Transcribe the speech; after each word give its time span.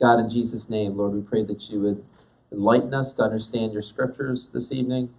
God, 0.00 0.20
in 0.20 0.30
Jesus' 0.30 0.70
name, 0.70 0.96
Lord, 0.96 1.12
we 1.12 1.20
pray 1.20 1.44
that 1.44 1.68
you 1.70 1.80
would 1.80 2.04
enlighten 2.52 2.94
us 2.94 3.12
to 3.14 3.22
understand 3.22 3.72
your 3.72 3.82
scriptures 3.82 4.50
this 4.52 4.72
evening. 4.72 5.10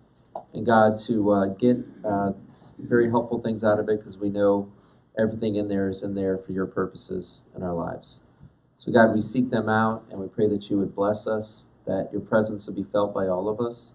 And 0.53 0.65
God, 0.65 0.97
to 1.07 1.31
uh, 1.31 1.45
get 1.47 1.77
uh, 2.03 2.31
very 2.79 3.09
helpful 3.09 3.41
things 3.41 3.63
out 3.63 3.79
of 3.79 3.89
it 3.89 3.99
because 3.99 4.17
we 4.17 4.29
know 4.29 4.71
everything 5.17 5.55
in 5.55 5.67
there 5.67 5.89
is 5.89 6.03
in 6.03 6.15
there 6.15 6.37
for 6.37 6.51
your 6.51 6.65
purposes 6.65 7.41
in 7.55 7.63
our 7.63 7.73
lives. 7.73 8.19
So, 8.77 8.91
God, 8.91 9.13
we 9.13 9.21
seek 9.21 9.51
them 9.51 9.69
out 9.69 10.05
and 10.09 10.19
we 10.19 10.27
pray 10.27 10.47
that 10.49 10.69
you 10.69 10.77
would 10.79 10.95
bless 10.95 11.27
us, 11.27 11.65
that 11.85 12.09
your 12.11 12.21
presence 12.21 12.65
would 12.67 12.75
be 12.75 12.83
felt 12.83 13.13
by 13.13 13.27
all 13.27 13.49
of 13.49 13.59
us 13.59 13.93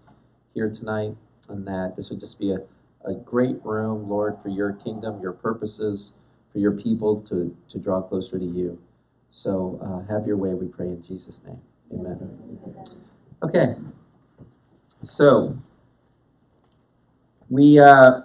here 0.53 0.69
tonight, 0.71 1.15
and 1.49 1.67
that 1.67 1.95
this 1.97 2.09
would 2.09 2.19
just 2.19 2.39
be 2.39 2.51
a, 2.51 2.59
a 3.05 3.13
great 3.13 3.57
room, 3.65 4.07
Lord, 4.07 4.37
for 4.41 4.49
your 4.49 4.73
kingdom, 4.73 5.21
your 5.21 5.33
purposes, 5.33 6.13
for 6.51 6.59
your 6.59 6.71
people 6.71 7.21
to, 7.23 7.57
to 7.69 7.79
draw 7.79 8.01
closer 8.01 8.39
to 8.39 8.45
you. 8.45 8.79
So, 9.31 9.79
uh, 9.83 10.11
have 10.11 10.27
your 10.27 10.37
way, 10.37 10.53
we 10.53 10.67
pray 10.67 10.87
in 10.87 11.03
Jesus' 11.03 11.41
name. 11.45 11.61
Amen. 11.93 12.39
Okay. 13.43 13.75
So, 15.03 15.57
we 17.49 17.79
uh, 17.79 18.21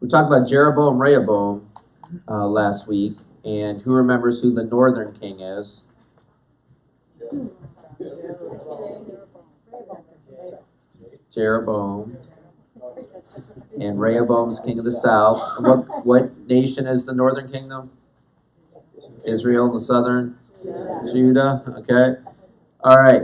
we 0.00 0.08
talked 0.08 0.28
about 0.28 0.48
Jeroboam 0.48 0.98
Rehoboam 0.98 1.70
uh, 2.28 2.46
last 2.46 2.88
week, 2.88 3.18
and 3.44 3.82
who 3.82 3.92
remembers 3.92 4.40
who 4.40 4.54
the 4.54 4.64
northern 4.64 5.12
king 5.14 5.40
is? 5.40 5.82
Jeroboam. 11.32 12.18
And 13.80 14.00
Rehoboam's 14.00 14.60
king 14.60 14.78
of 14.78 14.84
the 14.84 14.92
south. 14.92 15.40
What 15.60 16.06
what 16.06 16.38
nation 16.46 16.86
is 16.86 17.06
the 17.06 17.14
northern 17.14 17.50
kingdom? 17.50 17.90
Israel, 19.26 19.72
the 19.72 19.80
southern 19.80 20.38
Judah. 21.12 21.62
Okay. 21.78 22.20
All 22.84 22.98
right. 22.98 23.22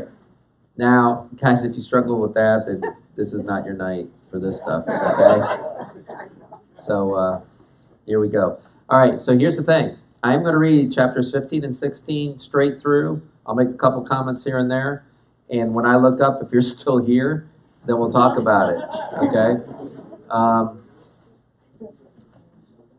Now, 0.76 1.28
guys, 1.36 1.64
if 1.64 1.74
you 1.74 1.82
struggle 1.82 2.20
with 2.20 2.34
that, 2.34 2.64
then 2.66 2.82
this 3.16 3.32
is 3.32 3.42
not 3.42 3.64
your 3.64 3.74
night 3.74 4.06
for 4.30 4.38
this 4.38 4.58
stuff. 4.58 4.84
Okay. 4.88 5.62
So 6.74 7.14
uh, 7.14 7.40
here 8.06 8.20
we 8.20 8.28
go. 8.28 8.60
All 8.88 8.98
right. 9.00 9.18
So 9.18 9.36
here's 9.36 9.56
the 9.56 9.64
thing. 9.64 9.98
I'm 10.22 10.42
going 10.42 10.52
to 10.52 10.58
read 10.58 10.92
chapters 10.92 11.32
15 11.32 11.64
and 11.64 11.76
16 11.76 12.38
straight 12.38 12.80
through. 12.80 13.22
I'll 13.46 13.54
make 13.54 13.68
a 13.68 13.74
couple 13.74 14.02
comments 14.02 14.44
here 14.44 14.58
and 14.58 14.70
there. 14.70 15.04
And 15.50 15.74
when 15.74 15.86
I 15.86 15.96
look 15.96 16.20
up, 16.20 16.40
if 16.42 16.52
you're 16.52 16.62
still 16.62 17.04
here, 17.04 17.48
then 17.86 17.98
we'll 17.98 18.12
talk 18.12 18.36
about 18.36 18.70
it. 18.70 18.80
Okay. 19.18 19.62
Um, 20.30 20.84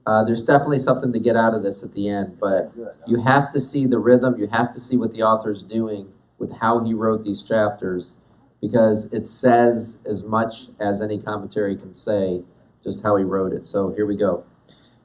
uh, 0.09 0.23
there's 0.23 0.41
definitely 0.41 0.79
something 0.79 1.13
to 1.13 1.19
get 1.19 1.35
out 1.35 1.53
of 1.53 1.61
this 1.61 1.83
at 1.83 1.93
the 1.93 2.09
end, 2.09 2.39
but 2.39 2.71
you 3.05 3.21
have 3.21 3.51
to 3.51 3.61
see 3.61 3.85
the 3.85 3.99
rhythm. 3.99 4.39
You 4.39 4.47
have 4.47 4.73
to 4.73 4.79
see 4.79 4.97
what 4.97 5.13
the 5.13 5.21
author's 5.21 5.61
doing 5.61 6.11
with 6.39 6.57
how 6.61 6.83
he 6.83 6.95
wrote 6.95 7.23
these 7.23 7.43
chapters 7.43 8.17
because 8.59 9.13
it 9.13 9.27
says 9.27 9.99
as 10.07 10.23
much 10.23 10.69
as 10.79 10.99
any 10.99 11.21
commentary 11.21 11.75
can 11.75 11.93
say 11.93 12.41
just 12.83 13.03
how 13.03 13.17
he 13.17 13.23
wrote 13.23 13.53
it. 13.53 13.67
So 13.67 13.93
here 13.93 14.07
we 14.07 14.15
go. 14.15 14.45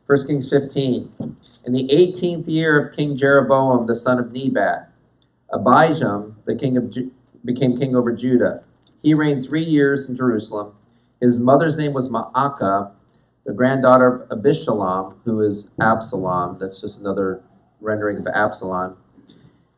1 0.06 0.26
Kings 0.26 0.48
15. 0.48 1.12
In 1.66 1.72
the 1.74 1.86
18th 1.88 2.48
year 2.48 2.80
of 2.82 2.96
King 2.96 3.14
Jeroboam, 3.14 3.86
the 3.86 3.96
son 3.96 4.18
of 4.18 4.32
Nebat, 4.32 4.90
Abijam, 5.52 6.36
the 6.46 6.56
king 6.56 6.78
of 6.78 6.90
Ju- 6.90 7.12
became 7.44 7.78
king 7.78 7.94
over 7.94 8.10
Judah. 8.10 8.64
He 9.02 9.12
reigned 9.12 9.44
three 9.44 9.64
years 9.64 10.08
in 10.08 10.16
Jerusalem. 10.16 10.74
His 11.20 11.38
mother's 11.38 11.76
name 11.76 11.92
was 11.92 12.08
Maacah, 12.08 12.92
the 13.44 13.52
granddaughter 13.52 14.22
of 14.22 14.28
Abishalom, 14.38 15.16
who 15.24 15.40
is 15.40 15.68
Absalom. 15.80 16.58
That's 16.58 16.80
just 16.80 16.98
another 16.98 17.42
rendering 17.80 18.18
of 18.18 18.26
Absalom. 18.28 18.96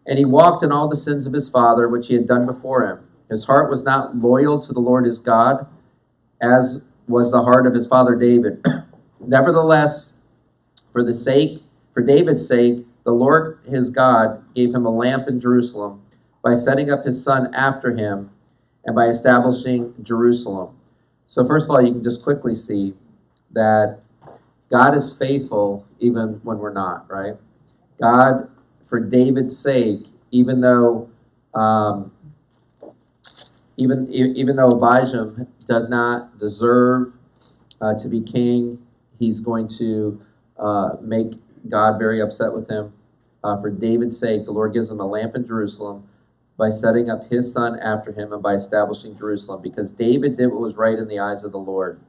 And 0.07 0.19
he 0.19 0.25
walked 0.25 0.63
in 0.63 0.71
all 0.71 0.89
the 0.89 0.97
sins 0.97 1.27
of 1.27 1.33
his 1.33 1.49
father, 1.49 1.89
which 1.89 2.07
he 2.07 2.15
had 2.15 2.27
done 2.27 2.47
before 2.47 2.87
him. 2.87 3.01
His 3.29 3.45
heart 3.45 3.69
was 3.69 3.83
not 3.83 4.17
loyal 4.17 4.61
to 4.61 4.73
the 4.73 4.81
Lord 4.81 5.05
his 5.05 5.19
God, 5.19 5.67
as 6.41 6.85
was 7.09 7.33
the 7.33 7.43
heart 7.43 7.67
of 7.67 7.75
his 7.75 7.87
father 7.87 8.15
David. 8.15 8.65
Nevertheless, 9.21 10.13
for 10.93 11.03
the 11.03 11.15
sake, 11.15 11.63
for 11.93 12.03
David's 12.03 12.47
sake, 12.47 12.87
the 13.05 13.13
Lord 13.13 13.59
his 13.69 13.91
God 13.91 14.45
gave 14.55 14.75
him 14.75 14.87
a 14.87 14.91
lamp 14.91 15.27
in 15.29 15.41
Jerusalem 15.41 16.03
by 16.43 16.55
setting 16.55 16.91
up 16.91 17.05
his 17.05 17.23
son 17.23 17.53
after 17.53 17.97
him 17.97 18.31
and 18.85 18.95
by 18.95 19.07
establishing 19.07 19.95
Jerusalem. 20.01 20.77
So, 21.27 21.45
first 21.45 21.65
of 21.65 21.71
all, 21.71 21.85
you 21.85 21.93
can 21.93 22.05
just 22.05 22.23
quickly 22.23 22.55
see 22.55 22.95
that 23.53 24.01
God 24.71 24.95
is 24.95 25.13
faithful 25.13 25.87
even 25.99 26.41
when 26.43 26.59
we're 26.59 26.73
not, 26.73 27.11
right? 27.11 27.35
God, 28.01 28.51
for 28.85 29.01
David's 29.01 29.59
sake, 29.59 30.07
even 30.31 30.61
though 30.61 31.11
um, 31.55 32.13
even 33.77 34.13
even 34.13 34.57
though 34.57 34.71
Abijam 34.71 35.47
does 35.67 35.89
not 35.89 36.39
deserve 36.39 37.15
uh, 37.81 37.95
to 37.95 38.09
be 38.09 38.21
king, 38.21 38.85
he's 39.19 39.41
going 39.41 39.69
to 39.79 40.21
uh, 40.59 40.97
make 41.01 41.35
God 41.69 41.99
very 41.99 42.21
upset 42.21 42.53
with 42.53 42.69
him. 42.69 42.93
Uh, 43.43 43.61
for 43.61 43.71
David's 43.71 44.19
sake, 44.19 44.45
the 44.45 44.53
Lord 44.53 44.73
gives 44.73 44.91
him 44.91 45.01
a 45.01 45.07
lamp 45.07 45.37
in 45.37 45.47
Jerusalem 45.47 46.09
by 46.59 46.71
setting 46.71 47.11
up 47.11 47.31
his 47.31 47.53
son 47.53 47.79
after 47.79 48.13
him 48.13 48.33
and 48.33 48.43
by 48.43 48.55
establishing 48.55 49.17
Jerusalem, 49.17 49.61
because 49.63 49.93
David 49.93 50.37
did 50.37 50.49
what 50.49 50.61
was 50.61 50.77
right 50.77 50.99
in 50.99 51.07
the 51.07 51.19
eyes 51.19 51.45
of 51.45 51.53
the 51.53 51.59
Lord 51.59 52.01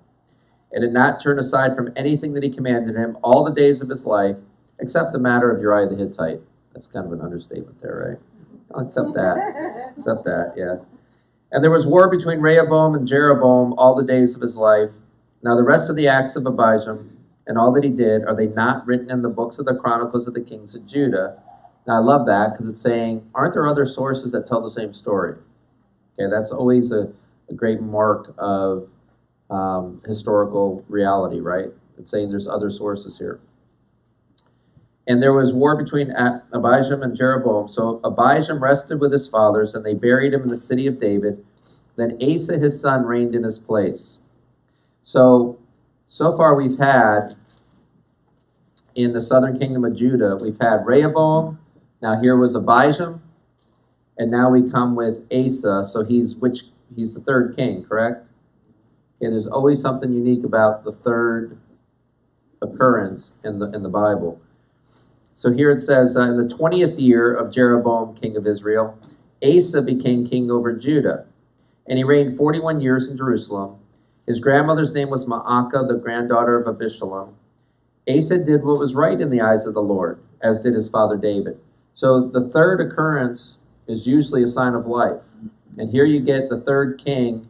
and 0.78 0.84
did 0.84 0.94
not 0.94 1.20
turn 1.20 1.40
aside 1.40 1.76
from 1.76 1.92
anything 1.96 2.34
that 2.36 2.44
he 2.44 2.52
commanded 2.52 2.96
him 2.96 3.18
all 3.24 3.44
the 3.44 3.52
days 3.52 3.82
of 3.82 3.90
his 3.90 4.06
life, 4.06 4.36
except 4.80 5.12
the 5.12 5.18
matter 5.18 5.50
of 5.50 5.60
Uriah 5.60 5.88
the 5.88 5.96
Hittite. 5.96 6.40
That's 6.72 6.86
kind 6.86 7.04
of 7.04 7.12
an 7.12 7.20
understatement 7.20 7.80
there, 7.82 7.98
right? 8.08 8.20
I'll 8.72 8.84
accept 8.84 9.16
that. 9.16 9.94
accept 9.98 10.24
that, 10.26 10.54
yeah. 10.56 10.86
And 11.52 11.64
there 11.64 11.72
was 11.72 11.88
war 11.88 12.08
between 12.08 12.42
Rehoboam 12.42 12.94
and 12.94 13.08
Jeroboam 13.08 13.74
all 13.76 13.96
the 13.96 14.04
days 14.04 14.36
of 14.36 14.42
his 14.42 14.56
life. 14.56 14.92
Now 15.42 15.56
the 15.56 15.64
rest 15.64 15.90
of 15.90 15.96
the 15.96 16.08
acts 16.08 16.36
of 16.36 16.44
Abijam 16.44 17.10
and 17.48 17.58
all 17.58 17.72
that 17.72 17.84
he 17.84 17.90
did, 17.90 18.24
are 18.26 18.36
they 18.36 18.46
not 18.46 18.86
written 18.86 19.10
in 19.10 19.24
the 19.24 19.30
books 19.30 19.58
of 19.58 19.66
the 19.66 19.74
chronicles 19.74 20.28
of 20.28 20.36
the 20.36 20.42
kings 20.42 20.76
of 20.76 20.86
Judah? 20.86 21.42
Now 21.88 21.96
I 21.96 22.00
love 22.02 22.28
that 22.28 22.52
because 22.52 22.70
it's 22.70 22.82
saying, 22.82 23.28
aren't 23.34 23.56
there 23.56 23.66
other 23.66 23.88
sources 23.88 24.32
that 24.32 24.46
tell 24.46 24.62
the 24.62 24.70
same 24.70 24.94
story? 24.94 25.38
Okay, 26.20 26.30
that's 26.30 26.52
always 26.52 26.92
a, 26.92 27.14
a 27.50 27.56
great 27.56 27.82
mark 27.82 28.36
of 28.38 28.90
um, 29.50 30.02
historical 30.06 30.84
reality, 30.88 31.40
right? 31.40 31.68
It's 31.98 32.12
saying 32.12 32.30
there's 32.30 32.48
other 32.48 32.70
sources 32.70 33.18
here. 33.18 33.40
And 35.08 35.22
there 35.22 35.34
was 35.34 35.54
war 35.54 35.76
between 35.78 36.10
Abijam 36.10 37.02
and 37.02 37.16
Jeroboam. 37.16 37.70
So 37.70 38.00
Abijam 38.04 38.60
rested 38.60 39.00
with 39.00 39.14
his 39.14 39.28
fathers, 39.28 39.74
and 39.74 39.86
they 39.86 39.94
buried 39.94 40.34
him 40.34 40.44
in 40.44 40.50
the 40.50 40.58
city 40.58 40.86
of 40.86 41.00
David. 41.00 41.46
Then 41.96 42.18
Asa, 42.22 42.58
his 42.58 42.80
son, 42.82 43.06
reigned 43.06 43.34
in 43.34 43.44
his 43.44 43.58
place. 43.58 44.20
So, 45.02 45.60
so 46.08 46.36
far 46.36 46.54
we've 46.56 46.78
had 46.78 47.36
in 48.96 49.14
the 49.14 49.22
southern 49.22 49.58
kingdom 49.58 49.86
of 49.86 49.96
Judah, 49.96 50.38
we've 50.42 50.60
had 50.60 50.86
Rehoboam. 50.86 51.60
Now 52.02 52.20
here 52.20 52.36
was 52.36 52.56
Abijam, 52.56 53.22
and 54.18 54.30
now 54.30 54.50
we 54.52 54.70
come 54.70 54.96
with 54.96 55.26
Asa. 55.32 55.86
So 55.86 56.04
he's 56.04 56.36
which 56.36 56.66
he's 56.94 57.14
the 57.14 57.22
third 57.22 57.56
king, 57.56 57.84
correct? 57.86 58.27
Okay, 59.20 59.32
there's 59.32 59.48
always 59.48 59.82
something 59.82 60.12
unique 60.14 60.44
about 60.44 60.84
the 60.84 60.92
third 60.92 61.58
occurrence 62.62 63.40
in 63.44 63.60
the 63.60 63.72
in 63.72 63.84
the 63.84 63.90
Bible. 63.90 64.40
So 65.34 65.52
here 65.52 65.70
it 65.72 65.82
says, 65.82 66.18
uh, 66.18 66.22
in 66.22 66.38
the 66.38 66.52
20th 66.52 67.00
year 67.00 67.34
of 67.34 67.52
Jeroboam, 67.52 68.16
king 68.16 68.36
of 68.36 68.48
Israel, 68.48 68.98
Asa 69.44 69.84
became 69.84 70.28
king 70.28 70.50
over 70.50 70.74
Judah, 70.74 71.26
and 71.88 71.98
he 71.98 72.04
reigned 72.04 72.36
41 72.38 72.82
years 72.82 73.08
in 73.08 73.18
Jerusalem. 73.18 73.78
His 74.26 74.40
grandmother's 74.40 74.94
name 74.94 75.10
was 75.10 75.26
Maacah, 75.26 75.88
the 75.88 75.96
granddaughter 75.96 76.60
of 76.60 76.66
Abishalom. 76.66 77.34
Asa 78.10 78.44
did 78.44 78.64
what 78.64 78.80
was 78.80 78.96
right 78.96 79.20
in 79.20 79.30
the 79.30 79.42
eyes 79.42 79.66
of 79.66 79.74
the 79.74 79.82
Lord, 79.82 80.20
as 80.42 80.60
did 80.60 80.74
his 80.74 80.90
father 80.90 81.18
David. 81.18 81.60
So 81.94 82.20
the 82.28 82.48
third 82.48 82.82
occurrence 82.82 83.60
is 83.88 84.08
usually 84.08 84.44
a 84.44 84.48
sign 84.48 84.74
of 84.74 84.86
life. 84.86 85.24
And 85.78 85.92
here 85.92 86.06
you 86.06 86.20
get 86.20 86.50
the 86.50 86.60
third 86.60 87.02
king 87.04 87.48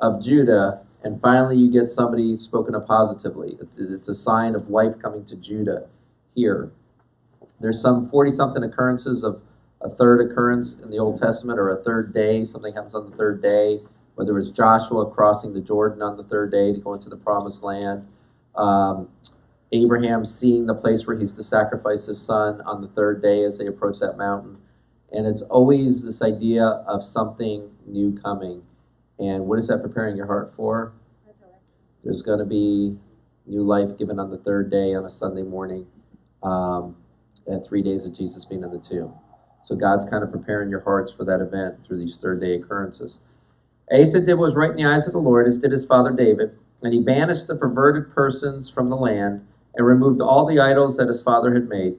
of 0.00 0.22
Judah, 0.22 0.82
and 1.02 1.20
finally 1.20 1.56
you 1.56 1.70
get 1.70 1.90
somebody 1.90 2.36
spoken 2.38 2.74
of 2.74 2.86
positively. 2.86 3.56
It's 3.76 4.08
a 4.08 4.14
sign 4.14 4.54
of 4.54 4.68
life 4.68 4.98
coming 4.98 5.24
to 5.26 5.36
Judah 5.36 5.88
here. 6.34 6.72
There's 7.60 7.80
some 7.80 8.08
40 8.08 8.32
something 8.32 8.62
occurrences 8.62 9.24
of 9.24 9.42
a 9.80 9.88
third 9.88 10.20
occurrence 10.20 10.78
in 10.80 10.90
the 10.90 10.98
Old 10.98 11.18
Testament 11.18 11.58
or 11.58 11.70
a 11.70 11.82
third 11.82 12.12
day. 12.12 12.44
Something 12.44 12.74
happens 12.74 12.94
on 12.94 13.10
the 13.10 13.16
third 13.16 13.42
day, 13.42 13.80
whether 14.16 14.38
it's 14.38 14.50
Joshua 14.50 15.08
crossing 15.10 15.54
the 15.54 15.60
Jordan 15.60 16.02
on 16.02 16.16
the 16.16 16.24
third 16.24 16.50
day 16.50 16.72
to 16.72 16.80
go 16.80 16.94
into 16.94 17.08
the 17.08 17.16
promised 17.16 17.62
land. 17.62 18.08
Um, 18.54 19.08
Abraham 19.70 20.24
seeing 20.24 20.66
the 20.66 20.74
place 20.74 21.06
where 21.06 21.18
he's 21.18 21.32
to 21.32 21.42
sacrifice 21.42 22.06
his 22.06 22.20
son 22.20 22.60
on 22.62 22.80
the 22.80 22.88
third 22.88 23.22
day 23.22 23.44
as 23.44 23.58
they 23.58 23.66
approach 23.66 23.98
that 24.00 24.16
mountain. 24.16 24.58
And 25.12 25.26
it's 25.26 25.42
always 25.42 26.04
this 26.04 26.22
idea 26.22 26.64
of 26.64 27.02
something 27.02 27.70
new 27.86 28.18
coming. 28.18 28.62
And 29.18 29.46
what 29.46 29.58
is 29.58 29.68
that 29.68 29.82
preparing 29.82 30.16
your 30.16 30.26
heart 30.26 30.54
for? 30.54 30.92
There's 32.04 32.22
going 32.22 32.38
to 32.38 32.44
be 32.44 32.98
new 33.46 33.62
life 33.62 33.98
given 33.98 34.18
on 34.18 34.30
the 34.30 34.38
third 34.38 34.70
day 34.70 34.94
on 34.94 35.04
a 35.04 35.10
Sunday 35.10 35.42
morning. 35.42 35.86
Um, 36.42 36.96
at 37.50 37.66
three 37.66 37.82
days 37.82 38.04
of 38.04 38.14
Jesus 38.14 38.44
being 38.44 38.62
in 38.62 38.70
the 38.70 38.78
tomb. 38.78 39.14
So 39.62 39.74
God's 39.74 40.04
kind 40.04 40.22
of 40.22 40.30
preparing 40.30 40.70
your 40.70 40.82
hearts 40.82 41.12
for 41.12 41.24
that 41.24 41.40
event 41.40 41.84
through 41.84 41.98
these 41.98 42.16
third 42.16 42.40
day 42.40 42.54
occurrences. 42.54 43.18
Asa 43.90 44.20
did 44.20 44.34
what 44.34 44.46
was 44.46 44.54
right 44.54 44.70
in 44.70 44.76
the 44.76 44.84
eyes 44.84 45.06
of 45.06 45.14
the 45.14 45.18
Lord, 45.18 45.46
as 45.46 45.58
did 45.58 45.72
his 45.72 45.84
father 45.84 46.12
David, 46.12 46.56
and 46.82 46.92
he 46.92 47.00
banished 47.00 47.46
the 47.46 47.56
perverted 47.56 48.14
persons 48.14 48.70
from 48.70 48.90
the 48.90 48.96
land 48.96 49.46
and 49.74 49.86
removed 49.86 50.20
all 50.20 50.46
the 50.46 50.60
idols 50.60 50.96
that 50.96 51.08
his 51.08 51.22
father 51.22 51.54
had 51.54 51.68
made. 51.68 51.98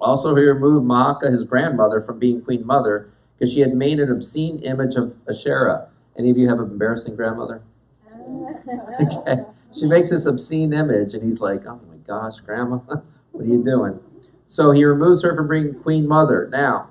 Also, 0.00 0.34
he 0.34 0.42
removed 0.42 0.86
Maacah, 0.86 1.30
his 1.30 1.44
grandmother, 1.44 2.00
from 2.00 2.18
being 2.18 2.42
queen 2.42 2.66
mother 2.66 3.10
because 3.36 3.52
she 3.52 3.60
had 3.60 3.74
made 3.74 3.98
an 3.98 4.10
obscene 4.10 4.58
image 4.60 4.94
of 4.94 5.16
Asherah. 5.28 5.88
Any 6.18 6.30
of 6.30 6.38
you 6.38 6.48
have 6.48 6.60
an 6.60 6.70
embarrassing 6.70 7.16
grandmother? 7.16 7.62
okay. 9.00 9.44
She 9.72 9.86
makes 9.86 10.10
this 10.10 10.26
obscene 10.26 10.72
image, 10.72 11.14
and 11.14 11.22
he's 11.22 11.40
like, 11.40 11.66
oh 11.66 11.80
my 11.88 11.96
gosh, 12.06 12.40
grandma, 12.40 12.76
what 13.32 13.44
are 13.44 13.48
you 13.48 13.62
doing? 13.62 14.00
So 14.48 14.70
he 14.70 14.84
removes 14.84 15.22
her 15.22 15.34
from 15.34 15.48
being 15.48 15.74
queen 15.74 16.06
mother. 16.06 16.48
Now, 16.50 16.90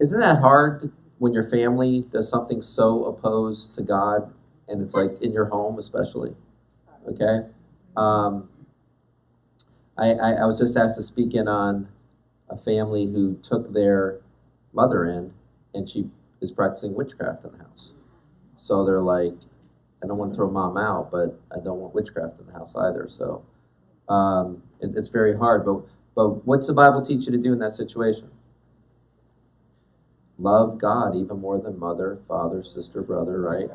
isn't 0.00 0.20
that 0.20 0.40
hard 0.40 0.92
when 1.18 1.32
your 1.32 1.48
family 1.48 2.02
does 2.10 2.28
something 2.28 2.60
so 2.60 3.04
opposed 3.04 3.74
to 3.76 3.82
God 3.82 4.32
and 4.68 4.82
it's 4.82 4.94
like 4.94 5.20
in 5.22 5.32
your 5.32 5.46
home, 5.46 5.78
especially? 5.78 6.34
Okay? 7.08 7.46
Um, 7.96 8.48
I, 9.96 10.12
I, 10.12 10.32
I 10.32 10.44
was 10.46 10.58
just 10.58 10.76
asked 10.76 10.96
to 10.96 11.02
speak 11.02 11.34
in 11.34 11.48
on 11.48 11.88
a 12.48 12.56
family 12.56 13.06
who 13.06 13.36
took 13.42 13.72
their 13.72 14.20
mother 14.72 15.04
in 15.06 15.32
and 15.74 15.88
she 15.88 16.10
is 16.40 16.52
practicing 16.52 16.94
witchcraft 16.94 17.44
in 17.44 17.52
the 17.52 17.58
house. 17.58 17.92
So 18.56 18.84
they're 18.84 19.00
like, 19.00 19.34
I 20.02 20.06
don't 20.06 20.18
want 20.18 20.32
to 20.32 20.36
throw 20.36 20.50
mom 20.50 20.76
out, 20.76 21.10
but 21.10 21.40
I 21.50 21.60
don't 21.62 21.78
want 21.80 21.94
witchcraft 21.94 22.40
in 22.40 22.46
the 22.46 22.52
house 22.52 22.74
either. 22.76 23.08
So 23.08 23.44
um, 24.08 24.62
it, 24.80 24.92
it's 24.96 25.08
very 25.08 25.36
hard. 25.36 25.64
But 25.64 25.82
but 26.14 26.46
what's 26.46 26.66
the 26.66 26.74
Bible 26.74 27.04
teach 27.04 27.26
you 27.26 27.32
to 27.32 27.38
do 27.38 27.52
in 27.52 27.58
that 27.60 27.74
situation? 27.74 28.30
Love 30.38 30.78
God 30.78 31.14
even 31.14 31.40
more 31.40 31.58
than 31.58 31.78
mother, 31.78 32.18
father, 32.28 32.62
sister, 32.62 33.02
brother. 33.02 33.40
Right? 33.40 33.68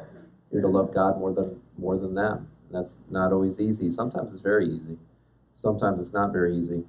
You're 0.52 0.62
to 0.62 0.68
love 0.68 0.94
God 0.94 1.19
more 1.19 1.34
than 1.34 1.62
more 1.78 1.98
than 1.98 2.13
them. 2.13 2.50
And 2.68 2.80
that's 2.80 3.00
not 3.10 3.31
always 3.34 3.60
easy. 3.60 3.92
Sometimes 3.92 4.34
it's 4.34 4.42
very 4.42 4.68
easy. 4.68 4.98
Sometimes 5.56 6.00
it's 6.00 6.13
not 6.13 6.31
very 6.31 6.56
easy. 6.56 6.86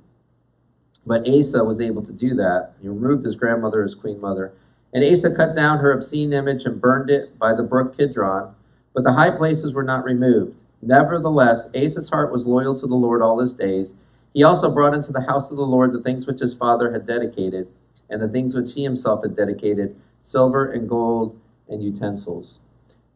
But 1.06 1.28
Asa 1.28 1.64
was 1.64 1.80
able 1.80 2.02
to 2.02 2.12
do 2.12 2.34
that. 2.34 2.74
He 2.80 2.88
removed 2.88 3.24
his 3.24 3.36
grandmother 3.36 3.82
as 3.82 3.94
queen 3.94 4.20
mother. 4.20 4.52
And 4.92 5.04
Asa 5.04 5.34
cut 5.34 5.56
down 5.56 5.78
her 5.78 5.92
obscene 5.92 6.32
image 6.32 6.64
and 6.64 6.80
burned 6.80 7.10
it 7.10 7.38
by 7.38 7.54
the 7.54 7.62
brook 7.62 7.96
Kidron. 7.96 8.54
But 8.94 9.04
the 9.04 9.14
high 9.14 9.30
places 9.30 9.72
were 9.72 9.82
not 9.82 10.04
removed. 10.04 10.58
Nevertheless, 10.82 11.68
Asa's 11.74 12.10
heart 12.10 12.32
was 12.32 12.46
loyal 12.46 12.78
to 12.78 12.86
the 12.86 12.94
Lord 12.94 13.22
all 13.22 13.38
his 13.38 13.54
days. 13.54 13.94
He 14.34 14.42
also 14.42 14.72
brought 14.72 14.94
into 14.94 15.12
the 15.12 15.22
house 15.22 15.50
of 15.50 15.56
the 15.56 15.66
Lord 15.66 15.92
the 15.92 16.02
things 16.02 16.26
which 16.26 16.40
his 16.40 16.54
father 16.54 16.92
had 16.92 17.06
dedicated, 17.06 17.68
and 18.10 18.20
the 18.20 18.28
things 18.28 18.54
which 18.54 18.74
he 18.74 18.82
himself 18.82 19.22
had 19.22 19.36
dedicated, 19.36 19.94
silver 20.20 20.70
and 20.70 20.88
gold 20.88 21.38
and 21.68 21.82
utensils. 21.82 22.60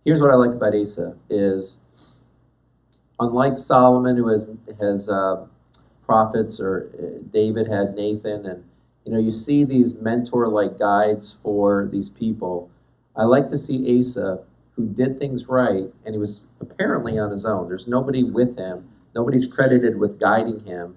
Here's 0.05 0.21
what 0.21 0.31
I 0.31 0.35
like 0.35 0.53
about 0.53 0.75
Asa 0.75 1.17
is 1.29 1.79
unlike 3.19 3.59
Solomon, 3.59 4.17
who 4.17 4.29
has 4.29 4.49
has 4.81 5.09
uh, 5.09 5.47
prophets, 6.05 6.61
or 6.61 6.91
uh, 6.99 7.27
David 7.33 7.67
had 7.67 7.95
Nathan, 7.95 8.47
and 8.47 8.65
you 9.07 9.13
know 9.13 9.19
you 9.19 9.31
see 9.31 9.65
these 9.65 9.95
mentor-like 9.95 10.79
guides 10.79 11.33
for 11.43 11.89
these 11.91 12.11
people. 12.11 12.69
I 13.15 13.23
like 13.23 13.49
to 13.51 13.57
see 13.57 13.99
Asa 13.99 14.41
who 14.73 14.87
did 14.87 15.19
things 15.19 15.49
right, 15.49 15.85
and 16.05 16.15
he 16.15 16.19
was 16.19 16.49
apparently 16.61 17.19
on 17.19 17.31
his 17.31 17.47
own. 17.47 17.69
There's 17.69 17.87
nobody 17.87 18.23
with 18.23 18.59
him. 18.59 18.91
Nobody's 19.15 19.47
credited 19.47 19.99
with 19.99 20.21
guiding 20.21 20.61
him. 20.67 20.97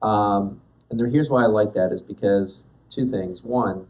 Um, 0.00 0.60
and 0.88 1.00
there, 1.00 1.08
here's 1.08 1.28
why 1.28 1.42
I 1.42 1.46
like 1.46 1.72
that 1.72 1.90
is 1.92 2.02
because 2.02 2.64
two 2.88 3.10
things. 3.10 3.42
One, 3.42 3.88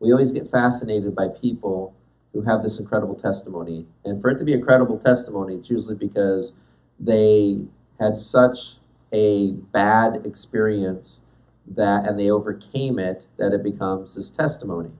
we 0.00 0.12
always 0.12 0.32
get 0.32 0.50
fascinated 0.50 1.14
by 1.14 1.28
people 1.28 1.94
who 2.34 2.42
have 2.42 2.62
this 2.62 2.78
incredible 2.78 3.14
testimony. 3.14 3.86
And 4.04 4.20
for 4.20 4.28
it 4.28 4.38
to 4.38 4.44
be 4.44 4.52
a 4.52 4.60
credible 4.60 4.98
testimony, 4.98 5.54
it's 5.54 5.70
usually 5.70 5.94
because 5.94 6.52
they 6.98 7.68
had 7.98 8.18
such 8.18 8.78
a 9.12 9.52
bad 9.72 10.26
experience 10.26 11.20
that 11.66 12.06
and 12.06 12.18
they 12.18 12.30
overcame 12.30 12.98
it 12.98 13.26
that 13.38 13.52
it 13.52 13.62
becomes 13.62 14.14
this 14.14 14.30
testimony. 14.30 14.90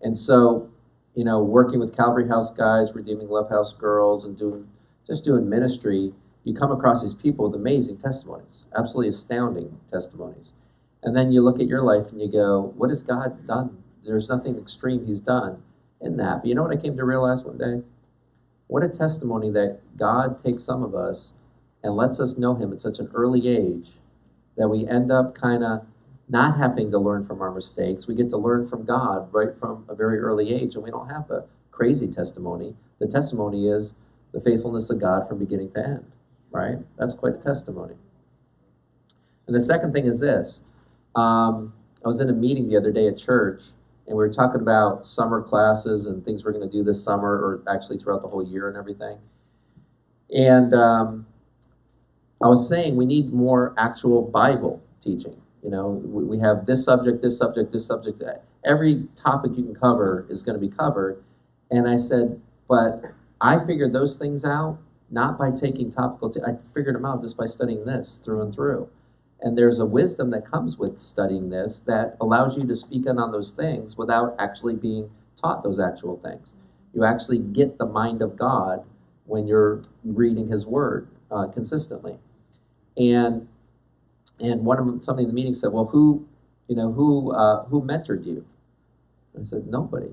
And 0.00 0.16
so 0.16 0.70
you 1.18 1.24
know, 1.24 1.42
working 1.42 1.80
with 1.80 1.96
Calvary 1.96 2.28
House 2.28 2.52
guys, 2.52 2.94
Redeeming 2.94 3.28
Love 3.28 3.48
House 3.50 3.74
girls, 3.74 4.24
and 4.24 4.38
doing 4.38 4.68
just 5.04 5.24
doing 5.24 5.50
ministry, 5.50 6.12
you 6.44 6.54
come 6.54 6.70
across 6.70 7.02
these 7.02 7.12
people 7.12 7.50
with 7.50 7.60
amazing 7.60 7.98
testimonies, 7.98 8.62
absolutely 8.76 9.08
astounding 9.08 9.80
testimonies. 9.90 10.52
And 11.02 11.16
then 11.16 11.32
you 11.32 11.40
look 11.40 11.58
at 11.58 11.66
your 11.66 11.82
life 11.82 12.12
and 12.12 12.20
you 12.20 12.30
go, 12.30 12.72
what 12.76 12.90
has 12.90 13.02
God 13.02 13.48
done? 13.48 13.82
There's 14.04 14.28
nothing 14.28 14.58
extreme 14.58 15.08
He's 15.08 15.20
done 15.20 15.60
in 16.00 16.18
that. 16.18 16.42
But 16.42 16.46
you 16.46 16.54
know 16.54 16.62
what 16.62 16.78
I 16.78 16.80
came 16.80 16.96
to 16.96 17.04
realize 17.04 17.42
one 17.42 17.58
day? 17.58 17.82
What 18.68 18.84
a 18.84 18.88
testimony 18.88 19.50
that 19.50 19.80
God 19.96 20.40
takes 20.40 20.62
some 20.62 20.84
of 20.84 20.94
us 20.94 21.32
and 21.82 21.96
lets 21.96 22.20
us 22.20 22.38
know 22.38 22.54
Him 22.54 22.72
at 22.72 22.80
such 22.80 23.00
an 23.00 23.10
early 23.12 23.48
age 23.48 23.98
that 24.56 24.68
we 24.68 24.86
end 24.86 25.10
up 25.10 25.34
kind 25.34 25.64
of 25.64 25.84
not 26.28 26.58
having 26.58 26.90
to 26.90 26.98
learn 26.98 27.24
from 27.24 27.40
our 27.40 27.50
mistakes. 27.50 28.06
We 28.06 28.14
get 28.14 28.30
to 28.30 28.36
learn 28.36 28.68
from 28.68 28.84
God 28.84 29.32
right 29.32 29.56
from 29.58 29.84
a 29.88 29.94
very 29.94 30.18
early 30.18 30.52
age, 30.52 30.74
and 30.74 30.84
we 30.84 30.90
don't 30.90 31.08
have 31.08 31.30
a 31.30 31.44
crazy 31.70 32.08
testimony. 32.08 32.74
The 32.98 33.06
testimony 33.06 33.68
is 33.68 33.94
the 34.32 34.40
faithfulness 34.40 34.90
of 34.90 35.00
God 35.00 35.26
from 35.26 35.38
beginning 35.38 35.70
to 35.72 35.86
end, 35.86 36.12
right? 36.50 36.78
That's 36.98 37.14
quite 37.14 37.34
a 37.34 37.38
testimony. 37.38 37.94
And 39.46 39.56
the 39.56 39.60
second 39.60 39.92
thing 39.92 40.04
is 40.04 40.20
this 40.20 40.60
um, 41.16 41.72
I 42.04 42.08
was 42.08 42.20
in 42.20 42.28
a 42.28 42.34
meeting 42.34 42.68
the 42.68 42.76
other 42.76 42.92
day 42.92 43.08
at 43.08 43.16
church, 43.16 43.62
and 44.06 44.16
we 44.16 44.22
were 44.22 44.32
talking 44.32 44.60
about 44.60 45.06
summer 45.06 45.42
classes 45.42 46.04
and 46.04 46.24
things 46.24 46.44
we're 46.44 46.52
going 46.52 46.68
to 46.68 46.72
do 46.72 46.84
this 46.84 47.02
summer, 47.02 47.30
or 47.30 47.62
actually 47.66 47.96
throughout 47.96 48.20
the 48.20 48.28
whole 48.28 48.46
year 48.46 48.68
and 48.68 48.76
everything. 48.76 49.18
And 50.30 50.74
um, 50.74 51.26
I 52.42 52.48
was 52.48 52.68
saying 52.68 52.96
we 52.96 53.06
need 53.06 53.32
more 53.32 53.74
actual 53.78 54.22
Bible 54.22 54.82
teaching 55.00 55.40
you 55.68 55.72
know, 55.76 56.00
we 56.02 56.38
have 56.38 56.64
this 56.64 56.86
subject, 56.86 57.20
this 57.20 57.36
subject, 57.36 57.74
this 57.74 57.84
subject. 57.84 58.22
Every 58.64 59.06
topic 59.14 59.52
you 59.54 59.64
can 59.64 59.74
cover 59.74 60.26
is 60.30 60.42
going 60.42 60.58
to 60.58 60.66
be 60.66 60.74
covered. 60.74 61.22
And 61.70 61.86
I 61.86 61.98
said, 61.98 62.40
but 62.66 63.02
I 63.38 63.58
figured 63.58 63.92
those 63.92 64.16
things 64.16 64.46
out 64.46 64.78
not 65.10 65.38
by 65.38 65.50
taking 65.50 65.90
topical, 65.90 66.30
t- 66.30 66.40
I 66.40 66.52
figured 66.74 66.94
them 66.94 67.04
out 67.04 67.22
just 67.22 67.36
by 67.36 67.44
studying 67.44 67.84
this 67.84 68.18
through 68.24 68.40
and 68.40 68.54
through. 68.54 68.88
And 69.42 69.58
there's 69.58 69.78
a 69.78 69.84
wisdom 69.84 70.30
that 70.30 70.46
comes 70.46 70.78
with 70.78 70.98
studying 70.98 71.50
this 71.50 71.82
that 71.82 72.16
allows 72.18 72.56
you 72.56 72.66
to 72.66 72.74
speak 72.74 73.04
in 73.04 73.18
on 73.18 73.30
those 73.30 73.52
things 73.52 73.98
without 73.98 74.36
actually 74.38 74.74
being 74.74 75.10
taught 75.36 75.64
those 75.64 75.78
actual 75.78 76.16
things. 76.16 76.56
You 76.94 77.04
actually 77.04 77.40
get 77.40 77.76
the 77.76 77.84
mind 77.84 78.22
of 78.22 78.36
God 78.36 78.86
when 79.26 79.46
you're 79.46 79.82
reading 80.02 80.48
His 80.48 80.66
Word 80.66 81.08
uh, 81.30 81.46
consistently. 81.48 82.16
And 82.96 83.48
and 84.40 84.64
one 84.64 84.78
of 84.78 84.86
them, 84.86 85.02
somebody 85.02 85.24
in 85.24 85.30
the 85.30 85.34
meeting 85.34 85.54
said, 85.54 85.72
"Well, 85.72 85.86
who, 85.86 86.26
you 86.68 86.76
know, 86.76 86.92
who 86.92 87.32
uh, 87.32 87.64
who 87.66 87.82
mentored 87.82 88.24
you?" 88.26 88.44
And 89.34 89.42
I 89.42 89.46
said, 89.46 89.66
"Nobody." 89.66 90.10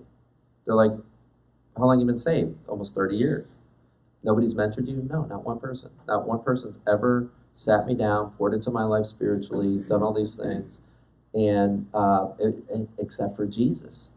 They're 0.65 0.75
like, 0.75 0.91
"How 1.77 1.85
long 1.85 1.99
you 1.99 2.05
been 2.05 2.17
saved? 2.17 2.67
Almost 2.67 2.95
thirty 2.95 3.15
years. 3.17 3.57
Nobody's 4.23 4.55
mentored 4.55 4.87
you? 4.87 5.07
No, 5.09 5.25
not 5.25 5.45
one 5.45 5.59
person. 5.59 5.91
Not 6.07 6.27
one 6.27 6.41
person's 6.43 6.79
ever 6.87 7.29
sat 7.53 7.87
me 7.87 7.95
down, 7.95 8.31
poured 8.31 8.53
into 8.53 8.71
my 8.71 8.83
life 8.83 9.05
spiritually, 9.05 9.79
done 9.79 10.03
all 10.03 10.13
these 10.13 10.35
things, 10.35 10.81
and 11.33 11.87
uh, 11.93 12.29
it, 12.39 12.55
it, 12.69 12.89
except 12.99 13.35
for 13.35 13.45
Jesus. 13.45 14.11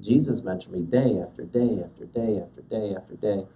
Jesus 0.00 0.40
mentored 0.40 0.70
me 0.70 0.82
day 0.82 1.18
after 1.20 1.44
day 1.44 1.82
after 1.84 2.06
day 2.06 2.40
after 2.40 2.62
day 2.62 2.94
after 2.94 3.14
day." 3.16 3.46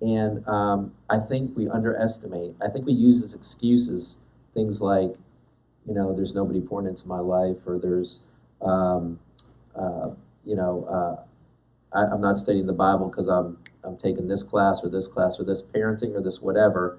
And 0.00 0.46
um, 0.46 0.92
I 1.08 1.18
think 1.18 1.56
we 1.56 1.68
underestimate. 1.68 2.56
I 2.60 2.68
think 2.68 2.86
we 2.86 2.92
use 2.92 3.22
as 3.22 3.34
excuses 3.34 4.18
things 4.54 4.80
like, 4.82 5.14
you 5.86 5.94
know, 5.94 6.14
there's 6.14 6.34
nobody 6.34 6.60
pouring 6.60 6.88
into 6.88 7.06
my 7.06 7.20
life, 7.20 7.58
or 7.66 7.78
there's, 7.78 8.20
um, 8.60 9.20
uh, 9.74 10.10
you 10.44 10.56
know, 10.56 10.84
uh, 10.84 11.96
I, 11.96 12.12
am 12.12 12.20
not 12.20 12.36
studying 12.36 12.66
the 12.66 12.72
Bible 12.72 13.08
because 13.08 13.28
I'm 13.28 13.58
I'm 13.84 13.96
taking 13.96 14.28
this 14.28 14.42
class 14.42 14.80
or 14.82 14.90
this 14.90 15.06
class 15.06 15.38
or 15.38 15.44
this 15.44 15.62
parenting 15.62 16.14
or 16.14 16.22
this 16.22 16.40
whatever. 16.40 16.98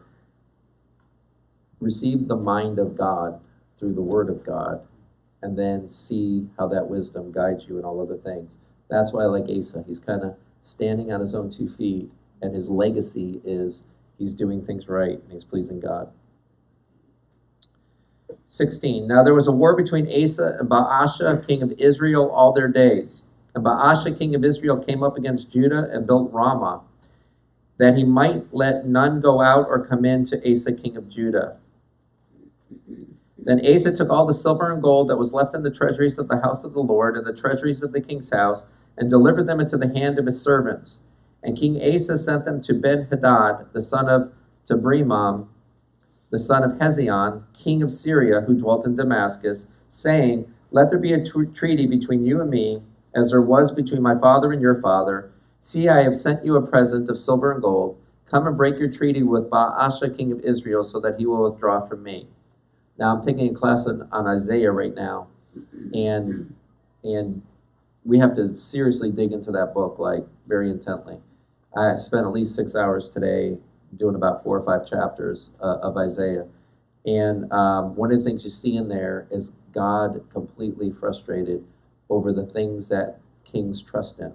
Receive 1.80 2.28
the 2.28 2.38
mind 2.38 2.80
of 2.80 2.98
God 2.98 3.40
through 3.78 3.94
the 3.94 4.02
Word 4.02 4.30
of 4.30 4.44
God, 4.44 4.88
and 5.42 5.60
then 5.60 5.90
see 5.90 6.48
how 6.58 6.68
that 6.68 6.88
wisdom 6.88 7.32
guides 7.32 7.68
you 7.68 7.78
in 7.78 7.86
all 7.86 8.02
other 8.02 8.18
things. 8.18 8.58
That's 8.90 9.14
why 9.14 9.24
I 9.24 9.26
like 9.26 9.50
Asa. 9.50 9.84
He's 9.86 10.00
kind 10.00 10.24
of 10.24 10.38
standing 10.62 11.12
on 11.12 11.20
his 11.20 11.36
own 11.36 11.52
two 11.52 11.70
feet, 11.70 12.10
and 12.42 12.56
his 12.56 12.70
legacy 12.70 13.42
is 13.44 13.84
he's 14.18 14.34
doing 14.34 14.66
things 14.66 14.88
right 14.88 15.20
and 15.22 15.32
he's 15.32 15.46
pleasing 15.46 15.80
God. 15.80 16.12
16. 18.48 19.08
Now 19.08 19.24
there 19.24 19.34
was 19.34 19.48
a 19.48 19.52
war 19.52 19.76
between 19.76 20.08
Asa 20.08 20.58
and 20.60 20.70
Baasha, 20.70 21.46
king 21.46 21.62
of 21.62 21.74
Israel, 21.78 22.30
all 22.32 22.54
their 22.54 22.68
days. 22.68 23.24
And 23.54 23.66
Baasha, 23.66 24.18
king 24.18 24.36
of 24.36 24.44
Israel, 24.44 24.78
came 24.78 25.04
up 25.04 25.18
against 25.18 25.52
Judah 25.52 25.90
and 25.92 26.08
built 26.08 26.32
Ramah, 26.32 26.82
that 27.78 27.96
he 27.96 28.04
might 28.04 28.54
let 28.54 28.86
none 28.86 29.20
go 29.20 29.42
out 29.42 29.68
or 29.68 29.86
come 29.86 30.06
in 30.06 30.26
to 30.26 30.52
Asa, 30.52 30.74
king 30.74 30.96
of 30.96 31.10
Judah. 31.10 31.58
Then 33.38 33.66
Asa 33.66 33.96
took 33.96 34.10
all 34.10 34.26
the 34.26 34.34
silver 34.34 34.72
and 34.72 34.82
gold 34.82 35.10
that 35.10 35.18
was 35.18 35.34
left 35.34 35.56
in 35.56 35.64
the 35.64 35.72
treasuries 35.72 36.18
of 36.18 36.28
the 36.28 36.42
house 36.42 36.64
of 36.64 36.74
the 36.74 36.82
Lord 36.82 37.16
and 37.16 37.26
the 37.26 37.36
treasuries 37.36 37.82
of 37.82 37.94
the 37.94 38.02
king's 38.02 38.30
house, 38.30 38.66
and 38.98 39.10
delivered 39.10 39.48
them 39.48 39.60
into 39.60 39.78
the 39.78 39.94
hand 39.94 40.20
of 40.20 40.26
his 40.26 40.42
servants. 40.42 41.02
And 41.44 41.58
King 41.58 41.82
Asa 41.82 42.18
sent 42.18 42.46
them 42.46 42.62
to 42.64 42.74
Ben 42.74 43.08
Hadad, 43.10 43.68
the 43.74 43.82
son 43.82 44.10
of 44.10 44.34
Tabrimmon, 44.68 45.48
the 46.30 46.40
son 46.40 46.64
of 46.64 46.78
Hezion, 46.80 47.44
king 47.54 47.82
of 47.82 47.92
Syria, 47.92 48.42
who 48.42 48.58
dwelt 48.58 48.86
in 48.86 48.96
Damascus, 48.96 49.68
saying, 49.90 50.52
Let 50.72 50.90
there 50.90 51.00
be 51.00 51.14
a 51.14 51.24
treaty 51.24 51.88
between 51.88 52.26
you 52.26 52.42
and 52.42 52.50
me, 52.50 52.84
as 53.16 53.32
there 53.32 53.42
was 53.42 53.72
between 53.72 54.02
my 54.02 54.20
father 54.20 54.52
and 54.52 54.62
your 54.62 54.82
father. 54.82 55.32
See, 55.62 55.88
I 55.88 56.04
have 56.04 56.16
sent 56.16 56.46
you 56.46 56.56
a 56.56 56.68
present 56.68 57.10
of 57.10 57.18
silver 57.18 57.52
and 57.52 57.62
gold. 57.62 57.98
Come 58.30 58.46
and 58.46 58.58
break 58.58 58.78
your 58.78 58.92
treaty 58.92 59.24
with 59.24 59.50
Baasha, 59.50 60.16
king 60.16 60.32
of 60.32 60.42
Israel, 60.42 60.84
so 60.84 61.00
that 61.00 61.18
he 61.18 61.26
will 61.26 61.50
withdraw 61.50 61.88
from 61.88 62.04
me. 62.04 62.28
Now, 62.98 63.16
I'm 63.16 63.24
taking 63.24 63.54
a 63.54 63.58
class 63.58 63.86
on, 63.86 64.08
on 64.12 64.28
Isaiah 64.28 64.72
right 64.72 64.94
now, 64.94 65.28
and 65.94 66.54
and 67.04 67.44
we 68.04 68.20
have 68.20 68.36
to 68.36 68.56
seriously 68.56 69.12
dig 69.12 69.32
into 69.32 69.52
that 69.52 69.74
book 69.74 70.00
like 70.00 70.26
very 70.48 70.70
intently. 70.70 71.20
I 71.76 71.94
spent 71.94 72.26
at 72.26 72.32
least 72.32 72.56
six 72.56 72.76
hours 72.76 73.10
today 73.10 73.60
doing 73.96 74.16
about 74.16 74.44
four 74.44 74.58
or 74.58 74.66
five 74.66 74.90
chapters 74.90 75.50
uh, 75.62 75.78
of 75.82 75.98
Isaiah. 75.98 76.48
And 77.06 77.52
um, 77.54 77.96
one 77.96 78.12
of 78.12 78.20
the 78.20 78.26
things 78.26 78.44
you 78.44 78.50
see 78.50 78.76
in 78.76 78.90
there 78.90 79.28
is 79.32 79.52
God 79.74 80.30
completely 80.30 80.92
frustrated 80.92 81.64
over 82.10 82.34
the 82.34 82.46
things 82.46 82.90
that 82.90 83.20
kings 83.44 83.82
trust 83.82 84.20
in, 84.20 84.34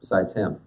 besides 0.00 0.34
him. 0.34 0.60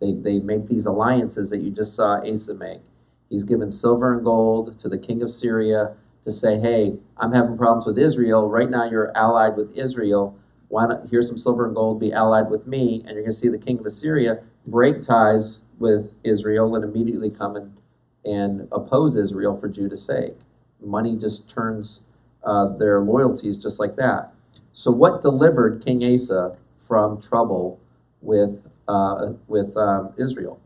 They, 0.00 0.12
they 0.12 0.38
make 0.38 0.66
these 0.66 0.86
alliances 0.86 1.50
that 1.50 1.58
you 1.58 1.70
just 1.70 1.94
saw 1.94 2.20
Asa 2.20 2.54
make. 2.54 2.80
He's 3.28 3.44
given 3.44 3.70
silver 3.70 4.12
and 4.12 4.24
gold 4.24 4.78
to 4.80 4.88
the 4.88 4.98
king 4.98 5.22
of 5.22 5.30
Syria 5.30 5.94
to 6.24 6.32
say, 6.32 6.58
hey, 6.58 6.98
I'm 7.16 7.32
having 7.32 7.56
problems 7.56 7.86
with 7.86 7.98
Israel. 7.98 8.48
Right 8.48 8.68
now 8.68 8.84
you're 8.84 9.16
allied 9.16 9.56
with 9.56 9.76
Israel. 9.76 10.38
Why 10.68 10.86
not? 10.86 11.08
Here's 11.10 11.28
some 11.28 11.38
silver 11.38 11.66
and 11.66 11.74
gold, 11.74 12.00
be 12.00 12.12
allied 12.12 12.50
with 12.50 12.66
me. 12.66 13.02
And 13.06 13.14
you're 13.14 13.22
going 13.22 13.34
to 13.34 13.34
see 13.34 13.48
the 13.48 13.58
king 13.58 13.78
of 13.78 13.86
Assyria 13.86 14.42
break 14.66 15.02
ties 15.02 15.60
with 15.80 16.14
Israel 16.22 16.76
and 16.76 16.84
immediately 16.84 17.30
come 17.30 17.56
and, 17.56 17.76
and 18.24 18.68
oppose 18.70 19.16
Israel 19.16 19.58
for 19.58 19.68
Judah's 19.68 20.04
sake. 20.04 20.36
Money 20.80 21.16
just 21.16 21.50
turns 21.50 22.02
uh, 22.44 22.68
their 22.76 23.00
loyalties 23.00 23.58
just 23.58 23.80
like 23.80 23.96
that. 23.96 24.32
So, 24.72 24.92
what 24.92 25.22
delivered 25.22 25.82
King 25.84 26.04
Asa 26.04 26.56
from 26.78 27.20
trouble 27.20 27.80
with 28.20 28.62
uh, 28.86 29.32
with 29.48 29.76
um, 29.76 30.12
Israel? 30.18 30.60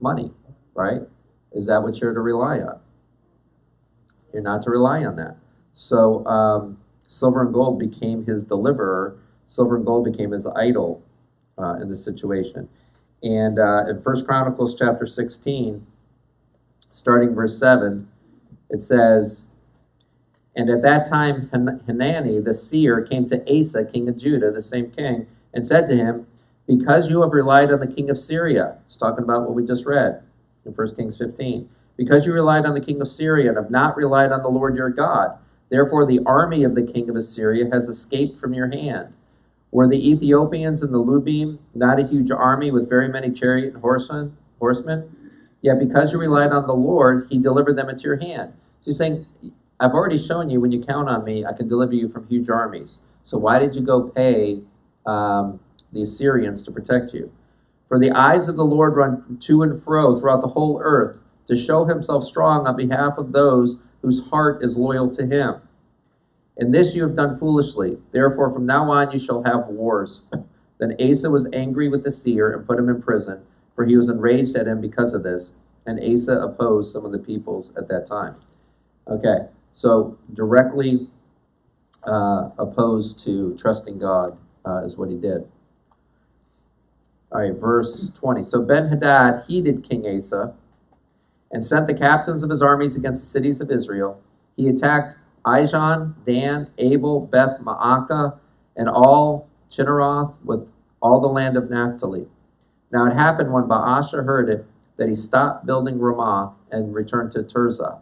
Money, 0.00 0.32
right? 0.74 1.02
Is 1.52 1.66
that 1.66 1.82
what 1.82 2.00
you're 2.00 2.14
to 2.14 2.20
rely 2.20 2.58
on? 2.58 2.80
You're 4.32 4.42
not 4.42 4.62
to 4.62 4.70
rely 4.70 5.04
on 5.04 5.16
that. 5.16 5.36
So, 5.72 6.24
um, 6.26 6.78
silver 7.06 7.42
and 7.42 7.52
gold 7.54 7.78
became 7.78 8.24
his 8.24 8.44
deliverer. 8.44 9.18
Silver 9.46 9.76
and 9.76 9.86
gold 9.86 10.04
became 10.04 10.30
his 10.30 10.46
idol 10.56 11.02
uh, 11.58 11.74
in 11.74 11.90
this 11.90 12.04
situation. 12.04 12.68
And 13.22 13.58
uh, 13.58 13.84
in 13.88 14.00
First 14.00 14.26
Chronicles 14.26 14.74
chapter 14.74 15.06
16, 15.06 15.86
starting 16.90 17.34
verse 17.34 17.58
7, 17.58 18.08
it 18.70 18.80
says, 18.80 19.42
And 20.56 20.70
at 20.70 20.82
that 20.82 21.08
time 21.08 21.50
Hanani 21.52 22.40
the 22.40 22.54
seer 22.54 23.02
came 23.02 23.26
to 23.26 23.42
Asa, 23.46 23.84
king 23.84 24.08
of 24.08 24.16
Judah, 24.16 24.50
the 24.50 24.62
same 24.62 24.90
king, 24.90 25.26
and 25.52 25.66
said 25.66 25.88
to 25.88 25.96
him, 25.96 26.26
Because 26.66 27.10
you 27.10 27.20
have 27.22 27.32
relied 27.32 27.70
on 27.70 27.80
the 27.80 27.92
king 27.92 28.08
of 28.08 28.18
Syria, 28.18 28.78
it's 28.84 28.96
talking 28.96 29.24
about 29.24 29.42
what 29.42 29.54
we 29.54 29.66
just 29.66 29.84
read 29.84 30.22
in 30.64 30.72
1 30.72 30.96
Kings 30.96 31.18
15, 31.18 31.68
because 31.96 32.24
you 32.24 32.32
relied 32.32 32.64
on 32.64 32.74
the 32.74 32.80
king 32.80 33.00
of 33.00 33.08
Syria 33.08 33.50
and 33.50 33.58
have 33.58 33.70
not 33.70 33.96
relied 33.96 34.32
on 34.32 34.42
the 34.42 34.48
Lord 34.48 34.76
your 34.76 34.90
God, 34.90 35.38
therefore 35.68 36.06
the 36.06 36.20
army 36.24 36.64
of 36.64 36.74
the 36.74 36.82
king 36.82 37.10
of 37.10 37.16
Assyria 37.16 37.68
has 37.70 37.86
escaped 37.88 38.38
from 38.38 38.54
your 38.54 38.70
hand. 38.70 39.12
Were 39.72 39.86
the 39.86 40.10
Ethiopians 40.10 40.82
and 40.82 40.92
the 40.92 40.98
Lubim 40.98 41.58
not 41.74 42.00
a 42.00 42.06
huge 42.06 42.30
army 42.30 42.70
with 42.70 42.88
very 42.88 43.08
many 43.08 43.30
chariot 43.30 43.74
and 43.74 43.82
horsemen? 43.82 44.36
horsemen? 44.58 45.30
Yet 45.62 45.78
because 45.78 46.12
you 46.12 46.18
relied 46.18 46.52
on 46.52 46.66
the 46.66 46.74
Lord, 46.74 47.26
he 47.30 47.38
delivered 47.38 47.76
them 47.76 47.88
into 47.88 48.04
your 48.04 48.18
hand. 48.18 48.54
So 48.80 48.90
he's 48.90 48.98
saying, 48.98 49.26
I've 49.78 49.92
already 49.92 50.18
shown 50.18 50.50
you 50.50 50.60
when 50.60 50.72
you 50.72 50.82
count 50.82 51.08
on 51.08 51.24
me, 51.24 51.44
I 51.44 51.52
can 51.52 51.68
deliver 51.68 51.94
you 51.94 52.08
from 52.08 52.26
huge 52.28 52.48
armies. 52.48 52.98
So 53.22 53.38
why 53.38 53.58
did 53.58 53.74
you 53.74 53.82
go 53.82 54.08
pay 54.08 54.62
um, 55.06 55.60
the 55.92 56.02
Assyrians 56.02 56.62
to 56.64 56.70
protect 56.70 57.12
you? 57.12 57.32
For 57.88 57.98
the 57.98 58.10
eyes 58.10 58.48
of 58.48 58.56
the 58.56 58.64
Lord 58.64 58.96
run 58.96 59.38
to 59.40 59.62
and 59.62 59.82
fro 59.82 60.18
throughout 60.18 60.42
the 60.42 60.48
whole 60.48 60.80
earth 60.82 61.18
to 61.46 61.56
show 61.56 61.84
himself 61.86 62.24
strong 62.24 62.66
on 62.66 62.76
behalf 62.76 63.18
of 63.18 63.32
those 63.32 63.76
whose 64.02 64.28
heart 64.30 64.62
is 64.62 64.76
loyal 64.76 65.10
to 65.10 65.26
him. 65.26 65.60
In 66.60 66.72
this 66.72 66.94
you 66.94 67.02
have 67.04 67.16
done 67.16 67.38
foolishly. 67.38 67.96
Therefore, 68.12 68.52
from 68.52 68.66
now 68.66 68.90
on 68.90 69.10
you 69.12 69.18
shall 69.18 69.42
have 69.44 69.66
wars. 69.68 70.22
Then 70.78 70.96
Asa 70.98 71.30
was 71.30 71.46
angry 71.52 71.88
with 71.90 72.04
the 72.04 72.10
seer 72.10 72.50
and 72.50 72.66
put 72.66 72.78
him 72.78 72.88
in 72.88 73.02
prison, 73.02 73.42
for 73.74 73.84
he 73.84 73.98
was 73.98 74.08
enraged 74.08 74.56
at 74.56 74.66
him 74.66 74.80
because 74.80 75.12
of 75.12 75.22
this. 75.22 75.52
And 75.86 76.00
Asa 76.00 76.32
opposed 76.38 76.90
some 76.90 77.04
of 77.04 77.12
the 77.12 77.18
peoples 77.18 77.70
at 77.76 77.88
that 77.88 78.06
time. 78.06 78.36
Okay, 79.06 79.48
so 79.74 80.18
directly 80.32 81.08
uh, 82.06 82.50
opposed 82.58 83.22
to 83.24 83.54
trusting 83.58 83.98
God 83.98 84.38
uh, 84.64 84.82
is 84.84 84.96
what 84.96 85.10
he 85.10 85.16
did. 85.16 85.50
All 87.30 87.40
right, 87.40 87.54
verse 87.54 88.10
20. 88.18 88.44
So 88.44 88.62
Ben 88.62 88.88
Hadad 88.88 89.44
heeded 89.46 89.86
King 89.86 90.06
Asa 90.06 90.54
and 91.50 91.64
sent 91.64 91.86
the 91.86 91.94
captains 91.94 92.42
of 92.42 92.50
his 92.50 92.62
armies 92.62 92.96
against 92.96 93.20
the 93.20 93.26
cities 93.26 93.60
of 93.60 93.70
Israel. 93.70 94.22
He 94.56 94.66
attacked 94.66 95.16
Ijon, 95.44 96.14
Dan, 96.24 96.68
Abel, 96.78 97.20
Beth 97.20 97.60
Maacah, 97.60 98.38
and 98.76 98.88
all 98.88 99.48
Chinneroth 99.70 100.34
with 100.44 100.68
all 101.00 101.20
the 101.20 101.28
land 101.28 101.56
of 101.56 101.70
Naphtali. 101.70 102.26
Now 102.92 103.06
it 103.06 103.14
happened 103.14 103.52
when 103.52 103.64
Baasha 103.64 104.24
heard 104.24 104.48
it 104.48 104.66
that 104.96 105.08
he 105.08 105.14
stopped 105.14 105.64
building 105.64 105.98
Ramah 105.98 106.54
and 106.70 106.94
returned 106.94 107.32
to 107.32 107.42
Tirzah. 107.42 108.00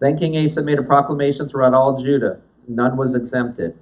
Then 0.00 0.18
King 0.18 0.36
Asa 0.36 0.62
made 0.62 0.78
a 0.78 0.82
proclamation 0.82 1.48
throughout 1.48 1.74
all 1.74 1.98
Judah. 1.98 2.40
None 2.66 2.96
was 2.96 3.14
exempted. 3.14 3.78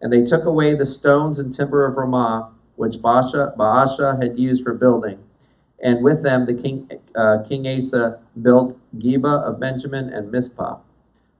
And 0.00 0.12
they 0.12 0.24
took 0.24 0.44
away 0.44 0.74
the 0.74 0.86
stones 0.86 1.38
and 1.38 1.52
timber 1.52 1.86
of 1.86 1.96
Ramah, 1.96 2.50
which 2.76 2.96
Baasha, 2.96 3.56
Baasha 3.56 4.20
had 4.20 4.38
used 4.38 4.62
for 4.62 4.74
building. 4.74 5.20
And 5.82 6.02
with 6.02 6.22
them 6.22 6.46
the 6.46 6.54
king, 6.54 6.90
uh, 7.14 7.38
King 7.48 7.66
Asa 7.66 8.20
built 8.40 8.78
Geba 8.98 9.42
of 9.42 9.60
Benjamin 9.60 10.12
and 10.12 10.30
Mizpah. 10.30 10.78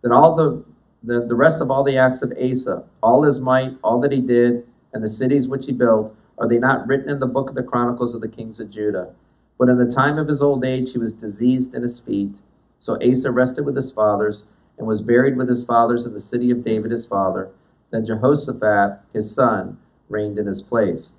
Then 0.02 0.12
all 0.12 0.34
the 0.34 0.64
the, 1.04 1.26
the 1.26 1.34
rest 1.34 1.60
of 1.60 1.70
all 1.70 1.84
the 1.84 1.98
acts 1.98 2.22
of 2.22 2.32
Asa, 2.40 2.84
all 3.02 3.24
his 3.24 3.38
might, 3.38 3.76
all 3.82 4.00
that 4.00 4.12
he 4.12 4.20
did, 4.20 4.66
and 4.92 5.04
the 5.04 5.08
cities 5.08 5.46
which 5.46 5.66
he 5.66 5.72
built, 5.72 6.16
are 6.38 6.48
they 6.48 6.58
not 6.58 6.86
written 6.86 7.10
in 7.10 7.20
the 7.20 7.26
book 7.26 7.50
of 7.50 7.54
the 7.54 7.62
Chronicles 7.62 8.14
of 8.14 8.20
the 8.20 8.28
kings 8.28 8.58
of 8.58 8.70
Judah? 8.70 9.14
But 9.58 9.68
in 9.68 9.78
the 9.78 9.90
time 9.90 10.18
of 10.18 10.28
his 10.28 10.40
old 10.40 10.64
age 10.64 10.92
he 10.92 10.98
was 10.98 11.12
diseased 11.12 11.74
in 11.74 11.82
his 11.82 12.00
feet. 12.00 12.36
So 12.80 12.96
Asa 13.02 13.30
rested 13.30 13.64
with 13.64 13.76
his 13.76 13.92
fathers, 13.92 14.46
and 14.76 14.86
was 14.86 15.02
buried 15.02 15.36
with 15.36 15.48
his 15.48 15.64
fathers 15.64 16.04
in 16.04 16.14
the 16.14 16.20
city 16.20 16.50
of 16.50 16.64
David 16.64 16.90
his 16.90 17.06
father. 17.06 17.50
Then 17.90 18.04
Jehoshaphat, 18.04 19.00
his 19.12 19.32
son, 19.32 19.78
reigned 20.08 20.38
in 20.38 20.46
his 20.46 20.62
place. 20.62 21.12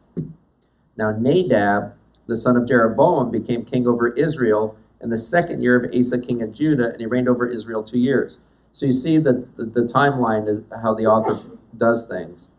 Now 0.97 1.11
Nadab, 1.11 1.93
the 2.27 2.35
son 2.35 2.57
of 2.57 2.67
Jeroboam, 2.67 3.31
became 3.31 3.63
king 3.63 3.87
over 3.87 4.09
Israel 4.09 4.77
in 4.99 5.09
the 5.09 5.17
second 5.17 5.61
year 5.61 5.77
of 5.77 5.93
Asa, 5.93 6.19
king 6.19 6.41
of 6.41 6.53
Judah, 6.53 6.91
and 6.91 6.99
he 6.99 7.05
reigned 7.05 7.29
over 7.29 7.47
Israel 7.47 7.83
two 7.83 7.99
years. 7.99 8.39
So 8.75 8.85
you 8.85 8.91
see 8.91 9.19
that 9.19 9.55
the, 9.55 9.63
the 9.63 9.83
timeline 9.83 10.49
is 10.49 10.61
how 10.83 10.93
the 10.93 11.05
author 11.05 11.39
does 11.77 12.05
things. 12.07 12.49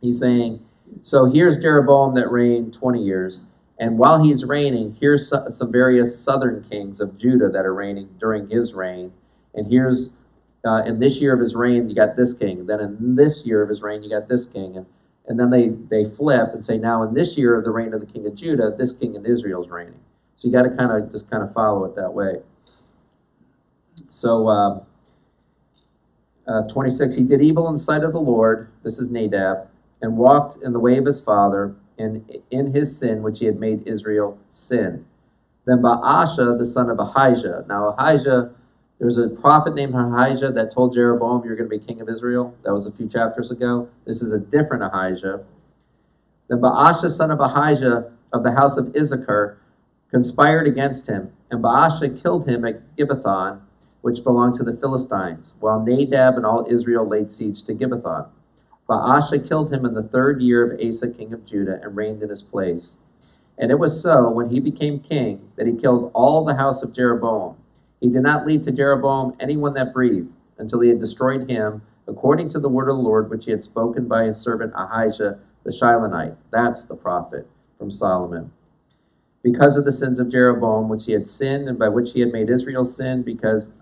He's 0.00 0.20
saying, 0.20 0.64
so 1.00 1.24
here's 1.24 1.58
Jeroboam 1.58 2.14
that 2.14 2.30
reigned 2.30 2.72
20 2.72 3.02
years. 3.02 3.42
And 3.76 3.98
while 3.98 4.22
he's 4.22 4.44
reigning, 4.44 4.96
here's 5.00 5.28
some 5.28 5.72
various 5.72 6.16
southern 6.16 6.62
kings 6.62 7.00
of 7.00 7.18
Judah 7.18 7.48
that 7.48 7.66
are 7.66 7.74
reigning 7.74 8.10
during 8.20 8.50
his 8.50 8.72
reign. 8.72 9.14
And 9.52 9.68
here's, 9.68 10.10
uh, 10.64 10.84
in 10.86 11.00
this 11.00 11.20
year 11.20 11.34
of 11.34 11.40
his 11.40 11.56
reign, 11.56 11.88
you 11.88 11.96
got 11.96 12.14
this 12.14 12.32
king. 12.32 12.66
Then 12.66 12.78
in 12.78 13.16
this 13.16 13.44
year 13.44 13.64
of 13.64 13.68
his 13.68 13.82
reign, 13.82 14.04
you 14.04 14.10
got 14.10 14.28
this 14.28 14.46
king. 14.46 14.76
And, 14.76 14.86
and 15.26 15.40
then 15.40 15.50
they, 15.50 15.70
they 15.70 16.08
flip 16.08 16.50
and 16.52 16.64
say, 16.64 16.78
now 16.78 17.02
in 17.02 17.14
this 17.14 17.36
year 17.36 17.58
of 17.58 17.64
the 17.64 17.72
reign 17.72 17.92
of 17.92 17.98
the 17.98 18.06
king 18.06 18.24
of 18.26 18.36
Judah, 18.36 18.72
this 18.78 18.92
king 18.92 19.16
in 19.16 19.26
Israel's 19.26 19.68
reigning. 19.68 19.98
So 20.36 20.46
you 20.46 20.54
got 20.54 20.62
to 20.62 20.70
kind 20.70 20.92
of 20.92 21.10
just 21.10 21.28
kind 21.28 21.42
of 21.42 21.52
follow 21.52 21.84
it 21.84 21.96
that 21.96 22.12
way. 22.12 22.42
So, 24.08 24.46
um, 24.46 24.82
uh, 26.46 26.62
26, 26.68 27.16
he 27.16 27.24
did 27.24 27.40
evil 27.40 27.68
in 27.68 27.74
the 27.74 27.80
sight 27.80 28.02
of 28.02 28.12
the 28.12 28.20
Lord, 28.20 28.68
this 28.82 28.98
is 28.98 29.10
Nadab, 29.10 29.68
and 30.00 30.16
walked 30.16 30.62
in 30.62 30.72
the 30.72 30.80
way 30.80 30.98
of 30.98 31.06
his 31.06 31.20
father, 31.20 31.76
and 31.98 32.24
in 32.50 32.74
his 32.74 32.98
sin 32.98 33.22
which 33.22 33.38
he 33.38 33.46
had 33.46 33.60
made 33.60 33.86
Israel 33.86 34.38
sin. 34.50 35.04
Then 35.66 35.78
Baasha, 35.78 36.58
the 36.58 36.66
son 36.66 36.90
of 36.90 36.98
Ahijah. 36.98 37.64
Now, 37.68 37.90
Ahijah, 37.90 38.50
there's 38.98 39.18
a 39.18 39.28
prophet 39.28 39.74
named 39.74 39.94
Ahijah 39.94 40.50
that 40.52 40.72
told 40.72 40.94
Jeroboam, 40.94 41.44
You're 41.44 41.56
going 41.56 41.70
to 41.70 41.78
be 41.78 41.84
king 41.84 42.00
of 42.00 42.08
Israel. 42.08 42.56
That 42.64 42.72
was 42.72 42.86
a 42.86 42.92
few 42.92 43.08
chapters 43.08 43.50
ago. 43.50 43.88
This 44.04 44.20
is 44.20 44.32
a 44.32 44.38
different 44.38 44.82
Ahijah. 44.82 45.44
Then 46.48 46.60
Baasha, 46.60 47.08
son 47.10 47.30
of 47.30 47.40
Ahijah 47.40 48.10
of 48.32 48.42
the 48.42 48.52
house 48.52 48.76
of 48.76 48.94
Issachar, 48.96 49.58
conspired 50.10 50.66
against 50.66 51.06
him, 51.06 51.32
and 51.50 51.62
Baasha 51.62 52.20
killed 52.20 52.48
him 52.48 52.64
at 52.64 52.96
Gibbethon 52.96 53.60
which 54.02 54.22
belonged 54.22 54.54
to 54.56 54.62
the 54.62 54.76
Philistines, 54.76 55.54
while 55.60 55.82
Nadab 55.82 56.36
and 56.36 56.44
all 56.44 56.66
Israel 56.68 57.08
laid 57.08 57.30
siege 57.30 57.62
to 57.62 57.74
Gibbethon. 57.74 58.28
Baasha 58.88 59.48
killed 59.48 59.72
him 59.72 59.86
in 59.86 59.94
the 59.94 60.02
third 60.02 60.42
year 60.42 60.64
of 60.64 60.78
Asa 60.80 61.08
king 61.08 61.32
of 61.32 61.46
Judah 61.46 61.80
and 61.82 61.96
reigned 61.96 62.22
in 62.22 62.28
his 62.28 62.42
place. 62.42 62.98
And 63.56 63.70
it 63.70 63.78
was 63.78 64.02
so, 64.02 64.28
when 64.28 64.50
he 64.50 64.60
became 64.60 65.00
king, 65.00 65.50
that 65.56 65.66
he 65.66 65.72
killed 65.74 66.10
all 66.14 66.44
the 66.44 66.56
house 66.56 66.82
of 66.82 66.92
Jeroboam. 66.92 67.56
He 68.00 68.10
did 68.10 68.22
not 68.22 68.44
leave 68.46 68.62
to 68.62 68.72
Jeroboam 68.72 69.34
anyone 69.40 69.74
that 69.74 69.94
breathed, 69.94 70.32
until 70.58 70.80
he 70.80 70.88
had 70.88 71.00
destroyed 71.00 71.48
him, 71.48 71.82
according 72.06 72.48
to 72.50 72.60
the 72.60 72.68
word 72.68 72.88
of 72.88 72.96
the 72.96 73.02
Lord 73.02 73.30
which 73.30 73.44
he 73.46 73.52
had 73.52 73.64
spoken 73.64 74.08
by 74.08 74.24
his 74.24 74.38
servant 74.38 74.72
Ahijah 74.76 75.38
the 75.64 75.70
Shilonite. 75.70 76.36
That's 76.50 76.84
the 76.84 76.96
prophet 76.96 77.48
from 77.78 77.90
Solomon 77.90 78.50
because 79.42 79.76
of 79.76 79.84
the 79.84 79.92
sins 79.92 80.20
of 80.20 80.30
Jeroboam, 80.30 80.88
which 80.88 81.06
he 81.06 81.12
had 81.12 81.26
sinned, 81.26 81.68
and 81.68 81.78
by 81.78 81.88
which 81.88 82.12
he 82.12 82.20
had 82.20 82.32
made 82.32 82.48
Israel 82.48 82.84
sin, 82.84 83.22
because 83.22 83.72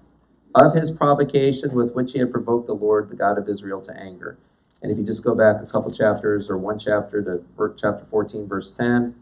of 0.54 0.74
his 0.74 0.90
provocation 0.90 1.74
with 1.74 1.92
which 1.94 2.12
he 2.12 2.18
had 2.18 2.30
provoked 2.30 2.66
the 2.66 2.74
Lord, 2.74 3.08
the 3.08 3.16
God 3.16 3.38
of 3.38 3.48
Israel, 3.48 3.80
to 3.82 3.96
anger. 3.96 4.36
And 4.82 4.90
if 4.90 4.98
you 4.98 5.04
just 5.04 5.22
go 5.22 5.34
back 5.34 5.62
a 5.62 5.66
couple 5.66 5.90
chapters 5.90 6.48
or 6.50 6.56
one 6.56 6.78
chapter 6.78 7.22
to 7.22 7.44
chapter 7.80 8.04
14, 8.04 8.48
verse 8.48 8.70
10, 8.70 9.14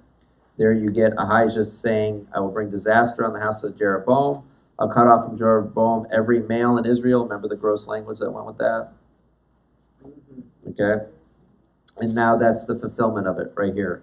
there 0.56 0.72
you 0.72 0.90
get 0.90 1.12
Ahijah 1.18 1.64
saying, 1.64 2.26
I 2.34 2.40
will 2.40 2.50
bring 2.50 2.70
disaster 2.70 3.24
on 3.24 3.32
the 3.32 3.40
house 3.40 3.62
of 3.62 3.78
Jeroboam. 3.78 4.44
I'll 4.78 4.92
cut 4.92 5.06
off 5.06 5.26
from 5.26 5.36
Jeroboam 5.36 6.06
every 6.12 6.40
male 6.40 6.78
in 6.78 6.86
Israel. 6.86 7.24
Remember 7.24 7.48
the 7.48 7.56
gross 7.56 7.86
language 7.86 8.18
that 8.20 8.30
went 8.30 8.46
with 8.46 8.58
that? 8.58 8.92
Okay. 10.68 11.06
And 11.98 12.14
now 12.14 12.36
that's 12.36 12.64
the 12.64 12.78
fulfillment 12.78 13.26
of 13.26 13.38
it 13.38 13.52
right 13.56 13.74
here. 13.74 14.02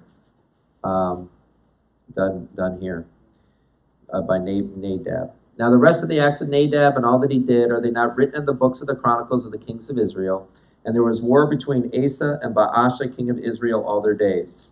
Um, 0.83 1.29
done, 2.13 2.49
done 2.55 2.79
here 2.81 3.05
uh, 4.11 4.21
by 4.21 4.37
Nadab. 4.37 5.31
Now, 5.57 5.69
the 5.69 5.77
rest 5.77 6.03
of 6.03 6.09
the 6.09 6.19
acts 6.19 6.41
of 6.41 6.49
Nadab 6.49 6.97
and 6.97 7.05
all 7.05 7.17
that 7.19 7.31
he 7.31 7.39
did, 7.39 7.71
are 7.71 7.81
they 7.81 7.91
not 7.91 8.17
written 8.17 8.41
in 8.41 8.45
the 8.45 8.53
books 8.53 8.81
of 8.81 8.87
the 8.87 8.95
Chronicles 8.95 9.45
of 9.45 9.53
the 9.53 9.57
kings 9.57 9.89
of 9.89 9.97
Israel? 9.97 10.49
And 10.83 10.93
there 10.93 11.03
was 11.03 11.21
war 11.21 11.47
between 11.47 11.89
Asa 11.95 12.39
and 12.41 12.53
Baasha, 12.53 13.15
king 13.15 13.29
of 13.29 13.39
Israel, 13.39 13.83
all 13.83 14.01
their 14.01 14.13
days. 14.13 14.67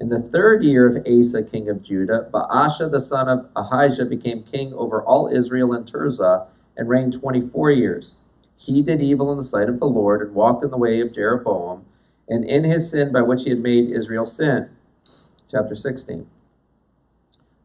In 0.00 0.08
the 0.08 0.22
third 0.22 0.64
year 0.64 0.86
of 0.88 1.06
Asa, 1.06 1.42
king 1.42 1.68
of 1.68 1.82
Judah, 1.82 2.28
Baasha, 2.32 2.90
the 2.90 3.00
son 3.00 3.28
of 3.28 3.48
Ahijah, 3.54 4.06
became 4.06 4.44
king 4.44 4.72
over 4.72 5.02
all 5.02 5.28
Israel 5.28 5.74
in 5.74 5.84
Tirzah 5.84 6.46
and 6.76 6.88
reigned 6.88 7.20
24 7.20 7.70
years. 7.72 8.14
He 8.56 8.80
did 8.80 9.02
evil 9.02 9.30
in 9.30 9.36
the 9.36 9.44
sight 9.44 9.68
of 9.68 9.78
the 9.78 9.86
Lord 9.86 10.22
and 10.22 10.34
walked 10.34 10.64
in 10.64 10.70
the 10.70 10.78
way 10.78 11.00
of 11.00 11.12
Jeroboam 11.12 11.84
and 12.28 12.44
in 12.44 12.64
his 12.64 12.90
sin 12.90 13.12
by 13.12 13.22
which 13.22 13.42
he 13.44 13.50
had 13.50 13.60
made 13.60 13.90
Israel 13.90 14.26
sin. 14.26 14.70
Chapter 15.50 15.74
16. 15.74 16.26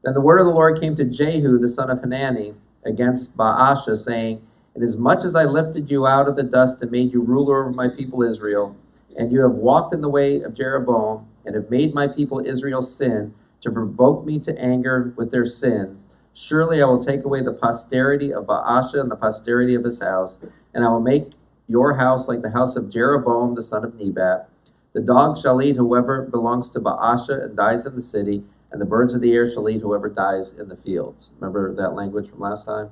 Then 0.04 0.14
the 0.14 0.22
word 0.22 0.40
of 0.40 0.46
the 0.46 0.54
Lord 0.54 0.82
came 0.82 0.96
to 0.98 1.06
Jehu, 1.06 1.58
the 1.58 1.70
son 1.70 1.90
of 1.90 2.02
Hanani, 2.02 2.56
against 2.86 3.38
Baasha, 3.38 3.98
saying, 3.98 4.46
Inasmuch 4.76 5.24
as 5.24 5.36
I 5.36 5.46
lifted 5.46 5.90
you 5.90 6.06
out 6.06 6.28
of 6.28 6.36
the 6.36 6.44
dust 6.44 6.82
and 6.82 6.92
made 6.92 7.14
you 7.14 7.22
ruler 7.22 7.62
over 7.62 7.72
my 7.72 7.88
people 7.88 8.22
Israel, 8.22 8.76
and 9.18 9.32
you 9.32 9.42
have 9.42 9.54
walked 9.54 9.94
in 9.94 10.02
the 10.02 10.10
way 10.10 10.42
of 10.42 10.56
Jeroboam, 10.56 11.28
and 11.46 11.56
have 11.56 11.70
made 11.70 11.94
my 11.94 12.08
people 12.08 12.46
Israel 12.46 12.82
sin, 12.82 13.34
to 13.62 13.72
provoke 13.72 14.26
me 14.26 14.40
to 14.40 14.60
anger 14.60 15.14
with 15.16 15.32
their 15.32 15.46
sins, 15.46 16.10
surely 16.34 16.82
I 16.82 16.86
will 16.86 17.00
take 17.00 17.24
away 17.24 17.42
the 17.42 17.54
posterity 17.54 18.34
of 18.34 18.46
Baasha 18.46 19.00
and 19.00 19.10
the 19.10 19.16
posterity 19.16 19.74
of 19.74 19.86
his 19.86 20.02
house, 20.02 20.38
and 20.74 20.84
I 20.84 20.90
will 20.90 21.00
make 21.00 21.32
your 21.68 21.98
house 21.98 22.28
like 22.28 22.42
the 22.42 22.52
house 22.52 22.76
of 22.76 22.90
Jeroboam 22.90 23.56
the 23.56 23.64
son 23.64 23.86
of 23.86 23.96
Nebat. 23.96 24.50
The 24.92 25.02
dog 25.02 25.38
shall 25.38 25.62
eat 25.62 25.78
whoever 25.78 26.24
belongs 26.24 26.70
to 26.72 26.82
Baasha 26.82 27.42
and 27.42 27.56
dies 27.56 27.86
in 27.86 27.96
the 27.96 28.02
city, 28.02 28.44
and 28.74 28.82
the 28.82 28.86
birds 28.86 29.14
of 29.14 29.22
the 29.22 29.34
air 29.34 29.48
shall 29.48 29.70
eat 29.70 29.82
whoever 29.82 30.10
dies 30.10 30.52
in 30.52 30.68
the 30.68 30.76
fields. 30.76 31.30
Remember 31.40 31.74
that 31.76 31.94
language 31.94 32.28
from 32.28 32.40
last 32.40 32.66
time? 32.66 32.90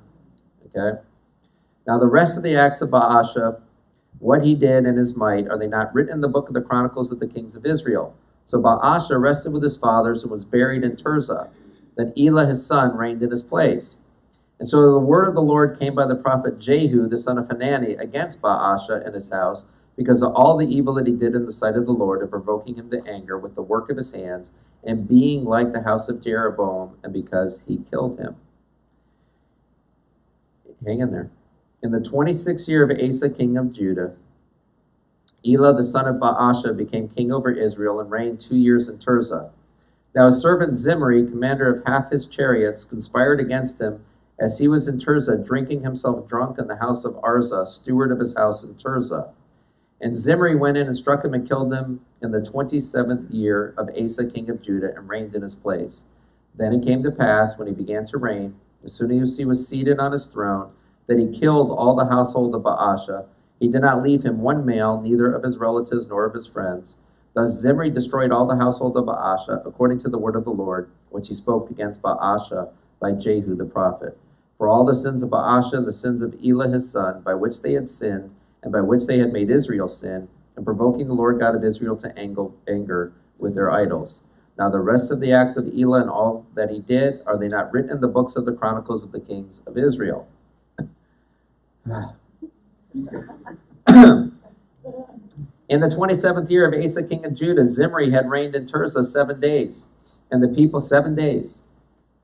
Okay. 0.68 1.02
Now, 1.88 1.98
the 1.98 2.08
rest 2.08 2.38
of 2.38 2.44
the 2.44 2.56
acts 2.56 2.82
of 2.82 2.92
Baasha, 2.92 3.60
what 4.20 4.44
he 4.44 4.54
did 4.54 4.86
and 4.86 5.00
his 5.00 5.16
might, 5.16 5.48
are 5.48 5.58
they 5.58 5.68
not 5.68 5.94
written 5.94 6.14
in 6.14 6.22
the 6.22 6.30
book 6.30 6.48
of 6.48 6.54
the 6.54 6.62
Chronicles 6.62 7.12
of 7.12 7.20
the 7.20 7.28
kings 7.28 7.56
of 7.56 7.66
Israel? 7.66 8.16
So 8.46 8.62
Baasha 8.62 9.20
rested 9.20 9.54
with 9.54 9.64
his 9.64 9.76
fathers 9.76 10.22
and 10.22 10.32
was 10.32 10.46
buried 10.46 10.84
in 10.84 10.96
Tirzah. 10.96 11.50
Then 11.98 12.14
Elah 12.16 12.46
his 12.46 12.64
son 12.66 12.96
reigned 12.96 13.24
in 13.24 13.32
his 13.32 13.42
place. 13.42 13.98
And 14.60 14.70
so 14.70 14.92
the 14.92 15.00
word 15.00 15.28
of 15.28 15.34
the 15.34 15.42
Lord 15.42 15.80
came 15.80 15.96
by 15.96 16.06
the 16.06 16.16
prophet 16.16 16.60
Jehu, 16.60 17.08
the 17.08 17.18
son 17.18 17.40
of 17.40 17.48
Hanani, 17.48 17.94
against 17.94 18.40
Baasha 18.40 19.04
and 19.04 19.16
his 19.16 19.32
house, 19.32 19.66
because 19.96 20.22
of 20.22 20.34
all 20.34 20.58
the 20.58 20.68
evil 20.68 20.94
that 20.96 21.08
he 21.08 21.14
did 21.14 21.36
in 21.36 21.46
the 21.46 21.52
sight 21.52 21.76
of 21.76 21.86
the 21.86 21.92
Lord, 21.92 22.22
and 22.22 22.30
provoking 22.30 22.76
him 22.76 22.90
to 22.92 23.04
anger 23.08 23.38
with 23.38 23.56
the 23.56 23.62
work 23.62 23.90
of 23.90 23.98
his 23.98 24.12
hands, 24.12 24.52
and 24.84 25.08
being 25.08 25.44
like 25.46 25.74
the 25.74 25.84
house 25.84 26.10
of 26.10 26.24
Jeroboam, 26.24 26.98
and 27.04 27.14
because 27.14 27.62
he 27.68 27.84
killed 27.90 28.20
him. 28.20 28.36
Hang 30.86 31.00
in 31.00 31.12
there. 31.12 31.30
In 31.84 31.92
the 31.92 32.00
26th 32.00 32.68
year 32.68 32.84
of 32.84 32.92
Asa, 32.92 33.30
king 33.30 33.58
of 33.58 33.72
Judah, 33.72 34.16
Elah 35.46 35.74
the 35.74 35.84
son 35.84 36.08
of 36.08 36.18
Baasha 36.18 36.76
became 36.76 37.10
king 37.10 37.32
over 37.32 37.52
Israel 37.52 38.00
and 38.00 38.12
reigned 38.12 38.40
two 38.40 38.58
years 38.58 38.88
in 38.88 38.98
Tirzah. 39.00 39.52
Now 40.14 40.28
his 40.28 40.42
servant 40.42 40.78
Zimri, 40.78 41.26
commander 41.26 41.74
of 41.74 41.84
half 41.86 42.12
his 42.12 42.28
chariots, 42.28 42.84
conspired 42.84 43.40
against 43.40 43.82
him 43.82 44.04
as 44.40 44.60
he 44.60 44.68
was 44.68 44.88
in 44.88 45.00
Tirzah, 45.00 45.44
drinking 45.44 45.82
himself 45.84 46.28
drunk 46.28 46.60
in 46.60 46.68
the 46.68 46.78
house 46.78 47.06
of 47.06 47.14
Arza, 47.16 47.66
steward 47.66 48.12
of 48.12 48.20
his 48.20 48.36
house 48.36 48.64
in 48.64 48.76
Tirzah. 48.76 49.32
And 50.04 50.18
Zimri 50.18 50.56
went 50.56 50.78
in 50.78 50.88
and 50.88 50.98
struck 50.98 51.24
him 51.24 51.36
and 51.36 51.48
killed 51.48 51.72
him 51.72 52.02
in 52.24 52.32
the 52.32 52.44
twenty 52.44 52.80
seventh 52.80 53.30
year 53.30 53.76
of 53.78 53.88
Asa 53.96 54.26
king 54.26 54.50
of 54.50 54.60
Judah 54.60 54.96
and 54.96 55.08
reigned 55.08 55.36
in 55.36 55.44
his 55.44 55.54
place. 55.54 56.06
Then 56.56 56.74
it 56.74 56.84
came 56.84 57.04
to 57.04 57.12
pass, 57.12 57.56
when 57.56 57.68
he 57.68 57.74
began 57.74 58.06
to 58.08 58.18
reign, 58.18 58.56
as 58.84 58.94
soon 58.94 59.12
as 59.22 59.38
he 59.38 59.46
was 59.46 59.68
seated 59.68 60.00
on 60.00 60.12
his 60.12 60.26
throne, 60.26 60.74
that 61.06 61.20
he 61.20 61.40
killed 61.40 61.72
all 61.72 61.96
the 61.96 62.08
household 62.08 62.56
of 62.56 62.64
Baasha. 62.64 63.28
He 63.60 63.70
did 63.70 63.82
not 63.82 64.02
leave 64.02 64.24
him 64.24 64.40
one 64.42 64.66
male, 64.66 65.00
neither 65.00 65.32
of 65.32 65.44
his 65.44 65.60
relatives 65.60 66.08
nor 66.08 66.26
of 66.26 66.34
his 66.34 66.48
friends. 66.48 66.98
Thus 67.36 67.62
Zimri 67.62 67.92
destroyed 67.92 68.32
all 68.32 68.48
the 68.48 68.58
household 68.58 68.98
of 68.98 69.06
Baasha, 69.06 69.66
according 69.66 70.00
to 70.00 70.10
the 70.10 70.18
word 70.18 70.36
of 70.36 70.46
the 70.46 70.50
Lord, 70.50 70.90
which 71.10 71.28
he 71.28 71.36
spoke 71.36 71.70
against 71.70 72.02
Baasha 72.02 72.72
by 73.00 73.14
Jehu 73.14 73.56
the 73.56 73.66
prophet. 73.66 74.18
For 74.58 74.68
all 74.68 74.84
the 74.84 74.96
sins 74.96 75.22
of 75.22 75.30
Baasha 75.30 75.74
and 75.74 75.88
the 75.88 75.94
sins 75.94 76.24
of 76.24 76.36
Elah 76.44 76.70
his 76.70 76.92
son, 76.92 77.22
by 77.22 77.36
which 77.36 77.62
they 77.62 77.74
had 77.74 77.88
sinned, 77.88 78.32
and 78.64 78.72
by 78.72 78.82
which 78.82 79.06
they 79.06 79.20
had 79.20 79.34
made 79.34 79.50
Israel 79.50 79.88
sin, 79.88 80.28
and 80.56 80.66
provoking 80.66 81.08
the 81.08 81.14
Lord 81.14 81.40
God 81.40 81.56
of 81.56 81.64
Israel 81.64 81.96
to 81.98 82.18
anger 82.18 83.14
with 83.38 83.56
their 83.56 83.72
idols. 83.72 84.22
Now 84.58 84.70
the 84.70 84.80
rest 84.80 85.12
of 85.12 85.20
the 85.20 85.32
acts 85.32 85.58
of 85.58 85.68
Elah 85.68 86.02
and 86.02 86.10
all 86.10 86.46
that 86.56 86.70
he 86.70 86.80
did, 86.80 87.22
are 87.26 87.38
they 87.38 87.48
not 87.48 87.72
written 87.72 87.92
in 87.92 88.02
the 88.02 88.08
books 88.08 88.36
of 88.36 88.46
the 88.46 88.54
chronicles 88.54 89.04
of 89.04 89.12
the 89.12 89.20
kings 89.20 89.62
of 89.66 89.78
Israel? 89.78 90.28
in 91.86 92.24
the 95.80 95.88
27th 95.88 96.50
year 96.50 96.68
of 96.68 96.74
Asa 96.74 97.04
king 97.04 97.26
of 97.26 97.34
Judah, 97.34 97.66
Zimri 97.66 98.12
had 98.12 98.30
reigned 98.30 98.56
in 98.56 98.66
Tirzah 98.66 99.06
seven 99.06 99.40
days, 99.40 99.88
and 100.30 100.44
the 100.44 100.48
people 100.48 100.82
seven 100.82 101.16
days 101.16 101.62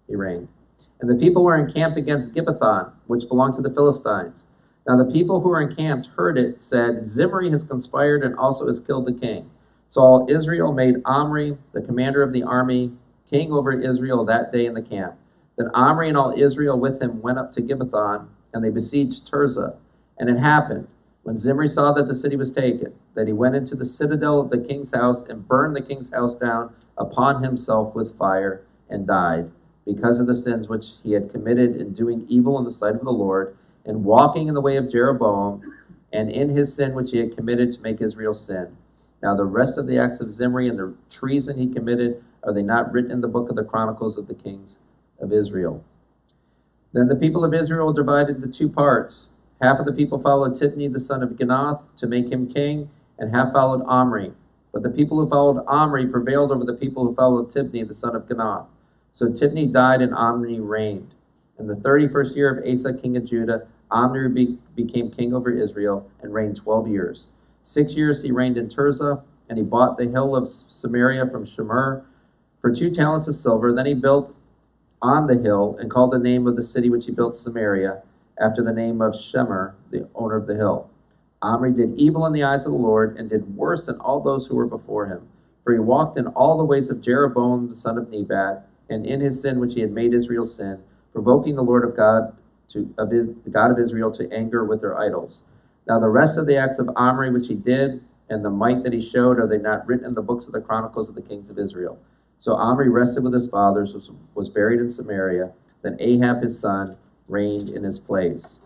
he 0.07 0.15
reigned. 0.15 0.49
And 0.99 1.09
the 1.09 1.15
people 1.15 1.43
were 1.43 1.57
encamped 1.57 1.97
against 1.97 2.33
Gibbethon, 2.33 2.91
which 3.05 3.27
belonged 3.27 3.55
to 3.55 3.61
the 3.61 3.73
Philistines. 3.73 4.46
Now 4.87 4.95
the 4.95 5.11
people 5.11 5.41
who 5.41 5.49
were 5.49 5.61
encamped 5.61 6.07
heard 6.15 6.37
it, 6.37 6.61
said, 6.61 7.05
Zimri 7.05 7.51
has 7.51 7.65
conspired 7.65 8.23
and 8.23 8.35
also 8.35 8.67
has 8.67 8.79
killed 8.79 9.05
the 9.05 9.13
king. 9.13 9.51
So 9.89 10.01
all 10.01 10.27
Israel 10.29 10.71
made 10.71 11.01
Omri, 11.03 11.57
the 11.73 11.81
commander 11.81 12.23
of 12.23 12.31
the 12.31 12.43
army, 12.43 12.93
king 13.29 13.51
over 13.51 13.77
Israel 13.77 14.23
that 14.25 14.51
day 14.51 14.65
in 14.65 14.73
the 14.73 14.81
camp. 14.81 15.15
Then 15.57 15.69
Omri 15.73 16.07
and 16.07 16.17
all 16.17 16.33
Israel 16.37 16.79
with 16.79 17.01
him 17.01 17.21
went 17.21 17.37
up 17.37 17.51
to 17.53 17.61
Gibbethon, 17.61 18.27
and 18.53 18.63
they 18.63 18.69
besieged 18.69 19.29
Tirzah. 19.29 19.75
And 20.17 20.29
it 20.29 20.37
happened, 20.37 20.87
when 21.23 21.37
Zimri 21.37 21.67
saw 21.67 21.91
that 21.91 22.07
the 22.07 22.15
city 22.15 22.37
was 22.37 22.51
taken, 22.51 22.93
that 23.13 23.27
he 23.27 23.33
went 23.33 23.55
into 23.55 23.75
the 23.75 23.85
citadel 23.85 24.39
of 24.39 24.49
the 24.49 24.59
king's 24.59 24.95
house 24.95 25.21
and 25.23 25.47
burned 25.47 25.75
the 25.75 25.81
king's 25.81 26.13
house 26.13 26.35
down 26.35 26.73
upon 26.97 27.43
himself 27.43 27.93
with 27.93 28.17
fire, 28.17 28.63
and 28.89 29.05
died, 29.05 29.51
because 29.85 30.21
of 30.21 30.27
the 30.27 30.35
sins 30.35 30.69
which 30.69 30.93
he 31.03 31.11
had 31.11 31.29
committed 31.29 31.75
in 31.75 31.93
doing 31.93 32.25
evil 32.29 32.57
in 32.57 32.63
the 32.63 32.71
sight 32.71 32.95
of 32.95 33.03
the 33.03 33.11
Lord, 33.11 33.55
and 33.87 34.03
walking 34.03 34.47
in 34.47 34.53
the 34.53 34.61
way 34.61 34.75
of 34.77 34.91
Jeroboam, 34.91 35.61
and 36.13 36.29
in 36.29 36.49
his 36.49 36.75
sin 36.75 36.93
which 36.93 37.11
he 37.11 37.17
had 37.17 37.35
committed 37.35 37.71
to 37.71 37.81
make 37.81 38.01
Israel 38.01 38.33
sin. 38.33 38.77
Now 39.23 39.33
the 39.33 39.45
rest 39.45 39.77
of 39.77 39.87
the 39.87 39.97
acts 39.97 40.19
of 40.19 40.31
Zimri 40.31 40.69
and 40.69 40.77
the 40.77 40.93
treason 41.09 41.57
he 41.57 41.67
committed, 41.67 42.23
are 42.43 42.53
they 42.53 42.61
not 42.61 42.91
written 42.91 43.11
in 43.11 43.21
the 43.21 43.27
book 43.27 43.49
of 43.49 43.55
the 43.55 43.63
Chronicles 43.63 44.17
of 44.17 44.27
the 44.27 44.35
kings 44.35 44.77
of 45.19 45.33
Israel? 45.33 45.83
Then 46.93 47.07
the 47.07 47.15
people 47.15 47.43
of 47.43 47.53
Israel 47.53 47.91
divided 47.93 48.37
into 48.37 48.47
two 48.47 48.69
parts. 48.69 49.29
Half 49.61 49.79
of 49.79 49.85
the 49.85 49.93
people 49.93 50.19
followed 50.19 50.53
Tibni 50.53 50.91
the 50.91 50.99
son 50.99 51.23
of 51.23 51.31
Ginath 51.31 51.81
to 51.97 52.07
make 52.07 52.31
him 52.31 52.47
king, 52.47 52.89
and 53.17 53.33
half 53.33 53.51
followed 53.53 53.83
Omri. 53.85 54.33
But 54.71 54.83
the 54.83 54.89
people 54.89 55.17
who 55.19 55.29
followed 55.29 55.63
Omri 55.65 56.05
prevailed 56.05 56.51
over 56.51 56.63
the 56.63 56.75
people 56.75 57.05
who 57.05 57.15
followed 57.15 57.49
Tibni 57.49 57.87
the 57.87 57.95
son 57.95 58.15
of 58.15 58.27
Ginath. 58.27 58.67
So 59.11 59.27
Tibni 59.27 59.71
died 59.71 60.01
and 60.01 60.13
Omri 60.13 60.59
reigned. 60.59 61.15
In 61.57 61.67
the 61.67 61.75
thirty 61.75 62.07
first 62.07 62.35
year 62.35 62.55
of 62.55 62.63
Asa 62.63 62.93
king 62.93 63.17
of 63.17 63.25
Judah, 63.25 63.67
Omri 63.91 64.29
be, 64.29 64.57
became 64.75 65.11
king 65.11 65.33
over 65.33 65.49
Israel 65.49 66.09
and 66.21 66.33
reigned 66.33 66.57
12 66.57 66.87
years. 66.87 67.27
Six 67.63 67.95
years 67.95 68.23
he 68.23 68.31
reigned 68.31 68.57
in 68.57 68.69
Tirzah, 68.69 69.23
and 69.49 69.57
he 69.57 69.63
bought 69.63 69.97
the 69.97 70.07
hill 70.07 70.35
of 70.35 70.47
Samaria 70.47 71.27
from 71.27 71.45
Shemer 71.45 72.03
for 72.61 72.73
two 72.73 72.89
talents 72.89 73.27
of 73.27 73.35
silver. 73.35 73.73
Then 73.73 73.85
he 73.85 73.93
built 73.93 74.35
on 75.01 75.27
the 75.27 75.37
hill 75.37 75.77
and 75.79 75.89
called 75.91 76.11
the 76.11 76.19
name 76.19 76.47
of 76.47 76.55
the 76.55 76.63
city 76.63 76.89
which 76.89 77.05
he 77.05 77.11
built 77.11 77.35
Samaria. 77.35 78.03
after 78.39 78.63
the 78.63 78.73
name 78.73 79.01
of 79.01 79.13
Shemer, 79.13 79.73
the 79.89 80.07
owner 80.13 80.35
of 80.35 80.47
the 80.47 80.55
hill. 80.55 80.89
Omri 81.41 81.71
did 81.73 81.95
evil 81.97 82.25
in 82.25 82.33
the 82.33 82.43
eyes 82.43 82.65
of 82.65 82.71
the 82.71 82.77
Lord, 82.77 83.17
and 83.17 83.29
did 83.29 83.55
worse 83.55 83.85
than 83.85 83.99
all 83.99 84.19
those 84.19 84.47
who 84.47 84.55
were 84.55 84.67
before 84.67 85.07
him. 85.07 85.27
For 85.63 85.73
he 85.73 85.79
walked 85.79 86.17
in 86.17 86.27
all 86.27 86.57
the 86.57 86.65
ways 86.65 86.89
of 86.89 87.01
Jeroboam 87.01 87.69
the 87.69 87.75
son 87.75 87.97
of 87.97 88.09
Nebat, 88.09 88.67
and 88.89 89.05
in 89.05 89.21
his 89.21 89.41
sin 89.41 89.59
which 89.59 89.73
he 89.73 89.81
had 89.81 89.91
made 89.91 90.13
Israel 90.13 90.45
sin, 90.45 90.83
provoking 91.13 91.55
the 91.55 91.63
Lord 91.63 91.83
of 91.83 91.95
God 91.95 92.35
to 92.69 92.93
of 92.97 93.11
his, 93.11 93.27
the 93.43 93.49
God 93.49 93.71
of 93.71 93.79
Israel 93.79 94.11
to 94.11 94.31
anger 94.31 94.63
with 94.63 94.81
their 94.81 94.97
idols. 94.99 95.43
Now 95.87 95.99
the 95.99 96.09
rest 96.09 96.37
of 96.37 96.47
the 96.47 96.57
acts 96.57 96.79
of 96.79 96.89
Omri 96.95 97.31
which 97.31 97.47
he 97.47 97.55
did, 97.55 98.01
and 98.29 98.43
the 98.43 98.49
might 98.49 98.83
that 98.83 98.93
he 98.93 99.01
showed, 99.01 99.39
are 99.39 99.47
they 99.47 99.57
not 99.57 99.87
written 99.87 100.05
in 100.05 100.15
the 100.15 100.21
books 100.21 100.47
of 100.47 100.53
the 100.53 100.61
chronicles 100.61 101.07
of 101.07 101.15
the 101.15 101.21
kings 101.21 101.49
of 101.49 101.57
Israel? 101.57 101.97
So 102.37 102.53
Omri 102.53 102.89
rested 102.89 103.23
with 103.23 103.33
his 103.33 103.47
fathers, 103.47 103.93
was, 103.93 104.11
was 104.35 104.49
buried 104.49 104.79
in 104.79 104.89
Samaria. 104.89 105.53
Then 105.81 105.97
Ahab 105.99 106.43
his 106.43 106.59
son 106.59 106.97
reigned 107.27 107.69
in 107.69 107.83
his 107.83 107.99
place. 107.99 108.59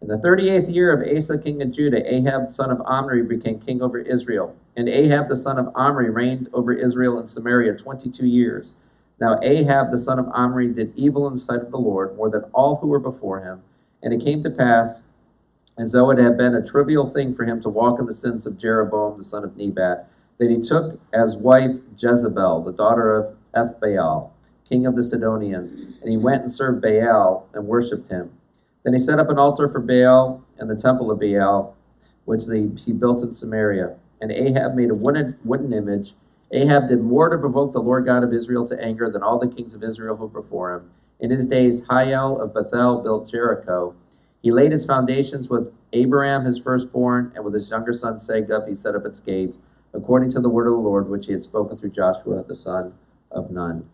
In 0.00 0.08
the 0.08 0.18
thirty 0.18 0.50
eighth 0.50 0.68
year 0.68 0.92
of 0.92 1.00
Asa 1.00 1.38
king 1.38 1.62
of 1.62 1.70
Judah, 1.70 2.02
Ahab 2.12 2.48
the 2.48 2.52
son 2.52 2.70
of 2.70 2.80
Omri 2.84 3.22
became 3.22 3.60
king 3.60 3.80
over 3.80 3.98
Israel. 3.98 4.56
And 4.76 4.88
Ahab 4.88 5.28
the 5.28 5.36
son 5.36 5.58
of 5.58 5.70
Omri 5.74 6.10
reigned 6.10 6.48
over 6.52 6.72
Israel 6.72 7.18
in 7.20 7.28
Samaria 7.28 7.74
twenty 7.74 8.10
two 8.10 8.26
years. 8.26 8.74
Now 9.22 9.38
Ahab 9.40 9.92
the 9.92 9.98
son 9.98 10.18
of 10.18 10.26
Omri 10.34 10.72
did 10.74 10.92
evil 10.96 11.28
in 11.28 11.34
the 11.34 11.38
sight 11.38 11.60
of 11.60 11.70
the 11.70 11.76
Lord 11.76 12.16
more 12.16 12.28
than 12.28 12.42
all 12.52 12.78
who 12.78 12.88
were 12.88 12.98
before 12.98 13.40
him. 13.40 13.62
And 14.02 14.12
it 14.12 14.24
came 14.24 14.42
to 14.42 14.50
pass, 14.50 15.04
as 15.78 15.92
though 15.92 16.10
it 16.10 16.18
had 16.18 16.36
been 16.36 16.56
a 16.56 16.66
trivial 16.66 17.08
thing 17.08 17.32
for 17.32 17.44
him 17.44 17.62
to 17.62 17.68
walk 17.68 18.00
in 18.00 18.06
the 18.06 18.16
sins 18.16 18.48
of 18.48 18.58
Jeroboam 18.58 19.16
the 19.16 19.24
son 19.24 19.44
of 19.44 19.56
Nebat, 19.56 20.08
that 20.38 20.50
he 20.50 20.60
took 20.60 20.98
as 21.12 21.36
wife 21.36 21.76
Jezebel, 21.96 22.64
the 22.64 22.72
daughter 22.72 23.14
of 23.14 23.36
Ethbaal, 23.54 24.30
king 24.68 24.86
of 24.86 24.96
the 24.96 25.04
Sidonians, 25.04 25.70
and 25.72 26.10
he 26.10 26.16
went 26.16 26.42
and 26.42 26.50
served 26.50 26.82
Baal 26.82 27.48
and 27.54 27.68
worshipped 27.68 28.10
him. 28.10 28.32
Then 28.82 28.92
he 28.92 28.98
set 28.98 29.20
up 29.20 29.30
an 29.30 29.38
altar 29.38 29.68
for 29.68 29.78
Baal 29.78 30.42
and 30.58 30.68
the 30.68 30.74
temple 30.74 31.12
of 31.12 31.20
Baal, 31.20 31.76
which 32.24 32.46
they, 32.46 32.70
he 32.84 32.92
built 32.92 33.22
in 33.22 33.32
Samaria. 33.32 33.94
And 34.20 34.32
Ahab 34.32 34.74
made 34.74 34.90
a 34.90 34.96
wooden, 34.96 35.38
wooden 35.44 35.72
image. 35.72 36.14
Ahab 36.52 36.88
did 36.88 37.00
more 37.00 37.30
to 37.30 37.38
provoke 37.38 37.72
the 37.72 37.80
Lord 37.80 38.04
God 38.04 38.22
of 38.22 38.32
Israel 38.32 38.68
to 38.68 38.84
anger 38.84 39.10
than 39.10 39.22
all 39.22 39.38
the 39.38 39.48
kings 39.48 39.74
of 39.74 39.82
Israel 39.82 40.16
who 40.16 40.26
were 40.26 40.42
before 40.42 40.74
him. 40.74 40.90
In 41.18 41.30
his 41.30 41.46
days, 41.46 41.82
Hiel 41.88 42.38
of 42.40 42.52
Bethel 42.52 43.02
built 43.02 43.28
Jericho. 43.28 43.94
He 44.42 44.50
laid 44.50 44.72
his 44.72 44.84
foundations 44.84 45.48
with 45.48 45.72
Abiram 45.94 46.44
his 46.44 46.58
firstborn, 46.58 47.32
and 47.34 47.44
with 47.44 47.54
his 47.54 47.70
younger 47.70 47.94
son 47.94 48.16
Segub 48.18 48.68
he 48.68 48.74
set 48.74 48.94
up 48.94 49.06
its 49.06 49.20
gates, 49.20 49.60
according 49.94 50.30
to 50.32 50.40
the 50.40 50.48
word 50.50 50.66
of 50.66 50.72
the 50.72 50.78
Lord 50.78 51.08
which 51.08 51.26
he 51.26 51.32
had 51.32 51.44
spoken 51.44 51.76
through 51.76 51.90
Joshua 51.90 52.44
the 52.44 52.56
son 52.56 52.94
of 53.30 53.50
Nun. 53.50 53.88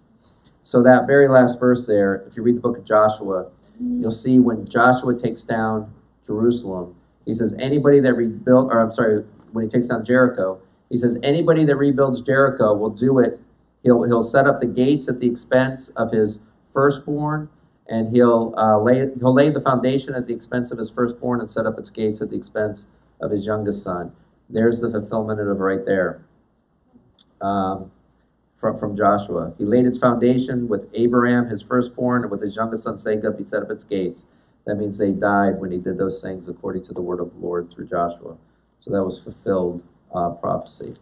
So 0.62 0.82
that 0.82 1.06
very 1.06 1.28
last 1.28 1.60
verse 1.60 1.86
there, 1.86 2.24
if 2.26 2.36
you 2.36 2.42
read 2.42 2.56
the 2.56 2.60
book 2.60 2.78
of 2.78 2.84
Joshua, 2.84 3.50
you'll 3.80 4.10
see 4.10 4.38
when 4.38 4.66
Joshua 4.68 5.16
takes 5.18 5.44
down 5.44 5.94
Jerusalem, 6.26 6.96
he 7.24 7.34
says, 7.34 7.54
anybody 7.58 8.00
that 8.00 8.14
rebuilt, 8.14 8.68
or 8.72 8.80
I'm 8.80 8.92
sorry, 8.92 9.24
when 9.52 9.64
he 9.64 9.70
takes 9.70 9.88
down 9.88 10.04
Jericho, 10.04 10.60
he 10.88 10.96
says, 10.96 11.18
anybody 11.22 11.64
that 11.64 11.76
rebuilds 11.76 12.22
Jericho 12.22 12.74
will 12.74 12.90
do 12.90 13.18
it. 13.18 13.40
He'll, 13.82 14.04
he'll 14.04 14.22
set 14.22 14.46
up 14.46 14.60
the 14.60 14.66
gates 14.66 15.08
at 15.08 15.20
the 15.20 15.26
expense 15.26 15.88
of 15.90 16.12
his 16.12 16.40
firstborn, 16.72 17.48
and 17.88 18.14
he'll, 18.14 18.54
uh, 18.56 18.80
lay, 18.80 19.10
he'll 19.18 19.34
lay 19.34 19.50
the 19.50 19.60
foundation 19.60 20.14
at 20.14 20.26
the 20.26 20.34
expense 20.34 20.70
of 20.70 20.78
his 20.78 20.90
firstborn 20.90 21.40
and 21.40 21.50
set 21.50 21.66
up 21.66 21.78
its 21.78 21.90
gates 21.90 22.20
at 22.20 22.30
the 22.30 22.36
expense 22.36 22.86
of 23.20 23.30
his 23.30 23.46
youngest 23.46 23.82
son. 23.82 24.12
There's 24.48 24.80
the 24.80 24.90
fulfillment 24.90 25.40
of 25.40 25.60
right 25.60 25.84
there. 25.84 26.22
Um, 27.40 27.92
from, 28.58 28.76
from 28.76 28.96
Joshua. 28.96 29.54
He 29.56 29.64
laid 29.64 29.86
its 29.86 29.98
foundation 29.98 30.66
with 30.68 30.92
Abiram, 30.92 31.48
his 31.48 31.62
firstborn, 31.62 32.22
and 32.22 32.30
with 32.30 32.42
his 32.42 32.56
youngest 32.56 32.82
son 32.82 32.96
Segub, 32.96 33.38
he 33.38 33.44
set 33.44 33.62
up 33.62 33.70
its 33.70 33.84
gates. 33.84 34.24
That 34.66 34.74
means 34.74 34.98
they 34.98 35.12
died 35.12 35.60
when 35.60 35.70
he 35.70 35.78
did 35.78 35.96
those 35.96 36.20
things 36.20 36.48
according 36.48 36.82
to 36.84 36.92
the 36.92 37.00
word 37.00 37.20
of 37.20 37.32
the 37.32 37.38
Lord 37.38 37.70
through 37.70 37.86
Joshua. 37.86 38.36
So 38.80 38.90
that 38.90 39.04
was 39.04 39.22
fulfilled 39.22 39.82
uh, 40.14 40.30
prophecy. 40.30 40.94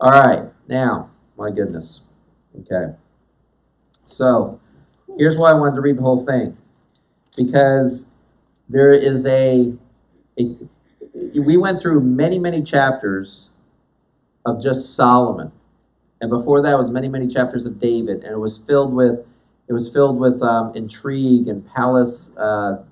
All 0.00 0.10
right, 0.10 0.50
now, 0.68 1.10
my 1.36 1.50
goodness. 1.50 2.00
Okay. 2.58 2.94
So, 4.06 4.60
here's 5.18 5.36
why 5.36 5.50
I 5.50 5.54
wanted 5.54 5.76
to 5.76 5.80
read 5.80 5.98
the 5.98 6.02
whole 6.02 6.24
thing. 6.24 6.56
Because 7.36 8.06
there 8.68 8.92
is 8.92 9.26
a, 9.26 9.74
a 10.38 10.56
we 11.34 11.56
went 11.56 11.80
through 11.80 12.00
many, 12.00 12.38
many 12.38 12.62
chapters 12.62 13.50
of 14.44 14.62
just 14.62 14.94
Solomon 14.94 15.52
and 16.20 16.30
before 16.30 16.62
that 16.62 16.78
was 16.78 16.90
many 16.90 17.08
many 17.08 17.28
chapters 17.28 17.66
of 17.66 17.78
david 17.78 18.22
and 18.22 18.32
it 18.32 18.38
was 18.38 18.58
filled 18.58 18.94
with 18.94 19.26
it 19.68 19.72
was 19.72 19.90
filled 19.90 20.18
with 20.18 20.40
um, 20.42 20.72
intrigue 20.76 21.48
and 21.48 21.66
palace 21.74 22.36
uh, 22.36 22.82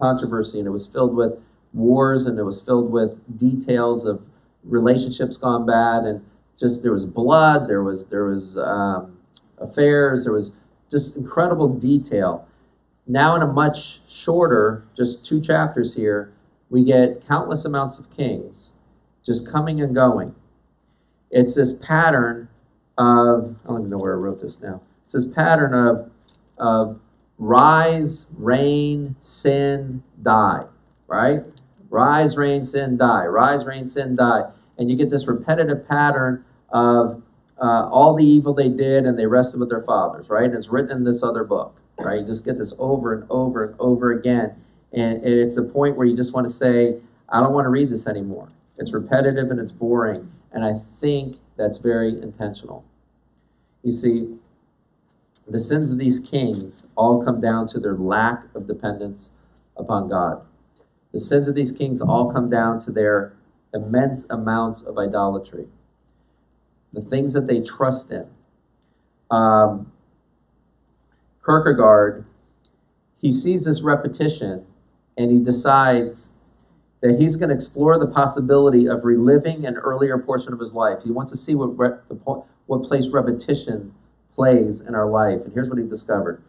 controversy 0.00 0.58
and 0.58 0.68
it 0.68 0.70
was 0.70 0.86
filled 0.86 1.14
with 1.14 1.32
wars 1.72 2.26
and 2.26 2.38
it 2.38 2.42
was 2.42 2.60
filled 2.60 2.90
with 2.90 3.20
details 3.38 4.04
of 4.04 4.22
relationships 4.64 5.36
gone 5.36 5.66
bad 5.66 6.04
and 6.04 6.24
just 6.58 6.82
there 6.82 6.92
was 6.92 7.06
blood 7.06 7.68
there 7.68 7.82
was 7.82 8.06
there 8.08 8.24
was 8.24 8.56
um, 8.58 9.18
affairs 9.58 10.24
there 10.24 10.32
was 10.32 10.52
just 10.90 11.16
incredible 11.16 11.68
detail 11.68 12.46
now 13.06 13.34
in 13.34 13.42
a 13.42 13.46
much 13.46 14.00
shorter 14.08 14.84
just 14.96 15.24
two 15.24 15.40
chapters 15.40 15.94
here 15.94 16.32
we 16.68 16.84
get 16.84 17.26
countless 17.26 17.64
amounts 17.64 17.98
of 17.98 18.14
kings 18.14 18.72
just 19.24 19.50
coming 19.50 19.80
and 19.80 19.94
going 19.94 20.34
it's 21.30 21.54
this 21.54 21.72
pattern 21.72 22.48
of, 22.98 23.56
I 23.64 23.68
don't 23.68 23.80
even 23.80 23.90
know 23.90 23.98
where 23.98 24.12
I 24.12 24.16
wrote 24.16 24.40
this 24.40 24.60
now. 24.60 24.82
It 25.04 25.08
says 25.10 25.26
pattern 25.26 25.74
of, 25.74 26.10
of 26.58 27.00
rise, 27.38 28.26
reign, 28.36 29.16
sin, 29.20 30.02
die, 30.20 30.64
right? 31.06 31.46
Rise, 31.90 32.36
reign, 32.36 32.64
sin, 32.64 32.96
die. 32.96 33.26
Rise, 33.26 33.64
reign, 33.66 33.86
sin, 33.86 34.16
die. 34.16 34.44
And 34.78 34.88
you 34.88 34.96
get 34.96 35.10
this 35.10 35.26
repetitive 35.26 35.86
pattern 35.86 36.44
of 36.70 37.22
uh, 37.60 37.88
all 37.90 38.14
the 38.14 38.24
evil 38.24 38.54
they 38.54 38.68
did 38.68 39.04
and 39.04 39.18
they 39.18 39.26
rested 39.26 39.60
with 39.60 39.68
their 39.68 39.82
fathers, 39.82 40.30
right? 40.30 40.44
And 40.44 40.54
it's 40.54 40.68
written 40.68 40.98
in 40.98 41.04
this 41.04 41.22
other 41.22 41.44
book, 41.44 41.82
right? 41.98 42.20
You 42.20 42.26
just 42.26 42.44
get 42.44 42.56
this 42.56 42.72
over 42.78 43.12
and 43.12 43.26
over 43.28 43.64
and 43.64 43.74
over 43.78 44.12
again. 44.12 44.56
And 44.92 45.24
it's 45.24 45.56
a 45.56 45.62
point 45.62 45.96
where 45.96 46.06
you 46.06 46.16
just 46.16 46.32
want 46.32 46.46
to 46.46 46.52
say, 46.52 47.00
I 47.28 47.40
don't 47.40 47.52
want 47.52 47.66
to 47.66 47.70
read 47.70 47.90
this 47.90 48.06
anymore. 48.06 48.48
It's 48.78 48.92
repetitive 48.92 49.50
and 49.50 49.60
it's 49.60 49.72
boring. 49.72 50.32
And 50.52 50.64
I 50.64 50.72
think 50.74 51.36
that's 51.56 51.78
very 51.78 52.10
intentional. 52.10 52.84
You 53.82 53.92
see, 53.92 54.36
the 55.46 55.60
sins 55.60 55.90
of 55.90 55.98
these 55.98 56.20
kings 56.20 56.86
all 56.96 57.24
come 57.24 57.40
down 57.40 57.66
to 57.68 57.80
their 57.80 57.94
lack 57.94 58.44
of 58.54 58.66
dependence 58.66 59.30
upon 59.76 60.08
God. 60.08 60.42
The 61.12 61.20
sins 61.20 61.48
of 61.48 61.54
these 61.54 61.72
kings 61.72 62.00
all 62.00 62.32
come 62.32 62.48
down 62.48 62.80
to 62.80 62.92
their 62.92 63.34
immense 63.74 64.28
amounts 64.30 64.82
of 64.82 64.98
idolatry, 64.98 65.66
the 66.92 67.00
things 67.00 67.32
that 67.32 67.46
they 67.46 67.60
trust 67.60 68.10
in. 68.10 68.26
Um, 69.30 69.92
Kierkegaard, 71.44 72.24
he 73.18 73.32
sees 73.32 73.64
this 73.64 73.82
repetition 73.82 74.66
and 75.16 75.30
he 75.30 75.42
decides 75.42 76.30
that 77.00 77.18
he's 77.18 77.36
going 77.36 77.48
to 77.48 77.54
explore 77.54 77.98
the 77.98 78.06
possibility 78.06 78.86
of 78.86 79.04
reliving 79.04 79.64
an 79.64 79.76
earlier 79.76 80.18
portion 80.18 80.52
of 80.52 80.60
his 80.60 80.74
life. 80.74 81.02
He 81.04 81.10
wants 81.10 81.32
to 81.32 81.38
see 81.38 81.54
what 81.54 81.70
what 82.66 82.82
place 82.84 83.08
repetition 83.08 83.94
plays 84.32 84.80
in 84.80 84.94
our 84.94 85.06
life. 85.06 85.42
And 85.44 85.52
here's 85.54 85.68
what 85.68 85.78
he 85.78 85.84
discovered. 85.84 86.42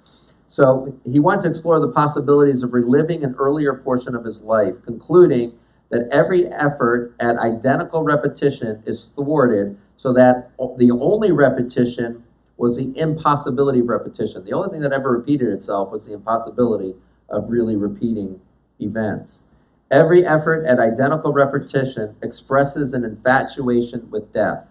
So 0.51 0.99
he 1.05 1.17
wanted 1.17 1.43
to 1.43 1.47
explore 1.47 1.79
the 1.79 1.87
possibilities 1.87 2.61
of 2.61 2.73
reliving 2.73 3.23
an 3.23 3.35
earlier 3.39 3.73
portion 3.73 4.15
of 4.15 4.25
his 4.25 4.41
life, 4.41 4.83
concluding 4.83 5.57
that 5.87 6.09
every 6.11 6.45
effort 6.47 7.15
at 7.21 7.37
identical 7.37 8.03
repetition 8.03 8.83
is 8.85 9.05
thwarted 9.05 9.77
so 9.95 10.11
that 10.11 10.51
the 10.77 10.91
only 10.91 11.31
repetition 11.31 12.25
was 12.57 12.75
the 12.75 12.91
impossibility 12.99 13.79
of 13.79 13.87
repetition. 13.87 14.43
The 14.43 14.51
only 14.51 14.67
thing 14.67 14.81
that 14.81 14.91
ever 14.91 15.09
repeated 15.09 15.47
itself 15.47 15.89
was 15.89 16.05
the 16.05 16.11
impossibility 16.15 16.95
of 17.29 17.49
really 17.49 17.77
repeating 17.77 18.41
events. 18.77 19.43
Every 19.89 20.25
effort 20.27 20.65
at 20.65 20.79
identical 20.79 21.31
repetition 21.31 22.17
expresses 22.21 22.93
an 22.93 23.05
infatuation 23.05 24.11
with 24.11 24.33
death 24.33 24.67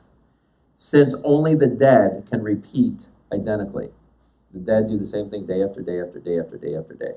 since 0.75 1.15
only 1.25 1.55
the 1.55 1.69
dead 1.69 2.27
can 2.31 2.43
repeat 2.43 3.07
identically. 3.33 3.93
The 4.53 4.61
dead 4.61 4.89
do 4.89 4.99
the 4.99 5.07
same 5.07 5.31
thing 5.31 5.47
day 5.47 5.63
after 5.63 5.81
day 5.83 6.01
after 6.01 6.19
day 6.19 6.39
after 6.39 6.57
day 6.57 6.75
after 6.75 6.95
day. 6.95 7.15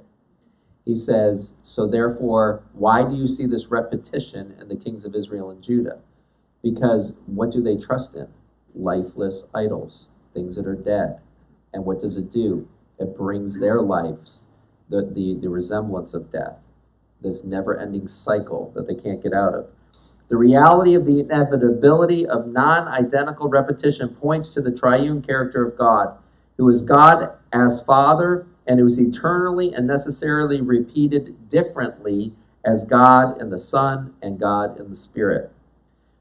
He 0.86 0.96
says, 0.96 1.54
So 1.64 1.88
therefore, 1.88 2.64
why 2.74 3.04
do 3.04 3.16
you 3.16 3.28
see 3.28 3.46
this 3.46 3.68
repetition 3.68 4.56
in 4.60 4.68
the 4.68 4.76
kings 4.76 5.06
of 5.06 5.16
Israel 5.16 5.50
and 5.50 5.64
Judah? 5.64 6.00
Because 6.62 7.14
what 7.26 7.52
do 7.52 7.62
they 7.62 7.78
trust 7.78 8.16
in? 8.16 8.28
Lifeless 8.76 9.46
idols, 9.54 10.10
things 10.34 10.56
that 10.56 10.68
are 10.68 10.76
dead. 10.76 11.20
And 11.74 11.86
what 11.86 12.00
does 12.00 12.18
it 12.18 12.32
do? 12.32 12.68
It 13.00 13.18
brings 13.18 13.60
their 13.60 13.82
lives 13.82 14.46
the, 14.90 15.02
the, 15.02 15.40
the 15.42 15.50
resemblance 15.50 16.14
of 16.14 16.32
death, 16.32 16.60
this 17.22 17.44
never 17.44 17.80
ending 17.80 18.08
cycle 18.08 18.72
that 18.76 18.88
they 18.88 18.96
can't 18.96 19.24
get 19.24 19.34
out 19.34 19.56
of. 19.56 19.68
The 20.30 20.38
reality 20.38 20.94
of 20.94 21.06
the 21.06 21.20
inevitability 21.20 22.26
of 22.26 22.48
non 22.48 22.88
identical 22.88 23.50
repetition 23.50 24.10
points 24.10 24.54
to 24.54 24.62
the 24.62 24.72
triune 24.72 25.22
character 25.22 25.66
of 25.66 25.78
God, 25.78 26.18
who 26.58 26.68
is 26.70 26.82
God 26.82 27.32
as 27.52 27.82
Father 27.82 28.48
and 28.66 28.80
who 28.80 28.88
is 28.88 29.00
eternally 29.00 29.74
and 29.74 29.88
necessarily 29.88 30.62
repeated 30.62 31.50
differently 31.50 32.34
as 32.66 32.86
God 32.86 33.42
in 33.42 33.50
the 33.50 33.60
Son 33.60 34.14
and 34.22 34.40
God 34.40 34.80
in 34.80 34.90
the 34.90 34.96
Spirit. 34.96 35.52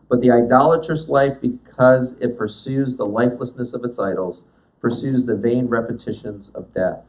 But 0.08 0.20
the 0.20 0.30
idolatrous 0.30 1.08
life, 1.08 1.40
because 1.40 2.18
it 2.20 2.36
pursues 2.36 2.96
the 2.96 3.06
lifelessness 3.06 3.72
of 3.72 3.84
its 3.84 3.98
idols, 3.98 4.44
pursues 4.80 5.24
the 5.24 5.36
vain 5.36 5.68
repetitions 5.68 6.50
of 6.54 6.74
death. 6.74 7.04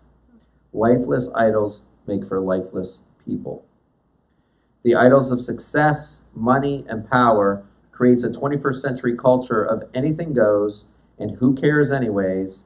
Lifeless 0.71 1.29
idols 1.36 1.81
make 2.07 2.25
for 2.25 2.39
lifeless 2.39 3.01
people. 3.25 3.65
The 4.83 4.95
idols 4.95 5.31
of 5.31 5.41
success, 5.41 6.21
money, 6.33 6.86
and 6.88 7.09
power 7.09 7.65
creates 7.91 8.23
a 8.23 8.29
21st 8.29 8.81
century 8.81 9.15
culture 9.15 9.63
of 9.63 9.83
anything 9.93 10.33
goes 10.33 10.86
and 11.17 11.38
who 11.38 11.55
cares 11.55 11.91
anyways. 11.91 12.65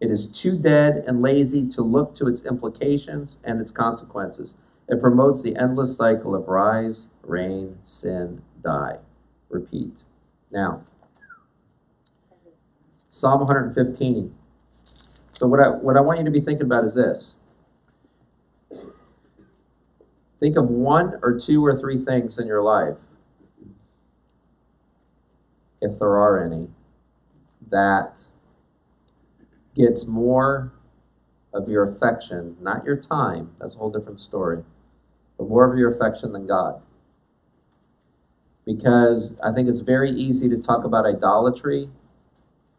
It 0.00 0.10
is 0.10 0.26
too 0.26 0.58
dead 0.58 1.04
and 1.06 1.22
lazy 1.22 1.68
to 1.68 1.82
look 1.82 2.14
to 2.16 2.26
its 2.26 2.44
implications 2.44 3.38
and 3.44 3.60
its 3.60 3.70
consequences. 3.70 4.56
It 4.88 5.00
promotes 5.00 5.42
the 5.42 5.56
endless 5.56 5.96
cycle 5.96 6.34
of 6.34 6.48
rise, 6.48 7.08
reign, 7.22 7.78
sin, 7.82 8.42
die, 8.62 8.98
repeat. 9.48 10.02
Now, 10.50 10.84
Psalm 13.08 13.40
115. 13.40 14.34
So 15.32 15.46
what 15.46 15.60
I 15.60 15.68
what 15.68 15.96
I 15.96 16.00
want 16.00 16.18
you 16.18 16.24
to 16.24 16.30
be 16.30 16.40
thinking 16.40 16.66
about 16.66 16.84
is 16.84 16.94
this. 16.94 17.36
Think 20.40 20.56
of 20.58 20.68
one 20.68 21.18
or 21.22 21.38
two 21.38 21.64
or 21.64 21.78
three 21.78 22.04
things 22.04 22.38
in 22.38 22.46
your 22.46 22.62
life, 22.62 22.98
if 25.80 25.98
there 25.98 26.16
are 26.16 26.44
any, 26.44 26.68
that 27.70 28.24
gets 29.74 30.06
more 30.06 30.72
of 31.52 31.68
your 31.68 31.82
affection, 31.84 32.56
not 32.60 32.84
your 32.84 32.96
time, 32.96 33.52
that's 33.60 33.74
a 33.74 33.78
whole 33.78 33.90
different 33.90 34.20
story, 34.20 34.64
but 35.38 35.48
more 35.48 35.70
of 35.70 35.78
your 35.78 35.90
affection 35.90 36.32
than 36.32 36.46
God. 36.46 36.80
Because 38.66 39.36
I 39.42 39.52
think 39.52 39.68
it's 39.68 39.80
very 39.80 40.10
easy 40.10 40.48
to 40.48 40.56
talk 40.58 40.84
about 40.84 41.04
idolatry, 41.06 41.90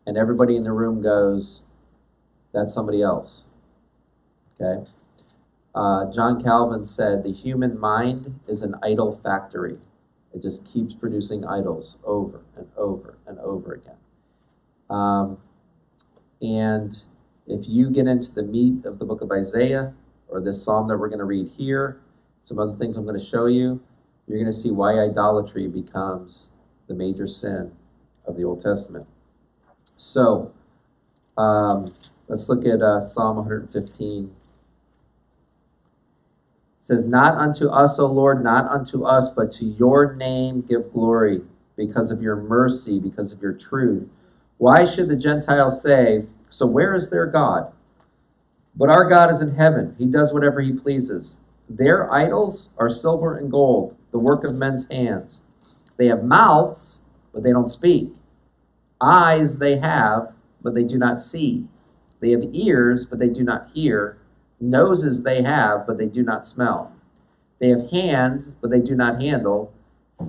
and 0.06 0.18
everybody 0.18 0.56
in 0.56 0.64
the 0.64 0.72
room 0.72 1.02
goes, 1.02 1.62
that's 2.54 2.74
somebody 2.74 3.02
else. 3.02 3.46
Okay? 4.60 4.90
Uh, 5.76 6.10
John 6.12 6.42
Calvin 6.42 6.86
said, 6.86 7.24
The 7.24 7.34
human 7.34 7.78
mind 7.78 8.40
is 8.48 8.62
an 8.62 8.76
idol 8.82 9.12
factory. 9.12 9.78
It 10.34 10.42
just 10.42 10.66
keeps 10.66 10.94
producing 10.94 11.46
idols 11.46 11.98
over 12.04 12.42
and 12.56 12.68
over 12.78 13.18
and 13.28 13.40
over 13.40 13.74
again. 13.74 13.98
Um, 14.90 15.38
and 16.42 16.96
if 17.48 17.68
you 17.68 17.90
get 17.90 18.08
into 18.08 18.32
the 18.32 18.44
meat 18.44 18.86
of 18.86 19.00
the 19.00 19.06
book 19.06 19.22
of 19.22 19.32
Isaiah 19.32 19.94
or 20.28 20.42
this 20.42 20.64
psalm 20.64 20.88
that 20.88 20.98
we're 20.98 21.10
going 21.10 21.20
to 21.20 21.26
read 21.26 21.52
here, 21.58 22.00
some 22.44 22.60
other 22.60 22.72
things 22.72 22.98
I'm 22.98 23.06
going 23.06 23.20
to 23.20 23.26
show 23.26 23.46
you, 23.46 23.82
you're 24.28 24.38
going 24.38 24.52
to 24.52 24.54
see 24.54 24.72
why 24.72 25.00
idolatry 25.00 25.68
becomes 25.68 26.50
the 26.88 26.94
major 26.94 27.28
sin 27.28 27.72
of 28.26 28.36
the 28.36 28.44
Old 28.44 28.62
Testament. 28.62 29.08
So, 29.96 30.54
um, 31.38 31.94
let's 32.28 32.50
look 32.50 32.66
at 32.66 32.82
uh, 32.82 33.00
Psalm 33.00 33.38
115. 33.38 34.26
It 34.26 34.30
says, 36.80 37.06
Not 37.06 37.36
unto 37.36 37.68
us, 37.68 38.00
O 38.00 38.08
Lord, 38.08 38.44
not 38.44 38.68
unto 38.68 39.04
us, 39.04 39.30
but 39.30 39.52
to 39.54 39.66
your 39.66 40.16
name 40.16 40.62
give 40.62 40.92
glory, 40.92 41.42
because 41.78 42.12
of 42.12 42.22
your 42.22 42.36
mercy, 42.36 43.00
because 43.00 43.32
of 43.32 43.42
your 43.42 43.54
truth. 43.54 44.10
Why 44.58 44.86
should 44.86 45.10
the 45.10 45.18
Gentiles 45.18 45.82
say, 45.82 46.26
So 46.50 46.66
where 46.66 46.96
is 46.96 47.10
their 47.10 47.26
God? 47.26 47.72
But 48.76 48.90
our 48.90 49.08
God 49.08 49.32
is 49.32 49.42
in 49.42 49.56
heaven. 49.56 49.96
He 49.98 50.06
does 50.06 50.34
whatever 50.34 50.62
he 50.62 50.74
pleases. 50.74 51.38
Their 51.70 52.12
idols 52.12 52.70
are 52.78 52.90
silver 52.90 53.38
and 53.38 53.52
gold, 53.52 53.96
the 54.12 54.20
work 54.20 54.44
of 54.44 54.56
men's 54.56 54.90
hands. 54.90 55.42
They 55.98 56.08
have 56.08 56.24
mouths, 56.24 57.02
but 57.34 57.44
they 57.44 57.52
don't 57.52 57.70
speak. 57.70 58.14
Eyes 59.02 59.60
they 59.60 59.78
have, 59.78 60.34
but 60.62 60.74
they 60.74 60.84
do 60.84 60.98
not 60.98 61.22
see. 61.22 61.68
They 62.20 62.32
have 62.32 62.44
ears, 62.54 63.06
but 63.06 63.20
they 63.20 63.30
do 63.30 63.44
not 63.44 63.70
hear. 63.74 64.18
Noses 64.60 65.24
they 65.24 65.42
have, 65.42 65.86
but 65.86 65.98
they 65.98 66.08
do 66.08 66.24
not 66.24 66.46
smell. 66.46 66.94
They 67.60 67.70
have 67.70 67.92
hands, 67.92 68.52
but 68.62 68.72
they 68.72 68.80
do 68.80 68.96
not 68.96 69.22
handle. 69.22 69.74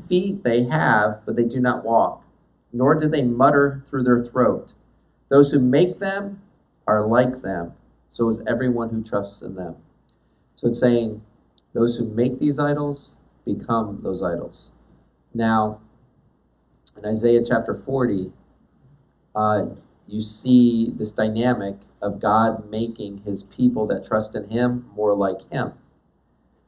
Feet 0.08 0.42
they 0.42 0.64
have, 0.64 1.20
but 1.24 1.36
they 1.36 1.44
do 1.44 1.60
not 1.60 1.84
walk. 1.84 2.24
Nor 2.72 2.94
do 2.96 3.08
they 3.08 3.22
mutter 3.22 3.84
through 3.88 4.04
their 4.04 4.22
throat. 4.22 4.72
Those 5.28 5.50
who 5.50 5.60
make 5.60 5.98
them 5.98 6.42
are 6.86 7.06
like 7.06 7.42
them. 7.42 7.72
So 8.10 8.28
is 8.28 8.42
everyone 8.46 8.90
who 8.90 9.02
trusts 9.02 9.42
in 9.42 9.54
them. 9.56 9.76
So 10.54 10.68
it's 10.68 10.80
saying, 10.80 11.22
those 11.74 11.98
who 11.98 12.08
make 12.08 12.38
these 12.38 12.58
idols 12.58 13.14
become 13.44 14.00
those 14.02 14.22
idols. 14.22 14.72
Now, 15.34 15.80
in 16.96 17.04
Isaiah 17.04 17.42
chapter 17.46 17.74
40, 17.74 18.32
uh, 19.34 19.66
you 20.08 20.22
see 20.22 20.92
this 20.94 21.12
dynamic 21.12 21.76
of 22.00 22.20
God 22.20 22.70
making 22.70 23.18
his 23.18 23.44
people 23.44 23.86
that 23.88 24.06
trust 24.06 24.34
in 24.34 24.48
him 24.48 24.86
more 24.94 25.14
like 25.14 25.50
him. 25.50 25.72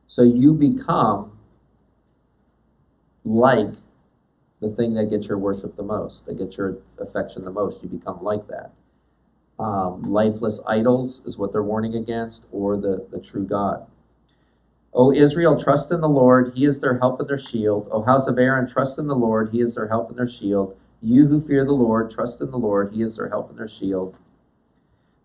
So 0.07 0.23
you 0.23 0.53
become 0.53 1.39
like 3.25 3.75
the 4.61 4.71
thing 4.71 4.95
that 4.95 5.11
gets 5.11 5.29
your 5.29 5.39
worship 5.39 5.77
the 5.77 5.83
most, 5.83 6.27
that 6.27 6.39
gets 6.39 6.57
your 6.57 6.79
affection 6.99 7.45
the 7.45 7.51
most. 7.51 7.83
You 7.83 7.89
become 7.89 8.23
like 8.23 8.49
that. 8.49 8.73
Um, 9.59 10.03
lifeless 10.03 10.61
idols 10.67 11.23
is 11.25 11.37
what 11.37 11.53
they're 11.53 11.63
warning 11.63 11.95
against, 11.95 12.45
or 12.53 12.77
the, 12.77 13.07
the 13.11 13.21
true 13.21 13.45
God. 13.45 13.87
O 14.95 15.13
Israel, 15.13 15.61
trust 15.61 15.93
in 15.93 16.01
the 16.01 16.09
Lord. 16.09 16.53
He 16.55 16.65
is 16.65 16.81
their 16.81 16.99
help 16.99 17.21
and 17.21 17.29
their 17.29 17.39
shield. 17.39 17.89
O 17.91 18.03
house 18.03 18.27
of 18.27 18.39
Aaron, 18.39 18.67
trust 18.67 18.99
in 18.99 19.07
the 19.07 19.17
Lord. 19.17 19.51
He 19.53 19.61
is 19.61 19.75
their 19.75 19.89
help 19.89 20.11
and 20.11 20.19
their 20.19 20.29
shield. 20.29 20.77
You 21.01 21.27
who 21.27 21.41
fear 21.41 21.65
the 21.65 21.73
Lord, 21.73 22.11
trust 22.11 22.41
in 22.41 22.51
the 22.51 22.59
Lord. 22.59 22.93
He 22.93 23.03
is 23.03 23.17
their 23.17 23.29
help 23.29 23.51
and 23.51 23.59
their 23.59 23.69
shield. 23.69 24.19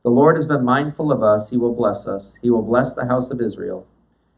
The 0.04 0.10
Lord 0.10 0.36
has 0.36 0.46
been 0.46 0.66
mindful 0.66 1.12
of 1.12 1.24
us. 1.24 1.50
He 1.50 1.58
will 1.58 1.74
bless 1.74 2.06
us. 2.06 2.38
He 2.42 2.50
will 2.50 2.62
bless 2.62 2.94
the 2.94 3.08
house 3.08 3.32
of 3.32 3.40
Israel. 3.40 3.88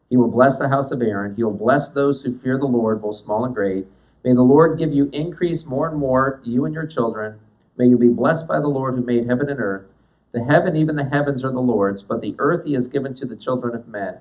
He 0.10 0.16
will 0.16 0.30
bless 0.30 0.58
the 0.58 0.70
house 0.70 0.92
of 0.92 1.02
Aaron. 1.02 1.36
He 1.36 1.44
will 1.44 1.58
bless 1.58 1.90
those 1.90 2.22
who 2.22 2.38
fear 2.38 2.58
the 2.58 2.68
Lord, 2.68 3.02
both 3.02 3.16
small 3.16 3.44
and 3.44 3.56
great. 3.56 3.88
May 4.26 4.34
the 4.34 4.42
Lord 4.42 4.80
give 4.80 4.92
you 4.92 5.08
increase 5.14 5.66
more 5.66 5.88
and 5.88 6.00
more, 6.00 6.42
you 6.44 6.66
and 6.66 6.74
your 6.74 6.88
children. 6.88 7.40
May 7.78 7.86
you 7.86 7.98
be 7.98 8.10
blessed 8.10 8.48
by 8.48 8.60
the 8.60 8.68
Lord 8.68 8.96
who 8.96 9.06
made 9.06 9.28
heaven 9.28 9.50
and 9.50 9.60
earth. 9.60 9.86
The 10.32 10.44
heaven, 10.44 10.76
even 10.76 10.96
the 10.96 11.06
heavens, 11.06 11.44
are 11.46 11.52
the 11.52 11.62
Lord's, 11.62 12.02
but 12.02 12.22
the 12.22 12.36
earth 12.40 12.66
he 12.66 12.74
has 12.74 12.88
given 12.88 13.14
to 13.16 13.28
the 13.28 13.36
children 13.36 13.76
of 13.76 13.88
men. 13.88 14.18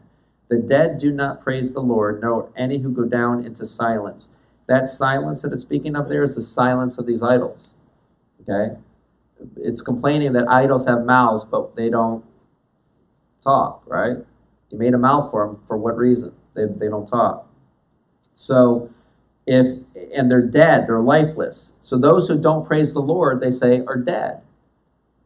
The 0.51 0.59
dead 0.59 0.99
do 0.99 1.11
not 1.11 1.41
praise 1.41 1.73
the 1.73 1.81
Lord, 1.81 2.21
nor 2.21 2.53
any 2.55 2.81
who 2.81 2.93
go 2.93 3.07
down 3.07 3.47
into 3.47 3.65
silence. 3.65 4.29
That 4.69 4.89
silence 4.89 5.41
that 5.41 5.55
it's 5.55 5.63
speaking 5.63 5.97
of 5.97 6.11
there 6.11 6.23
is 6.23 6.35
the 6.35 6.43
silence 6.43 6.99
of 6.99 7.07
these 7.07 7.23
idols. 7.23 7.75
Okay? 8.43 8.77
It's 9.57 9.81
complaining 9.81 10.35
that 10.35 10.49
idols 10.49 10.87
have 10.87 11.07
mouths, 11.07 11.47
but 11.47 11.77
they 11.77 11.89
don't 11.89 12.23
talk, 13.43 13.83
right? 13.87 14.19
You 14.69 14.79
made 14.79 14.93
a 14.93 14.99
mouth 14.99 15.31
for 15.31 15.47
them. 15.47 15.63
For 15.67 15.79
what 15.79 15.97
reason? 15.97 16.35
They, 16.55 16.67
they 16.67 16.89
don't 16.89 17.07
talk. 17.07 17.49
So, 18.35 18.91
if, 19.47 19.83
and 20.15 20.31
they're 20.31 20.47
dead, 20.47 20.87
they're 20.87 21.01
lifeless. 21.01 21.73
So, 21.81 21.99
those 21.99 22.29
who 22.29 22.41
don't 22.41 22.67
praise 22.67 22.95
the 22.95 23.01
Lord, 23.01 23.41
they 23.41 23.51
say, 23.51 23.83
are 23.87 23.97
dead. 23.97 24.41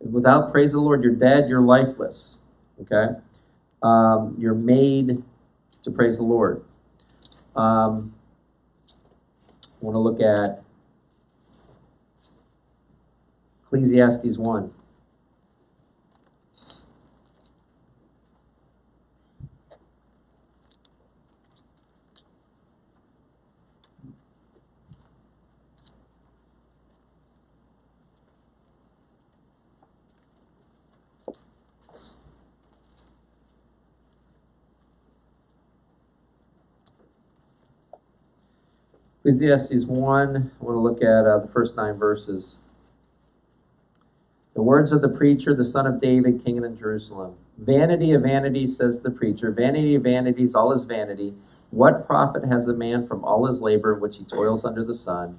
Without 0.00 0.50
praise 0.50 0.72
the 0.72 0.80
Lord, 0.80 1.02
you're 1.02 1.14
dead, 1.14 1.48
you're 1.48 1.60
lifeless. 1.60 2.38
Okay? 2.80 3.18
Um, 3.82 4.34
you're 4.38 4.54
made 4.54 5.22
to 5.82 5.90
praise 5.90 6.18
the 6.18 6.24
Lord. 6.24 6.62
Um, 7.54 8.14
I 9.64 9.84
want 9.84 9.94
to 9.94 9.98
look 9.98 10.20
at 10.20 10.62
Ecclesiastes 13.64 14.38
1. 14.38 14.72
Ecclesiastes 39.28 39.84
1, 39.84 40.52
I 40.58 40.64
want 40.64 40.74
to 40.74 40.78
look 40.78 41.02
at 41.02 41.26
uh, 41.26 41.38
the 41.38 41.52
first 41.52 41.76
nine 41.76 41.98
verses. 41.98 42.56
The 44.54 44.62
words 44.62 44.90
of 44.90 45.02
the 45.02 45.08
preacher, 45.10 45.54
the 45.54 45.66
son 45.66 45.86
of 45.86 46.00
David, 46.00 46.42
king 46.42 46.56
in 46.56 46.76
Jerusalem. 46.78 47.34
Vanity 47.58 48.12
of 48.12 48.22
vanities, 48.22 48.78
says 48.78 49.02
the 49.02 49.10
preacher. 49.10 49.52
Vanity 49.52 49.96
of 49.96 50.04
vanities, 50.04 50.54
all 50.54 50.72
is 50.72 50.84
vanity. 50.84 51.34
What 51.68 52.06
profit 52.06 52.46
has 52.46 52.66
a 52.68 52.74
man 52.74 53.06
from 53.06 53.22
all 53.22 53.46
his 53.46 53.60
labor 53.60 53.94
which 53.94 54.16
he 54.16 54.24
toils 54.24 54.64
under 54.64 54.82
the 54.82 54.94
sun? 54.94 55.38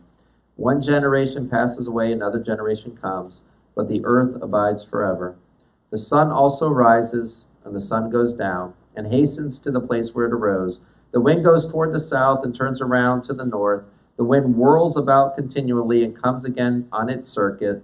One 0.56 0.84
generation 0.84 1.50
passes 1.50 1.88
away, 1.88 2.12
another 2.12 2.40
generation 2.40 2.96
comes, 2.96 3.42
but 3.76 3.88
the 3.88 4.02
earth 4.04 4.40
abides 4.40 4.84
forever. 4.84 5.36
The 5.90 5.98
sun 5.98 6.30
also 6.30 6.70
rises 6.70 7.46
and 7.66 7.76
the 7.76 7.82
sun 7.82 8.12
goes 8.12 8.34
down, 8.34 8.76
and 8.96 9.08
hastens 9.08 9.58
to 9.60 9.72
the 9.72 9.82
place 9.82 10.14
where 10.14 10.28
it 10.28 10.34
arose. 10.34 10.80
The 11.12 11.22
wind 11.22 11.44
goes 11.44 11.66
toward 11.66 11.92
the 11.92 12.00
south 12.00 12.44
and 12.44 12.54
turns 12.54 12.82
around 12.82 13.24
to 13.24 13.34
the 13.34 13.46
north. 13.46 13.88
The 14.16 14.24
wind 14.24 14.56
whirls 14.56 14.96
about 14.96 15.36
continually 15.36 16.04
and 16.04 16.16
comes 16.16 16.46
again 16.46 16.88
on 16.92 17.10
its 17.10 17.30
circuit. 17.30 17.84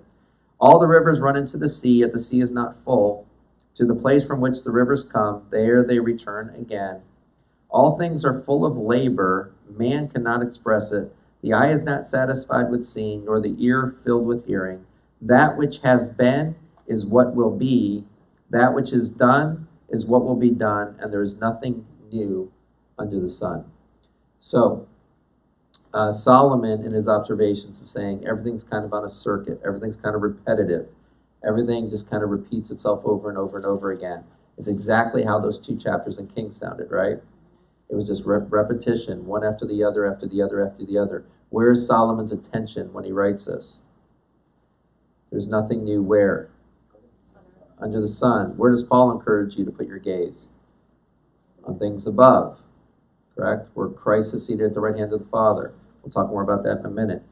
All 0.59 0.79
the 0.79 0.87
rivers 0.87 1.19
run 1.19 1.35
into 1.35 1.57
the 1.57 1.69
sea, 1.69 1.99
yet 1.99 2.13
the 2.13 2.19
sea 2.19 2.39
is 2.39 2.51
not 2.51 2.75
full. 2.75 3.27
To 3.75 3.85
the 3.85 3.95
place 3.95 4.25
from 4.25 4.41
which 4.41 4.63
the 4.63 4.71
rivers 4.71 5.03
come, 5.03 5.47
there 5.49 5.83
they 5.83 5.99
return 5.99 6.53
again. 6.55 7.01
All 7.69 7.97
things 7.97 8.23
are 8.23 8.41
full 8.43 8.63
of 8.63 8.77
labor, 8.77 9.51
man 9.67 10.07
cannot 10.07 10.43
express 10.43 10.91
it. 10.91 11.13
The 11.41 11.51
eye 11.53 11.71
is 11.71 11.81
not 11.81 12.05
satisfied 12.05 12.69
with 12.69 12.85
seeing, 12.85 13.25
nor 13.25 13.41
the 13.41 13.55
ear 13.57 13.87
filled 13.87 14.27
with 14.27 14.45
hearing. 14.45 14.85
That 15.19 15.57
which 15.57 15.79
has 15.79 16.09
been 16.09 16.55
is 16.87 17.05
what 17.05 17.35
will 17.35 17.55
be, 17.55 18.05
that 18.49 18.73
which 18.73 18.93
is 18.93 19.09
done 19.09 19.67
is 19.89 20.05
what 20.05 20.23
will 20.23 20.35
be 20.35 20.51
done, 20.51 20.95
and 20.99 21.11
there 21.11 21.21
is 21.21 21.35
nothing 21.35 21.85
new 22.11 22.51
under 22.97 23.19
the 23.19 23.29
sun. 23.29 23.65
So, 24.39 24.87
uh, 25.93 26.11
Solomon, 26.11 26.83
in 26.83 26.93
his 26.93 27.07
observations, 27.07 27.81
is 27.81 27.89
saying 27.89 28.27
everything's 28.27 28.63
kind 28.63 28.85
of 28.85 28.93
on 28.93 29.03
a 29.03 29.09
circuit, 29.09 29.61
everything's 29.65 29.97
kind 29.97 30.15
of 30.15 30.21
repetitive, 30.21 30.89
everything 31.45 31.89
just 31.89 32.09
kind 32.09 32.23
of 32.23 32.29
repeats 32.29 32.69
itself 32.69 33.01
over 33.05 33.29
and 33.29 33.37
over 33.37 33.57
and 33.57 33.65
over 33.65 33.91
again. 33.91 34.25
It's 34.57 34.67
exactly 34.67 35.23
how 35.23 35.39
those 35.39 35.59
two 35.59 35.77
chapters 35.77 36.17
in 36.17 36.27
Kings 36.27 36.57
sounded, 36.57 36.91
right? 36.91 37.19
It 37.89 37.95
was 37.95 38.07
just 38.07 38.25
rep- 38.25 38.51
repetition, 38.51 39.25
one 39.25 39.43
after 39.43 39.65
the 39.65 39.83
other, 39.83 40.11
after 40.11 40.27
the 40.27 40.41
other, 40.41 40.65
after 40.65 40.85
the 40.85 40.97
other. 40.97 41.25
Where 41.49 41.71
is 41.71 41.85
Solomon's 41.85 42.31
attention 42.31 42.91
when 42.91 43.03
he 43.03 43.11
writes 43.11 43.45
this? 43.45 43.79
There's 45.31 45.47
nothing 45.47 45.83
new 45.83 46.01
where? 46.01 46.49
Under 47.79 48.01
the 48.01 48.07
sun. 48.07 48.57
Where 48.57 48.71
does 48.71 48.83
Paul 48.83 49.11
encourage 49.11 49.55
you 49.57 49.65
to 49.65 49.71
put 49.71 49.87
your 49.87 49.99
gaze? 49.99 50.47
On 51.63 51.77
things 51.77 52.07
above, 52.07 52.61
correct? 53.35 53.69
Where 53.73 53.89
Christ 53.89 54.33
is 54.33 54.45
seated 54.45 54.65
at 54.65 54.73
the 54.73 54.79
right 54.79 54.95
hand 54.95 55.13
of 55.13 55.19
the 55.19 55.25
Father. 55.25 55.73
We'll 56.01 56.11
talk 56.11 56.29
more 56.29 56.43
about 56.43 56.63
that 56.63 56.79
in 56.79 56.85
a 56.85 56.89
minute. 56.89 57.23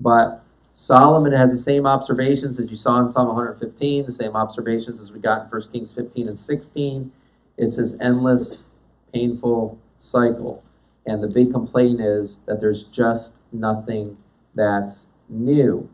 But 0.00 0.42
Solomon 0.74 1.32
has 1.32 1.50
the 1.50 1.58
same 1.58 1.86
observations 1.86 2.56
that 2.56 2.70
you 2.70 2.76
saw 2.76 3.00
in 3.00 3.10
Psalm 3.10 3.28
115, 3.28 4.06
the 4.06 4.12
same 4.12 4.34
observations 4.34 5.00
as 5.00 5.12
we 5.12 5.20
got 5.20 5.42
in 5.42 5.48
1 5.48 5.62
Kings 5.72 5.94
15 5.94 6.28
and 6.28 6.38
16. 6.38 7.12
It's 7.56 7.76
this 7.76 7.98
endless, 8.00 8.64
painful 9.12 9.78
cycle. 9.98 10.64
And 11.04 11.22
the 11.22 11.28
big 11.28 11.52
complaint 11.52 12.00
is 12.00 12.40
that 12.46 12.60
there's 12.60 12.84
just 12.84 13.34
nothing 13.52 14.16
that's 14.54 15.06
new. 15.28 15.90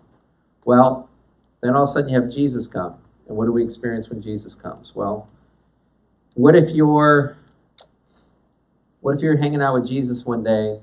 Well, 0.65 1.09
then 1.61 1.75
all 1.75 1.85
of 1.85 1.89
a 1.89 1.93
sudden 1.93 2.11
you 2.11 2.21
have 2.21 2.31
Jesus 2.31 2.67
come. 2.67 2.97
And 3.27 3.37
what 3.37 3.47
do 3.47 3.53
we 3.53 3.65
experience 3.65 4.09
when 4.09 4.23
Jesus 4.23 4.55
comes? 4.55 4.95
Well, 4.95 5.29
what 6.35 6.55
if 6.55 6.71
you're 6.71 7.37
what 9.01 9.15
if 9.15 9.23
you're 9.23 9.39
hanging 9.39 9.63
out 9.63 9.75
with 9.75 9.87
Jesus 9.87 10.25
one 10.25 10.43
day 10.43 10.81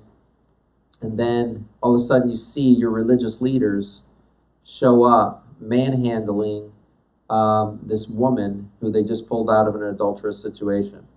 and 1.02 1.20
then 1.20 1.68
all 1.82 1.96
of 1.96 2.02
a 2.02 2.04
sudden 2.04 2.30
you 2.30 2.38
see 2.38 2.70
your 2.70 2.90
religious 2.90 3.42
leaders 3.42 4.04
show 4.64 5.04
up 5.04 5.48
manhandling 5.60 6.72
um, 7.30 7.80
this 7.84 8.08
woman 8.08 8.72
who 8.80 8.92
they 8.92 9.04
just 9.04 9.28
pulled 9.28 9.50
out 9.50 9.68
of 9.68 9.76
an 9.76 9.84
adulterous 9.84 10.42
situation? 10.42 11.08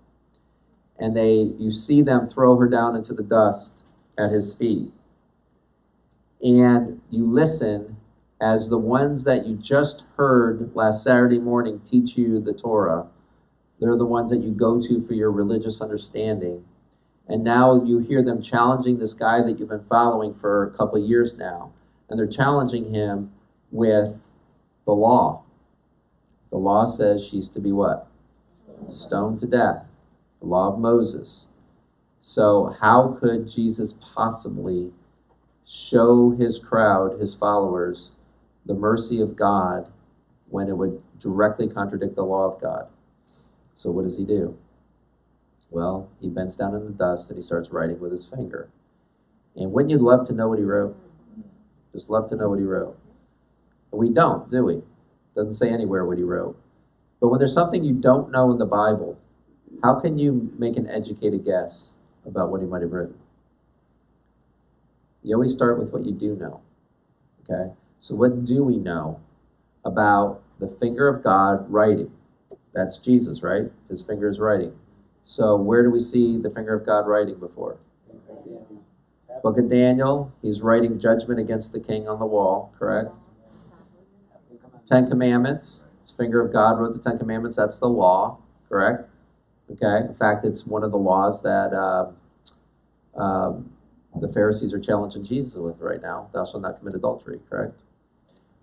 And 0.99 1.17
they 1.17 1.35
you 1.35 1.71
see 1.71 2.03
them 2.03 2.27
throw 2.27 2.57
her 2.57 2.69
down 2.69 2.97
into 2.97 3.15
the 3.15 3.23
dust 3.23 3.85
at 4.19 4.33
his 4.33 4.53
feet. 4.53 4.93
And 6.43 7.01
you 7.11 7.25
listen 7.25 7.97
as 8.41 8.69
the 8.69 8.79
ones 8.79 9.25
that 9.25 9.47
you 9.47 9.57
just 9.57 10.05
heard 10.17 10.75
last 10.75 11.05
Saturday 11.05 11.39
morning 11.39 11.81
teach 11.81 12.17
you 12.17 12.41
the 12.41 12.53
Torah 12.53 13.07
they're 13.81 13.97
the 13.97 14.07
ones 14.07 14.31
that 14.31 14.39
you 14.39 14.51
go 14.51 14.81
to 14.81 15.01
for 15.07 15.15
your 15.15 15.31
religious 15.31 15.81
understanding 15.81 16.65
and 17.29 17.45
now 17.45 17.85
you 17.85 17.99
hear 17.99 18.23
them 18.23 18.41
challenging 18.43 18.99
this 18.99 19.13
guy 19.13 19.43
that 19.43 19.59
you've 19.59 19.69
been 19.69 19.83
following 19.83 20.35
for 20.35 20.65
a 20.65 20.71
couple 20.71 20.99
years 20.99 21.37
now 21.37 21.73
and 22.09 22.19
they're 22.19 22.27
challenging 22.27 22.93
him 22.93 23.31
with 23.71 24.21
the 24.85 24.93
law 24.93 25.45
the 26.51 26.57
law 26.57 26.85
says 26.85 27.25
she's 27.25 27.49
to 27.49 27.61
be 27.61 27.73
what 27.73 28.09
stoned 28.91 29.39
to 29.41 29.47
death 29.47 29.89
the 30.41 30.47
law 30.47 30.73
of 30.73 30.79
Moses. 30.79 31.47
So, 32.21 32.77
how 32.81 33.17
could 33.21 33.49
Jesus 33.49 33.93
possibly 33.93 34.93
show 35.67 36.31
his 36.31 36.59
crowd, 36.59 37.21
his 37.21 37.35
followers, 37.35 38.13
the 38.67 38.75
mercy 38.75 39.21
of 39.21 39.37
God 39.37 39.91
when 40.49 40.69
it 40.69 40.77
would 40.77 41.03
directly 41.19 41.69
contradict 41.69 42.17
the 42.17 42.25
law 42.25 42.53
of 42.53 42.61
God? 42.61 42.89
So, 43.75 43.91
what 43.91 44.05
does 44.05 44.19
he 44.19 44.25
do? 44.25 44.59
Well, 45.71 46.11
he 46.21 46.29
bends 46.29 46.57
down 46.57 46.75
in 46.75 46.85
the 46.85 46.93
dust 46.93 47.29
and 47.29 47.37
he 47.37 47.43
starts 47.43 47.71
writing 47.71 48.01
with 48.01 48.13
his 48.13 48.27
finger. 48.27 48.71
And 49.55 49.73
wouldn't 49.73 49.91
you 49.91 49.99
love 49.99 50.27
to 50.29 50.33
know 50.33 50.49
what 50.49 50.59
he 50.59 50.65
wrote? 50.65 50.97
Just 51.93 52.11
love 52.11 52.29
to 52.31 52.37
know 52.37 52.49
what 52.49 52.59
he 52.59 52.65
wrote. 52.65 52.99
But 53.91 53.99
we 53.99 54.11
don't, 54.11 54.51
do 54.51 54.65
we? 54.65 54.83
Doesn't 55.35 55.53
say 55.55 55.71
anywhere 55.71 56.05
what 56.05 56.19
he 56.19 56.25
wrote. 56.25 56.59
But 57.21 57.29
when 57.29 57.39
there's 57.39 57.55
something 57.55 57.85
you 57.85 57.95
don't 57.95 58.31
know 58.31 58.51
in 58.53 58.59
the 58.59 58.67
Bible, 58.67 59.19
how 59.83 59.99
can 60.01 60.19
you 60.19 60.53
make 60.59 60.77
an 60.77 60.89
educated 60.89 61.45
guess 61.45 61.93
about 62.27 62.51
what 62.51 62.61
he 62.61 62.67
might 62.67 62.83
have 62.83 62.93
written? 62.93 63.17
You 65.23 65.35
always 65.35 65.53
start 65.53 65.79
with 65.79 65.93
what 65.93 66.05
you 66.05 66.13
do 66.13 66.37
know. 66.37 66.61
Okay? 67.43 67.73
So, 68.01 68.15
what 68.15 68.45
do 68.45 68.63
we 68.63 68.77
know 68.77 69.21
about 69.85 70.43
the 70.59 70.69
finger 70.69 71.09
of 71.09 71.23
God 71.23 71.71
writing? 71.71 72.13
That's 72.73 72.99
Jesus, 72.99 73.43
right? 73.43 73.73
His 73.89 74.03
finger 74.03 74.29
is 74.29 74.39
writing. 74.39 74.75
So, 75.31 75.57
where 75.57 75.83
do 75.83 75.91
we 75.91 76.01
see 76.01 76.39
the 76.39 76.49
finger 76.49 76.73
of 76.73 76.87
God 76.87 77.07
writing 77.07 77.39
before? 77.39 77.77
Book 79.43 79.59
of 79.59 79.69
Daniel, 79.69 80.33
he's 80.41 80.63
writing 80.63 80.99
judgment 80.99 81.39
against 81.39 81.71
the 81.71 81.81
king 81.81 82.09
on 82.09 82.19
the 82.19 82.25
wall, 82.25 82.73
correct? 82.79 83.11
Ten 84.87 85.07
Commandments, 85.07 85.83
his 86.01 86.13
finger 86.13 86.41
of 86.41 86.51
God 86.51 86.81
wrote 86.81 86.95
the 86.95 86.99
Ten 86.99 87.19
Commandments, 87.19 87.59
that's 87.59 87.77
the 87.79 87.91
law, 87.91 88.39
correct? 88.71 89.07
Okay, 89.71 90.07
in 90.07 90.15
fact, 90.15 90.47
it's 90.47 90.65
one 90.65 90.83
of 90.83 90.93
the 90.93 90.97
laws 90.97 91.43
that 91.43 91.75
uh, 91.75 92.11
um, 93.15 93.73
the 94.19 94.29
Pharisees 94.29 94.73
are 94.73 94.81
challenging 94.81 95.25
Jesus 95.25 95.57
with 95.57 95.79
right 95.79 96.01
now. 96.01 96.31
Thou 96.33 96.47
shalt 96.47 96.63
not 96.63 96.79
commit 96.79 96.95
adultery. 96.95 97.41
Correct. 97.51 97.79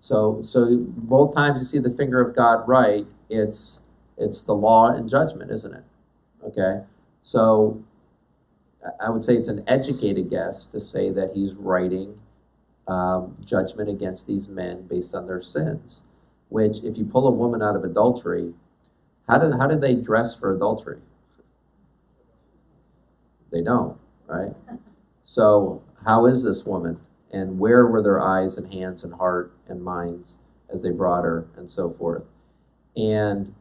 So, 0.00 0.42
so 0.42 0.78
both 0.84 1.32
times 1.32 1.62
you 1.62 1.66
see 1.66 1.78
the 1.78 1.96
finger 1.96 2.20
of 2.20 2.34
God 2.34 2.66
right, 2.66 3.06
it's 3.30 3.78
it's 4.18 4.42
the 4.42 4.54
law 4.54 4.90
and 4.90 5.08
judgment, 5.08 5.52
isn't 5.52 5.72
it? 5.72 5.84
Okay. 6.46 6.82
So, 7.22 7.82
I 9.00 9.10
would 9.10 9.24
say 9.24 9.34
it's 9.34 9.48
an 9.48 9.64
educated 9.66 10.30
guess 10.30 10.66
to 10.66 10.80
say 10.80 11.10
that 11.10 11.32
he's 11.34 11.54
writing 11.54 12.20
um, 12.86 13.36
judgment 13.44 13.88
against 13.88 14.26
these 14.26 14.48
men 14.48 14.86
based 14.86 15.14
on 15.14 15.26
their 15.26 15.42
sins. 15.42 16.02
Which, 16.48 16.84
if 16.84 16.96
you 16.96 17.04
pull 17.04 17.26
a 17.26 17.32
woman 17.32 17.62
out 17.62 17.74
of 17.74 17.82
adultery, 17.82 18.54
how 19.28 19.38
did, 19.38 19.54
how 19.58 19.66
did 19.66 19.80
they 19.80 19.96
dress 19.96 20.36
for 20.36 20.54
adultery? 20.54 21.00
They 23.52 23.62
don't, 23.62 23.98
right? 24.26 24.52
So, 25.28 25.82
how 26.04 26.26
is 26.26 26.44
this 26.44 26.64
woman? 26.64 27.00
And 27.32 27.58
where 27.58 27.84
were 27.84 28.00
their 28.00 28.20
eyes 28.20 28.56
and 28.56 28.72
hands 28.72 29.02
and 29.02 29.14
heart 29.14 29.52
and 29.66 29.82
minds 29.82 30.36
as 30.72 30.84
they 30.84 30.92
brought 30.92 31.24
her 31.24 31.48
and 31.56 31.68
so 31.68 31.90
forth? 31.90 32.22
And 32.96 33.52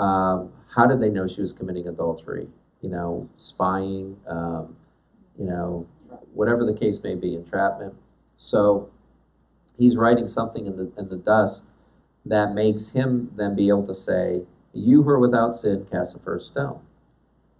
um, 0.00 0.52
how 0.74 0.86
did 0.86 1.00
they 1.00 1.10
know 1.10 1.26
she 1.26 1.42
was 1.42 1.52
committing 1.52 1.86
adultery? 1.86 2.48
You 2.80 2.90
know, 2.90 3.28
spying, 3.36 4.16
um, 4.26 4.76
you 5.38 5.44
know, 5.44 5.86
whatever 6.32 6.64
the 6.64 6.74
case 6.74 7.02
may 7.02 7.14
be, 7.14 7.36
entrapment. 7.36 7.94
So, 8.36 8.90
he's 9.76 9.96
writing 9.96 10.26
something 10.26 10.66
in 10.66 10.76
the, 10.76 10.92
in 10.96 11.08
the 11.08 11.16
dust 11.16 11.64
that 12.24 12.52
makes 12.52 12.90
him 12.90 13.30
then 13.36 13.56
be 13.56 13.68
able 13.68 13.86
to 13.86 13.94
say, 13.94 14.42
you 14.72 15.02
who 15.02 15.10
are 15.10 15.18
without 15.18 15.56
sin, 15.56 15.86
cast 15.90 16.14
the 16.14 16.20
first 16.20 16.48
stone. 16.48 16.80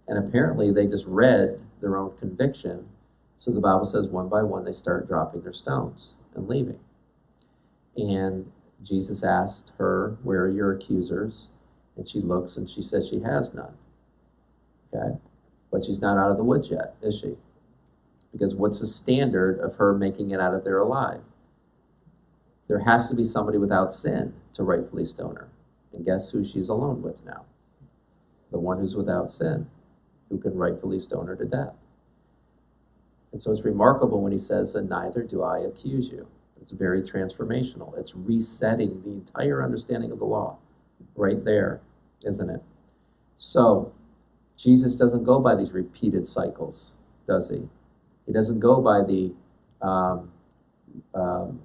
And 0.07 0.17
apparently 0.17 0.71
they 0.71 0.87
just 0.87 1.05
read 1.05 1.59
their 1.81 1.97
own 1.97 2.17
conviction. 2.17 2.87
So 3.37 3.51
the 3.51 3.59
Bible 3.59 3.85
says 3.85 4.07
one 4.07 4.29
by 4.29 4.43
one 4.43 4.63
they 4.63 4.71
start 4.71 5.07
dropping 5.07 5.41
their 5.41 5.53
stones 5.53 6.13
and 6.35 6.47
leaving. 6.47 6.79
And 7.95 8.51
Jesus 8.81 9.23
asked 9.23 9.71
her, 9.77 10.17
Where 10.23 10.43
are 10.43 10.49
your 10.49 10.71
accusers? 10.73 11.47
And 11.95 12.07
she 12.07 12.19
looks 12.19 12.57
and 12.57 12.69
she 12.69 12.81
says 12.81 13.07
she 13.07 13.19
has 13.21 13.53
none. 13.53 13.73
Okay? 14.93 15.17
But 15.71 15.85
she's 15.85 16.01
not 16.01 16.17
out 16.17 16.31
of 16.31 16.37
the 16.37 16.43
woods 16.43 16.69
yet, 16.69 16.95
is 17.01 17.19
she? 17.19 17.35
Because 18.31 18.55
what's 18.55 18.79
the 18.79 18.87
standard 18.87 19.59
of 19.59 19.75
her 19.75 19.93
making 19.93 20.31
it 20.31 20.39
out 20.39 20.53
of 20.53 20.63
there 20.63 20.77
alive? 20.77 21.21
There 22.67 22.79
has 22.79 23.09
to 23.09 23.15
be 23.15 23.23
somebody 23.23 23.57
without 23.57 23.93
sin 23.93 24.33
to 24.53 24.63
rightfully 24.63 25.05
stone 25.05 25.35
her. 25.35 25.49
And 25.93 26.05
guess 26.05 26.29
who 26.29 26.43
she's 26.43 26.69
alone 26.69 27.01
with 27.01 27.25
now? 27.25 27.45
The 28.51 28.59
one 28.59 28.79
who's 28.79 28.95
without 28.95 29.31
sin, 29.31 29.67
who 30.29 30.37
can 30.37 30.55
rightfully 30.55 30.99
stone 30.99 31.27
her 31.27 31.35
to 31.35 31.45
death. 31.45 31.73
And 33.31 33.41
so 33.41 33.51
it's 33.51 33.63
remarkable 33.65 34.21
when 34.21 34.31
he 34.31 34.37
says, 34.37 34.75
And 34.75 34.89
neither 34.89 35.23
do 35.23 35.43
I 35.43 35.59
accuse 35.59 36.09
you. 36.09 36.27
It's 36.61 36.71
very 36.71 37.01
transformational. 37.01 37.97
It's 37.97 38.15
resetting 38.15 39.01
the 39.03 39.11
entire 39.11 39.63
understanding 39.63 40.11
of 40.11 40.19
the 40.19 40.25
law 40.25 40.57
right 41.15 41.43
there, 41.43 41.81
isn't 42.23 42.49
it? 42.49 42.61
So, 43.37 43.93
Jesus 44.57 44.95
doesn't 44.95 45.23
go 45.23 45.39
by 45.39 45.55
these 45.55 45.73
repeated 45.73 46.27
cycles, 46.27 46.95
does 47.27 47.49
he? 47.49 47.69
He 48.25 48.31
doesn't 48.31 48.59
go 48.59 48.79
by 48.79 49.01
the 49.01 49.33
um, 49.81 50.31
um, 51.15 51.61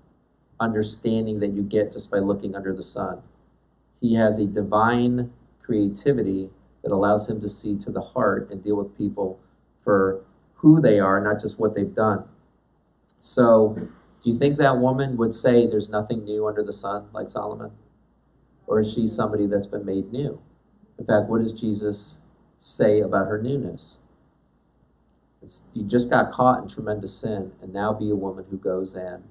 understanding 0.58 1.40
that 1.40 1.48
you 1.48 1.62
get 1.62 1.92
just 1.92 2.10
by 2.10 2.18
looking 2.18 2.54
under 2.54 2.72
the 2.72 2.82
sun. 2.82 3.22
He 4.00 4.14
has 4.14 4.38
a 4.38 4.46
divine 4.46 5.32
creativity 5.62 6.50
that 6.82 6.92
allows 6.92 7.28
him 7.28 7.40
to 7.40 7.48
see 7.48 7.76
to 7.78 7.90
the 7.90 8.00
heart 8.00 8.48
and 8.50 8.62
deal 8.62 8.76
with 8.76 8.96
people 8.96 9.40
for 9.82 10.24
who 10.56 10.80
they 10.80 10.98
are, 10.98 11.20
not 11.20 11.40
just 11.40 11.58
what 11.58 11.74
they've 11.74 11.94
done. 11.94 12.24
So, 13.18 13.76
do 14.22 14.30
you 14.30 14.38
think 14.38 14.58
that 14.58 14.78
woman 14.78 15.16
would 15.16 15.34
say 15.34 15.66
there's 15.66 15.88
nothing 15.88 16.24
new 16.24 16.46
under 16.46 16.62
the 16.62 16.72
sun 16.72 17.08
like 17.12 17.30
Solomon? 17.30 17.72
Or 18.66 18.80
is 18.80 18.92
she 18.92 19.06
somebody 19.06 19.46
that's 19.46 19.66
been 19.66 19.84
made 19.84 20.12
new? 20.12 20.40
In 20.98 21.04
fact, 21.04 21.28
what 21.28 21.40
does 21.40 21.52
Jesus 21.52 22.16
say 22.58 23.00
about 23.00 23.28
her 23.28 23.40
newness? 23.40 23.98
It's, 25.42 25.68
you 25.74 25.84
just 25.84 26.10
got 26.10 26.32
caught 26.32 26.62
in 26.62 26.68
tremendous 26.68 27.14
sin, 27.14 27.52
and 27.62 27.72
now 27.72 27.92
be 27.92 28.10
a 28.10 28.16
woman 28.16 28.46
who 28.50 28.56
goes 28.56 28.94
and 28.94 29.24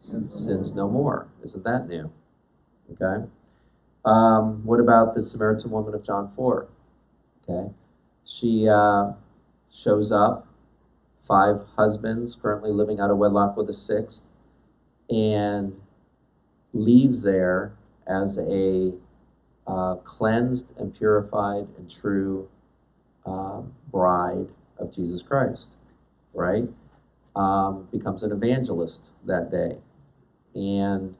sins 0.00 0.72
no 0.72 0.88
more. 0.88 1.28
Isn't 1.44 1.64
that 1.64 1.88
new? 1.88 2.10
Okay. 2.92 3.26
Um, 4.04 4.64
what 4.64 4.80
about 4.80 5.14
the 5.14 5.22
Samaritan 5.22 5.70
woman 5.70 5.94
of 5.94 6.02
John 6.02 6.30
4? 6.30 6.68
Okay. 7.42 7.72
She 8.24 8.68
uh, 8.68 9.12
shows 9.70 10.10
up, 10.12 10.46
five 11.26 11.66
husbands, 11.76 12.34
currently 12.34 12.70
living 12.70 13.00
out 13.00 13.10
of 13.10 13.18
wedlock 13.18 13.56
with 13.56 13.68
a 13.68 13.74
sixth, 13.74 14.24
and 15.10 15.78
leaves 16.72 17.22
there 17.22 17.72
as 18.08 18.38
a 18.38 18.94
uh, 19.66 19.96
cleansed 19.96 20.66
and 20.78 20.94
purified 20.96 21.68
and 21.76 21.90
true 21.90 22.48
uh, 23.26 23.60
bride 23.90 24.48
of 24.78 24.94
Jesus 24.94 25.22
Christ, 25.22 25.68
right? 26.32 26.68
Um, 27.36 27.88
becomes 27.92 28.22
an 28.22 28.32
evangelist 28.32 29.10
that 29.26 29.50
day. 29.50 29.78
And 30.54 31.14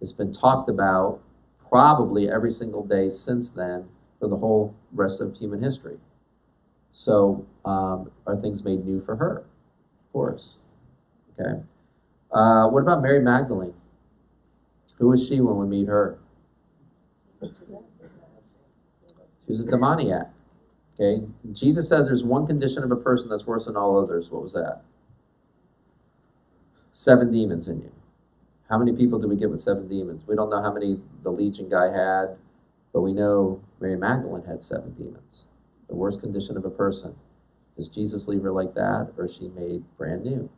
it's 0.00 0.12
been 0.12 0.32
talked 0.32 0.68
about 0.68 1.20
probably 1.68 2.30
every 2.30 2.50
single 2.50 2.84
day 2.84 3.08
since 3.08 3.50
then 3.50 3.88
for 4.20 4.28
the 4.28 4.36
whole 4.36 4.74
rest 4.92 5.20
of 5.20 5.36
human 5.36 5.62
history. 5.62 5.96
So, 6.92 7.46
um, 7.64 8.12
are 8.26 8.36
things 8.36 8.62
made 8.62 8.84
new 8.84 9.00
for 9.00 9.16
her? 9.16 9.38
Of 9.38 10.12
course. 10.12 10.56
Okay. 11.40 11.62
Uh, 12.30 12.68
what 12.68 12.82
about 12.82 13.02
Mary 13.02 13.20
Magdalene? 13.20 13.74
Who 14.98 15.08
was 15.08 15.26
she 15.26 15.40
when 15.40 15.56
we 15.56 15.66
meet 15.66 15.88
her? 15.88 16.18
She 19.46 19.52
was 19.52 19.60
a 19.60 19.70
demoniac. 19.70 20.28
Okay? 20.94 21.26
Jesus 21.52 21.88
said 21.88 22.06
there's 22.06 22.24
one 22.24 22.46
condition 22.46 22.82
of 22.82 22.90
a 22.90 22.96
person 22.96 23.28
that's 23.28 23.46
worse 23.46 23.66
than 23.66 23.76
all 23.76 24.02
others. 24.02 24.30
What 24.30 24.42
was 24.42 24.52
that? 24.52 24.82
Seven 26.92 27.30
demons 27.32 27.68
in 27.68 27.82
you. 27.82 27.92
How 28.70 28.78
many 28.78 28.92
people 28.92 29.18
do 29.18 29.28
we 29.28 29.36
get 29.36 29.50
with 29.50 29.60
seven 29.60 29.88
demons? 29.88 30.24
We 30.26 30.34
don't 30.34 30.48
know 30.48 30.62
how 30.62 30.72
many 30.72 31.00
the 31.22 31.30
Legion 31.30 31.68
guy 31.68 31.90
had, 31.92 32.36
but 32.92 33.02
we 33.02 33.12
know 33.12 33.60
Mary 33.80 33.96
Magdalene 33.96 34.44
had 34.46 34.62
seven 34.62 34.94
demons. 34.94 35.44
The 35.88 35.96
worst 35.96 36.20
condition 36.20 36.56
of 36.56 36.64
a 36.64 36.70
person. 36.70 37.16
Does 37.76 37.88
Jesus 37.88 38.28
leave 38.28 38.42
her 38.42 38.52
like 38.52 38.74
that, 38.74 39.12
or 39.18 39.28
she 39.28 39.48
made 39.48 39.84
brand 39.98 40.22
new? 40.22 40.48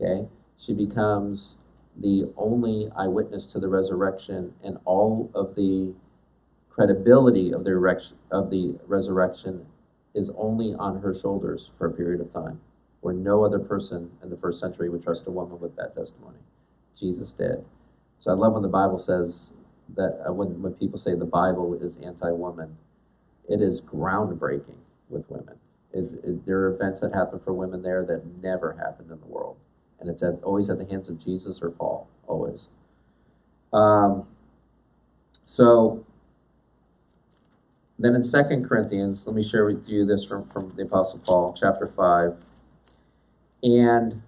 Okay? 0.00 0.28
She 0.56 0.72
becomes 0.72 1.58
the 1.96 2.32
only 2.36 2.90
eyewitness 2.96 3.46
to 3.52 3.58
the 3.58 3.68
resurrection, 3.68 4.54
and 4.62 4.78
all 4.84 5.30
of 5.34 5.54
the 5.54 5.94
credibility 6.68 7.52
of 7.52 7.64
the 7.64 7.72
of 8.30 8.50
the 8.50 8.78
resurrection 8.86 9.66
is 10.14 10.30
only 10.36 10.74
on 10.74 11.02
her 11.02 11.14
shoulders 11.14 11.70
for 11.76 11.86
a 11.86 11.92
period 11.92 12.20
of 12.20 12.32
time, 12.32 12.60
where 13.00 13.14
no 13.14 13.44
other 13.44 13.58
person 13.58 14.10
in 14.22 14.30
the 14.30 14.36
first 14.36 14.58
century 14.58 14.88
would 14.88 15.02
trust 15.02 15.26
a 15.26 15.30
woman 15.30 15.60
with 15.60 15.76
that 15.76 15.94
testimony. 15.94 16.38
Jesus 16.98 17.32
did. 17.32 17.64
So 18.18 18.30
I 18.30 18.34
love 18.34 18.54
when 18.54 18.62
the 18.62 18.68
Bible 18.68 18.98
says 18.98 19.52
that 19.96 20.22
uh, 20.26 20.32
when 20.32 20.62
when 20.62 20.74
people 20.74 20.98
say 20.98 21.14
the 21.14 21.24
Bible 21.24 21.74
is 21.80 21.98
anti-woman, 21.98 22.76
it 23.48 23.60
is 23.60 23.80
groundbreaking 23.80 24.78
with 25.08 25.28
women. 25.28 25.56
It, 25.92 26.04
it, 26.22 26.46
there 26.46 26.60
are 26.60 26.72
events 26.72 27.00
that 27.00 27.12
happen 27.14 27.40
for 27.40 27.52
women 27.52 27.82
there 27.82 28.04
that 28.04 28.24
never 28.40 28.74
happened 28.74 29.10
in 29.10 29.18
the 29.18 29.26
world, 29.26 29.56
and 30.00 30.08
it's 30.08 30.22
at, 30.22 30.42
always 30.42 30.70
at 30.70 30.78
the 30.78 30.86
hands 30.86 31.08
of 31.08 31.22
Jesus 31.22 31.62
or 31.62 31.70
Paul, 31.70 32.08
always. 32.26 32.66
Um, 33.72 34.26
so 35.42 36.04
then 37.98 38.14
in 38.14 38.22
Second 38.22 38.66
Corinthians, 38.66 39.26
let 39.26 39.36
me 39.36 39.42
share 39.42 39.66
with 39.66 39.86
you 39.88 40.06
this 40.06 40.24
from, 40.24 40.48
from 40.48 40.72
the 40.74 40.84
Apostle 40.84 41.18
Paul, 41.18 41.54
chapter 41.58 41.86
5. 41.86 42.38
And 43.62 44.22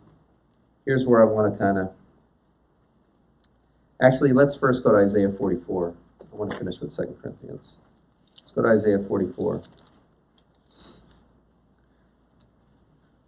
here's 0.85 1.07
where 1.07 1.27
I 1.27 1.33
want 1.33 1.55
to 1.55 1.59
kind 1.59 1.79
of. 1.79 1.93
Actually, 4.01 4.33
let's 4.33 4.55
first 4.55 4.85
go 4.85 4.93
to 4.93 4.99
Isaiah 4.99 5.31
44. 5.31 5.95
I 6.21 6.37
want 6.37 6.51
to 6.51 6.59
finish 6.59 6.81
with 6.81 6.93
Second 6.93 7.17
Corinthians. 7.23 7.77
Let's 8.39 8.51
go 8.51 8.63
to 8.63 8.69
Isaiah 8.69 8.99
44. 8.99 9.63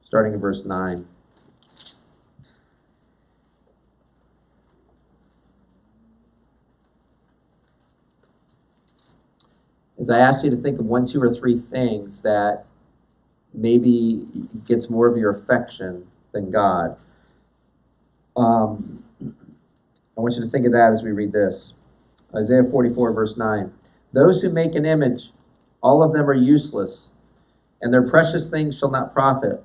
Starting 0.03 0.35
in 0.35 0.41
verse 0.41 0.65
9. 0.65 1.07
Is 10.05 10.11
I 10.11 10.19
asked 10.19 10.45
you 10.45 10.51
to 10.51 10.57
think 10.57 10.79
of 10.79 10.85
one, 10.85 11.07
two, 11.07 11.23
or 11.23 11.35
three 11.35 11.59
things 11.59 12.23
that 12.23 12.67
maybe 13.55 14.27
gets 14.67 14.91
more 14.91 15.07
of 15.07 15.17
your 15.17 15.31
affection 15.31 16.07
than 16.33 16.51
God. 16.51 16.99
Um, 18.37 19.05
I 19.23 20.21
want 20.21 20.35
you 20.35 20.43
to 20.43 20.49
think 20.49 20.67
of 20.67 20.73
that 20.73 20.93
as 20.93 21.03
we 21.03 21.11
read 21.11 21.33
this. 21.33 21.73
Isaiah 22.37 22.65
44, 22.65 23.13
verse 23.13 23.37
9. 23.39 23.73
Those 24.13 24.43
who 24.43 24.51
make 24.51 24.75
an 24.75 24.85
image, 24.85 25.33
all 25.83 26.03
of 26.03 26.13
them 26.13 26.29
are 26.29 26.35
useless, 26.35 27.09
and 27.81 27.93
their 27.93 28.07
precious 28.07 28.51
things 28.51 28.77
shall 28.79 28.91
not 28.91 29.15
profit. 29.15 29.65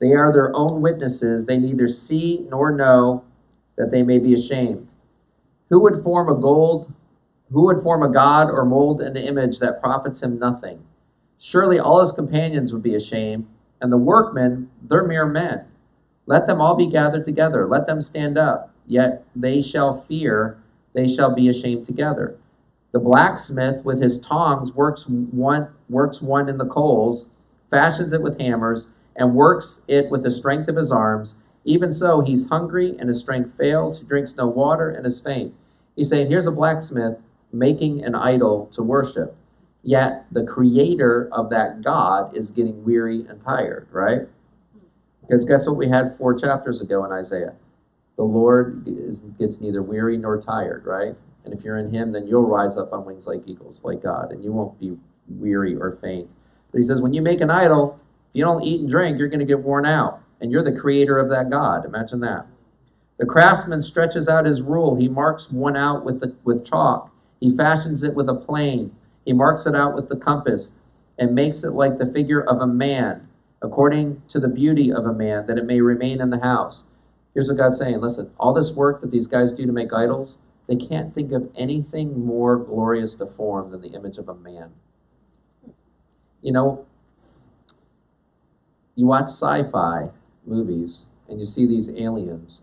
They 0.00 0.12
are 0.12 0.32
their 0.32 0.54
own 0.56 0.80
witnesses. 0.80 1.44
They 1.44 1.58
neither 1.58 1.88
see 1.88 2.46
nor 2.48 2.70
know 2.70 3.24
that 3.76 3.90
they 3.90 4.02
may 4.02 4.18
be 4.18 4.32
ashamed. 4.32 4.88
Who 5.68 5.82
would 5.82 6.02
form 6.02 6.30
a 6.30 6.40
gold 6.40 6.92
who 7.50 7.66
would 7.66 7.82
form 7.82 8.02
a 8.02 8.12
god 8.12 8.50
or 8.50 8.64
mold 8.64 9.00
an 9.00 9.16
image 9.16 9.58
that 9.58 9.80
profits 9.82 10.22
him 10.22 10.38
nothing? 10.38 10.84
Surely 11.38 11.78
all 11.78 12.00
his 12.00 12.12
companions 12.12 12.72
would 12.72 12.82
be 12.82 12.94
ashamed, 12.94 13.46
and 13.80 13.92
the 13.92 13.98
workmen, 13.98 14.70
they're 14.82 15.06
mere 15.06 15.26
men. 15.26 15.66
Let 16.26 16.46
them 16.46 16.60
all 16.60 16.74
be 16.74 16.86
gathered 16.86 17.24
together, 17.24 17.66
let 17.66 17.86
them 17.86 18.02
stand 18.02 18.36
up, 18.36 18.70
yet 18.86 19.24
they 19.34 19.62
shall 19.62 20.00
fear, 20.00 20.58
they 20.94 21.06
shall 21.06 21.34
be 21.34 21.48
ashamed 21.48 21.86
together. 21.86 22.36
The 22.92 23.00
blacksmith 23.00 23.84
with 23.84 24.02
his 24.02 24.18
tongs 24.18 24.72
works 24.72 25.06
one 25.06 25.68
works 25.88 26.22
one 26.22 26.48
in 26.48 26.56
the 26.56 26.66
coals, 26.66 27.26
fashions 27.70 28.12
it 28.12 28.22
with 28.22 28.40
hammers, 28.40 28.88
and 29.14 29.34
works 29.34 29.82
it 29.86 30.10
with 30.10 30.22
the 30.22 30.30
strength 30.30 30.68
of 30.68 30.76
his 30.76 30.90
arms. 30.90 31.34
Even 31.64 31.92
so, 31.92 32.22
he's 32.22 32.48
hungry 32.48 32.96
and 32.98 33.08
his 33.08 33.20
strength 33.20 33.56
fails. 33.56 34.00
He 34.00 34.06
drinks 34.06 34.36
no 34.36 34.46
water 34.46 34.88
and 34.88 35.04
is 35.04 35.20
faint. 35.20 35.54
He's 35.94 36.08
saying, 36.08 36.28
Here's 36.28 36.46
a 36.46 36.52
blacksmith 36.52 37.18
making 37.58 38.04
an 38.04 38.14
idol 38.14 38.66
to 38.72 38.82
worship. 38.82 39.36
Yet 39.82 40.26
the 40.32 40.44
creator 40.44 41.28
of 41.32 41.50
that 41.50 41.82
God 41.82 42.36
is 42.36 42.50
getting 42.50 42.84
weary 42.84 43.24
and 43.28 43.40
tired, 43.40 43.86
right? 43.92 44.22
Because 45.20 45.44
guess 45.44 45.66
what 45.66 45.76
we 45.76 45.88
had 45.88 46.16
four 46.16 46.38
chapters 46.38 46.80
ago 46.80 47.04
in 47.04 47.12
Isaiah? 47.12 47.54
The 48.16 48.24
Lord 48.24 48.82
is, 48.86 49.20
gets 49.20 49.60
neither 49.60 49.82
weary 49.82 50.16
nor 50.16 50.40
tired, 50.40 50.84
right? 50.86 51.14
And 51.44 51.54
if 51.54 51.62
you're 51.62 51.76
in 51.76 51.92
Him, 51.92 52.12
then 52.12 52.26
you'll 52.26 52.48
rise 52.48 52.76
up 52.76 52.92
on 52.92 53.04
wings 53.04 53.26
like 53.26 53.42
eagles, 53.46 53.82
like 53.84 54.02
God, 54.02 54.32
and 54.32 54.42
you 54.42 54.52
won't 54.52 54.80
be 54.80 54.96
weary 55.28 55.76
or 55.76 55.92
faint. 55.92 56.34
But 56.72 56.78
He 56.78 56.84
says, 56.84 57.00
when 57.00 57.12
you 57.12 57.22
make 57.22 57.40
an 57.40 57.50
idol, 57.50 58.00
if 58.28 58.34
you 58.34 58.44
don't 58.44 58.64
eat 58.64 58.80
and 58.80 58.88
drink, 58.88 59.18
you're 59.18 59.28
going 59.28 59.40
to 59.40 59.46
get 59.46 59.60
worn 59.60 59.86
out. 59.86 60.20
And 60.40 60.50
you're 60.50 60.64
the 60.64 60.76
creator 60.76 61.18
of 61.18 61.30
that 61.30 61.48
God. 61.48 61.84
Imagine 61.84 62.20
that. 62.20 62.46
The 63.18 63.24
craftsman 63.26 63.80
stretches 63.80 64.28
out 64.28 64.44
his 64.44 64.60
rule. 64.60 64.96
He 64.96 65.08
marks 65.08 65.50
one 65.50 65.76
out 65.76 66.04
with, 66.04 66.20
the, 66.20 66.34
with 66.44 66.66
chalk. 66.66 67.12
He 67.40 67.54
fashions 67.54 68.02
it 68.02 68.14
with 68.14 68.28
a 68.28 68.34
plane. 68.34 68.94
He 69.24 69.32
marks 69.32 69.66
it 69.66 69.74
out 69.74 69.94
with 69.94 70.08
the 70.08 70.16
compass 70.16 70.72
and 71.18 71.34
makes 71.34 71.62
it 71.64 71.70
like 71.70 71.98
the 71.98 72.10
figure 72.10 72.40
of 72.40 72.60
a 72.60 72.66
man, 72.66 73.28
according 73.62 74.22
to 74.28 74.38
the 74.38 74.48
beauty 74.48 74.92
of 74.92 75.06
a 75.06 75.12
man, 75.12 75.46
that 75.46 75.58
it 75.58 75.66
may 75.66 75.80
remain 75.80 76.20
in 76.20 76.30
the 76.30 76.40
house. 76.40 76.84
Here's 77.34 77.48
what 77.48 77.58
God's 77.58 77.78
saying 77.78 78.00
listen, 78.00 78.30
all 78.38 78.52
this 78.52 78.72
work 78.72 79.00
that 79.00 79.10
these 79.10 79.26
guys 79.26 79.52
do 79.52 79.66
to 79.66 79.72
make 79.72 79.92
idols, 79.92 80.38
they 80.66 80.76
can't 80.76 81.14
think 81.14 81.32
of 81.32 81.50
anything 81.54 82.24
more 82.24 82.56
glorious 82.56 83.14
to 83.16 83.26
form 83.26 83.70
than 83.70 83.82
the 83.82 83.90
image 83.90 84.18
of 84.18 84.28
a 84.28 84.34
man. 84.34 84.72
You 86.42 86.52
know, 86.52 86.86
you 88.94 89.06
watch 89.06 89.28
sci 89.28 89.70
fi 89.70 90.10
movies 90.46 91.06
and 91.28 91.40
you 91.40 91.46
see 91.46 91.66
these 91.66 91.90
aliens. 91.90 92.62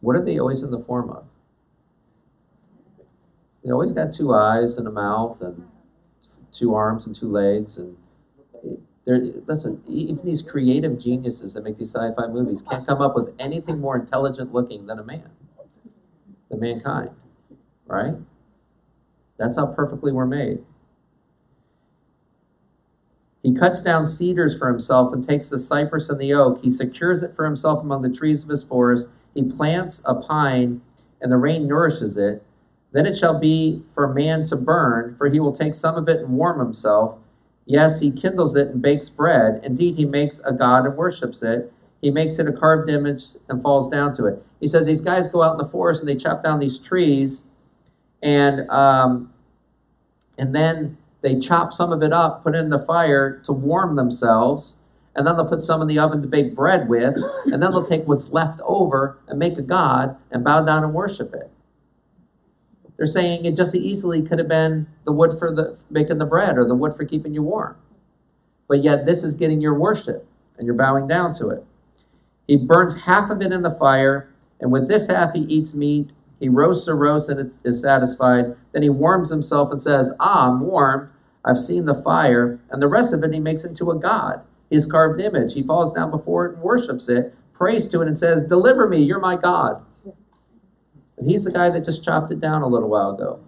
What 0.00 0.16
are 0.16 0.24
they 0.24 0.38
always 0.38 0.62
in 0.62 0.70
the 0.70 0.78
form 0.78 1.10
of? 1.10 1.28
They 3.64 3.70
always 3.70 3.92
got 3.92 4.12
two 4.12 4.34
eyes 4.34 4.76
and 4.76 4.88
a 4.88 4.90
mouth 4.90 5.40
and 5.40 5.68
two 6.50 6.74
arms 6.74 7.06
and 7.06 7.14
two 7.14 7.30
legs, 7.30 7.78
and 7.78 7.96
there. 9.04 9.20
Listen, 9.46 9.82
even 9.86 10.24
these 10.24 10.42
creative 10.42 10.98
geniuses 10.98 11.54
that 11.54 11.64
make 11.64 11.76
these 11.76 11.94
sci-fi 11.94 12.26
movies 12.26 12.62
can't 12.62 12.86
come 12.86 13.00
up 13.00 13.14
with 13.14 13.32
anything 13.38 13.80
more 13.80 13.96
intelligent 13.96 14.52
looking 14.52 14.86
than 14.86 14.98
a 14.98 15.04
man, 15.04 15.30
than 16.50 16.60
mankind, 16.60 17.10
right? 17.86 18.14
That's 19.38 19.56
how 19.56 19.66
perfectly 19.66 20.12
we're 20.12 20.26
made. 20.26 20.64
He 23.42 23.52
cuts 23.52 23.80
down 23.80 24.06
cedars 24.06 24.56
for 24.56 24.68
himself 24.68 25.12
and 25.12 25.26
takes 25.26 25.50
the 25.50 25.58
cypress 25.58 26.08
and 26.08 26.20
the 26.20 26.32
oak. 26.32 26.60
He 26.62 26.70
secures 26.70 27.24
it 27.24 27.34
for 27.34 27.44
himself 27.44 27.82
among 27.82 28.02
the 28.02 28.10
trees 28.10 28.44
of 28.44 28.48
his 28.48 28.62
forest. 28.62 29.08
He 29.34 29.42
plants 29.42 30.00
a 30.04 30.14
pine, 30.14 30.80
and 31.20 31.32
the 31.32 31.36
rain 31.36 31.66
nourishes 31.66 32.16
it. 32.16 32.44
Then 32.92 33.06
it 33.06 33.16
shall 33.16 33.38
be 33.38 33.82
for 33.94 34.12
man 34.12 34.44
to 34.44 34.56
burn, 34.56 35.14
for 35.16 35.28
he 35.28 35.40
will 35.40 35.52
take 35.52 35.74
some 35.74 35.96
of 35.96 36.08
it 36.08 36.20
and 36.20 36.30
warm 36.30 36.60
himself. 36.60 37.18
Yes, 37.64 38.00
he 38.00 38.10
kindles 38.10 38.54
it 38.54 38.68
and 38.68 38.82
bakes 38.82 39.08
bread. 39.08 39.60
Indeed, 39.64 39.96
he 39.96 40.04
makes 40.04 40.40
a 40.44 40.52
god 40.52 40.84
and 40.84 40.96
worships 40.96 41.42
it. 41.42 41.72
He 42.00 42.10
makes 42.10 42.38
it 42.38 42.48
a 42.48 42.52
carved 42.52 42.90
image 42.90 43.22
and 43.48 43.62
falls 43.62 43.88
down 43.88 44.14
to 44.16 44.26
it. 44.26 44.44
He 44.60 44.66
says 44.66 44.86
these 44.86 45.00
guys 45.00 45.28
go 45.28 45.42
out 45.42 45.52
in 45.52 45.58
the 45.58 45.64
forest 45.64 46.00
and 46.00 46.08
they 46.08 46.16
chop 46.16 46.42
down 46.42 46.58
these 46.58 46.78
trees, 46.78 47.42
and 48.22 48.68
um, 48.68 49.32
and 50.36 50.54
then 50.54 50.98
they 51.20 51.38
chop 51.38 51.72
some 51.72 51.92
of 51.92 52.02
it 52.02 52.12
up, 52.12 52.42
put 52.42 52.54
it 52.54 52.58
in 52.58 52.70
the 52.70 52.78
fire 52.78 53.40
to 53.44 53.52
warm 53.52 53.94
themselves, 53.94 54.76
and 55.14 55.26
then 55.26 55.36
they'll 55.36 55.48
put 55.48 55.62
some 55.62 55.80
in 55.80 55.86
the 55.86 55.98
oven 55.98 56.20
to 56.20 56.28
bake 56.28 56.56
bread 56.56 56.88
with, 56.88 57.14
and 57.44 57.62
then 57.62 57.70
they'll 57.70 57.84
take 57.84 58.06
what's 58.08 58.30
left 58.30 58.60
over 58.64 59.18
and 59.28 59.38
make 59.38 59.56
a 59.56 59.62
god 59.62 60.16
and 60.30 60.42
bow 60.42 60.64
down 60.64 60.82
and 60.82 60.92
worship 60.92 61.32
it. 61.32 61.50
They're 63.02 63.08
saying 63.08 63.44
it 63.44 63.56
just 63.56 63.74
easily 63.74 64.22
could 64.22 64.38
have 64.38 64.46
been 64.46 64.86
the 65.04 65.10
wood 65.10 65.36
for 65.36 65.52
the 65.52 65.76
making 65.90 66.18
the 66.18 66.24
bread 66.24 66.56
or 66.56 66.64
the 66.64 66.76
wood 66.76 66.94
for 66.94 67.04
keeping 67.04 67.34
you 67.34 67.42
warm. 67.42 67.74
But 68.68 68.84
yet 68.84 69.06
this 69.06 69.24
is 69.24 69.34
getting 69.34 69.60
your 69.60 69.74
worship 69.74 70.24
and 70.56 70.66
you're 70.66 70.76
bowing 70.76 71.08
down 71.08 71.34
to 71.38 71.48
it. 71.48 71.64
He 72.46 72.56
burns 72.56 73.02
half 73.02 73.28
of 73.28 73.42
it 73.42 73.50
in 73.50 73.62
the 73.62 73.74
fire, 73.74 74.32
and 74.60 74.70
with 74.70 74.86
this 74.86 75.08
half 75.08 75.32
he 75.32 75.40
eats 75.40 75.74
meat 75.74 76.12
he 76.38 76.48
roasts 76.48 76.86
a 76.86 76.94
roast 76.94 77.28
and 77.28 77.52
is 77.64 77.80
satisfied. 77.80 78.54
Then 78.70 78.84
he 78.84 78.88
warms 78.88 79.30
himself 79.30 79.72
and 79.72 79.82
says, 79.82 80.12
Ah, 80.20 80.46
I'm 80.46 80.60
warm. 80.60 81.12
I've 81.44 81.58
seen 81.58 81.86
the 81.86 82.00
fire. 82.00 82.60
And 82.70 82.80
the 82.80 82.86
rest 82.86 83.12
of 83.12 83.24
it 83.24 83.34
he 83.34 83.40
makes 83.40 83.64
into 83.64 83.90
a 83.90 83.98
god, 83.98 84.42
his 84.70 84.86
carved 84.86 85.20
image. 85.20 85.54
He 85.54 85.64
falls 85.64 85.92
down 85.92 86.12
before 86.12 86.46
it 86.46 86.54
and 86.54 86.62
worships 86.62 87.08
it, 87.08 87.34
prays 87.52 87.88
to 87.88 88.00
it, 88.00 88.06
and 88.06 88.16
says, 88.16 88.44
Deliver 88.44 88.88
me, 88.88 89.02
you're 89.02 89.18
my 89.18 89.34
God. 89.34 89.84
And 91.16 91.30
he's 91.30 91.44
the 91.44 91.52
guy 91.52 91.70
that 91.70 91.84
just 91.84 92.04
chopped 92.04 92.32
it 92.32 92.40
down 92.40 92.62
a 92.62 92.68
little 92.68 92.88
while 92.88 93.10
ago. 93.10 93.40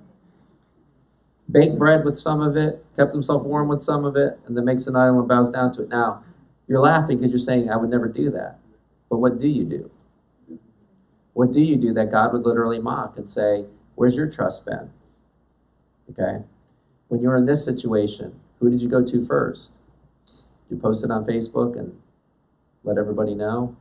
Baked 1.51 1.79
bread 1.79 2.05
with 2.05 2.19
some 2.19 2.41
of 2.41 2.57
it, 2.57 2.85
kept 2.97 3.13
himself 3.13 3.45
warm 3.45 3.69
with 3.69 3.83
some 3.83 4.05
of 4.05 4.17
it, 4.17 4.39
and 4.47 4.57
then 4.57 4.65
makes 4.65 4.87
an 4.87 4.97
idol 4.97 5.21
and 5.21 5.29
bows 5.29 5.51
down 5.51 5.73
to 5.75 5.83
it. 5.83 5.89
Now, 5.89 6.25
you're 6.67 6.81
laughing 6.81 7.19
because 7.19 7.33
you're 7.33 7.39
saying, 7.39 7.71
I 7.71 7.77
would 7.77 7.91
never 7.91 8.09
do 8.09 8.31
that. 8.31 8.59
But 9.11 9.19
what 9.19 9.39
do 9.39 9.49
you 9.49 9.65
do? 9.65 9.91
What 11.35 11.53
do 11.53 11.61
you 11.61 11.77
do 11.77 11.93
that 11.93 12.11
God 12.11 12.33
would 12.33 12.47
literally 12.47 12.79
mock 12.79 13.19
and 13.19 13.29
say, 13.29 13.67
Where's 13.97 14.17
your 14.17 14.29
trust 14.29 14.65
been? 14.65 14.91
Okay? 16.11 16.45
When 17.09 17.23
you're 17.23 17.37
in 17.37 17.47
this 17.47 17.65
situation, 17.65 18.41
who 18.59 18.71
did 18.71 18.81
you 18.81 18.89
go 18.89 19.05
to 19.05 19.27
first? 19.27 19.73
You 20.71 20.77
post 20.77 21.05
it 21.05 21.11
on 21.11 21.25
Facebook 21.27 21.79
and 21.79 22.01
let 22.83 22.99
everybody 22.99 23.35
know? 23.35 23.77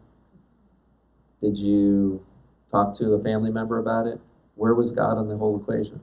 Did 1.41 1.57
you 1.57 2.25
talk 2.73 2.97
to 2.97 3.13
a 3.13 3.21
family 3.21 3.51
member 3.51 3.77
about 3.77 4.07
it? 4.07 4.19
Where 4.55 4.73
was 4.73 4.91
God 4.91 5.19
in 5.19 5.27
the 5.27 5.37
whole 5.37 5.59
equation? 5.59 6.01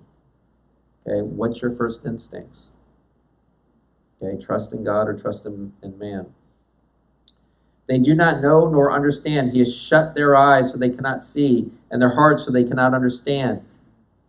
Okay, 1.06 1.22
what's 1.22 1.60
your 1.60 1.74
first 1.74 2.06
instincts? 2.06 2.70
Okay, 4.22 4.40
trust 4.40 4.72
in 4.72 4.84
God 4.84 5.08
or 5.08 5.18
trust 5.18 5.44
in, 5.46 5.72
in 5.82 5.98
man? 5.98 6.32
They 7.88 7.98
do 7.98 8.14
not 8.14 8.40
know 8.40 8.68
nor 8.68 8.92
understand. 8.92 9.52
He 9.52 9.58
has 9.58 9.74
shut 9.74 10.14
their 10.14 10.36
eyes 10.36 10.70
so 10.70 10.78
they 10.78 10.90
cannot 10.90 11.24
see, 11.24 11.72
and 11.90 12.00
their 12.00 12.14
hearts 12.14 12.44
so 12.44 12.52
they 12.52 12.64
cannot 12.64 12.94
understand. 12.94 13.62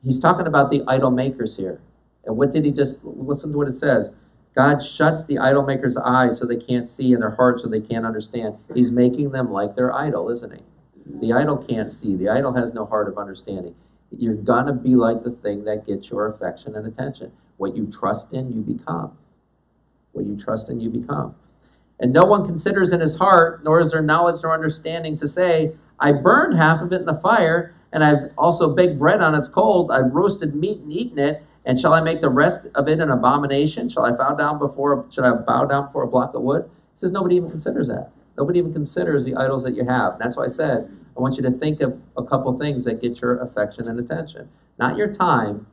He's 0.04 0.20
talking 0.20 0.48
about 0.48 0.72
the 0.72 0.84
idol 0.88 1.12
makers 1.12 1.58
here. 1.58 1.80
And 2.26 2.38
what 2.38 2.52
did 2.52 2.66
he 2.66 2.72
just 2.72 3.04
listen 3.04 3.52
to 3.52 3.58
what 3.58 3.68
it 3.68 3.76
says? 3.76 4.14
God 4.56 4.82
shuts 4.82 5.26
the 5.26 5.38
idol 5.38 5.64
makers' 5.64 5.98
eyes 5.98 6.40
so 6.40 6.46
they 6.46 6.58
can't 6.58 6.90
see, 6.90 7.14
and 7.14 7.22
their 7.22 7.36
hearts 7.36 7.62
so 7.62 7.70
they 7.70 7.82
can't 7.82 8.06
understand. 8.06 8.58
He's 8.74 8.92
making 8.92 9.32
them 9.32 9.52
like 9.52 9.76
their 9.76 9.94
idol, 9.94 10.30
isn't 10.30 10.54
he? 10.54 10.64
The 11.20 11.34
idol 11.34 11.58
can't 11.58 11.92
see. 11.92 12.16
The 12.16 12.30
idol 12.30 12.54
has 12.54 12.74
no 12.74 12.86
heart 12.86 13.08
of 13.08 13.18
understanding. 13.18 13.76
You're 14.10 14.36
gonna 14.36 14.74
be 14.74 14.96
like 14.96 15.24
the 15.24 15.32
thing 15.32 15.66
that 15.66 15.86
gets 15.88 16.10
your 16.10 16.28
affection 16.28 16.76
and 16.76 16.86
attention. 16.86 17.32
What 17.58 17.76
you 17.76 17.88
trust 17.88 18.34
in, 18.34 18.52
you 18.54 18.62
become. 18.62 19.18
What 20.12 20.26
you 20.26 20.36
trust 20.36 20.70
in, 20.70 20.80
you 20.80 20.90
become. 20.90 21.36
And 22.00 22.12
no 22.12 22.26
one 22.26 22.46
considers 22.46 22.92
in 22.92 23.00
his 23.00 23.18
heart, 23.18 23.64
nor 23.64 23.80
is 23.80 23.92
there 23.92 24.02
knowledge 24.02 24.42
nor 24.44 24.54
understanding 24.54 25.16
to 25.18 25.28
say, 25.28 25.74
I 26.00 26.12
burned 26.12 26.58
half 26.58 26.82
of 26.82 26.92
it 26.92 27.02
in 27.02 27.06
the 27.06 27.14
fire, 27.14 27.76
and 27.92 28.04
I've 28.04 28.32
also 28.38 28.74
baked 28.74 28.98
bread 28.98 29.22
on 29.22 29.36
its 29.36 29.48
cold. 29.48 29.92
I've 29.92 30.14
roasted 30.14 30.56
meat 30.56 30.80
and 30.80 30.92
eaten 30.92 31.20
it. 31.20 31.44
And 31.64 31.80
shall 31.80 31.94
I 31.94 32.02
make 32.02 32.22
the 32.22 32.30
rest 32.30 32.68
of 32.74 32.88
it 32.88 33.00
an 33.00 33.12
abomination? 33.12 33.88
Shall 33.88 34.06
I 34.06 34.12
bow 34.12 34.34
down 34.34 34.58
before? 34.58 35.06
Should 35.12 35.26
I 35.26 35.34
bow 35.34 35.66
down 35.66 35.86
before 35.86 36.04
a 36.04 36.08
block 36.08 36.34
of 36.34 36.42
wood? 36.42 36.70
He 36.94 37.00
says 37.00 37.12
nobody 37.12 37.36
even 37.36 37.52
considers 37.52 37.88
that. 37.88 38.10
Nobody 38.36 38.60
even 38.60 38.74
considers 38.74 39.26
the 39.26 39.36
idols 39.36 39.64
that 39.64 39.76
you 39.76 39.86
have. 39.86 40.14
And 40.14 40.22
that's 40.22 40.36
why 40.36 40.46
I 40.46 40.48
said 40.48 40.90
I 41.18 41.22
want 41.22 41.38
you 41.38 41.44
to 41.44 41.52
think 41.52 41.82
of 41.82 42.02
a 42.18 42.24
couple 42.24 42.58
things 42.58 42.86
that 42.86 43.02
get 43.02 43.22
your 43.22 43.38
affection 43.38 43.88
and 43.88 44.00
attention. 44.00 44.50
Not 44.78 44.98
your 44.98 45.12
time, 45.12 45.68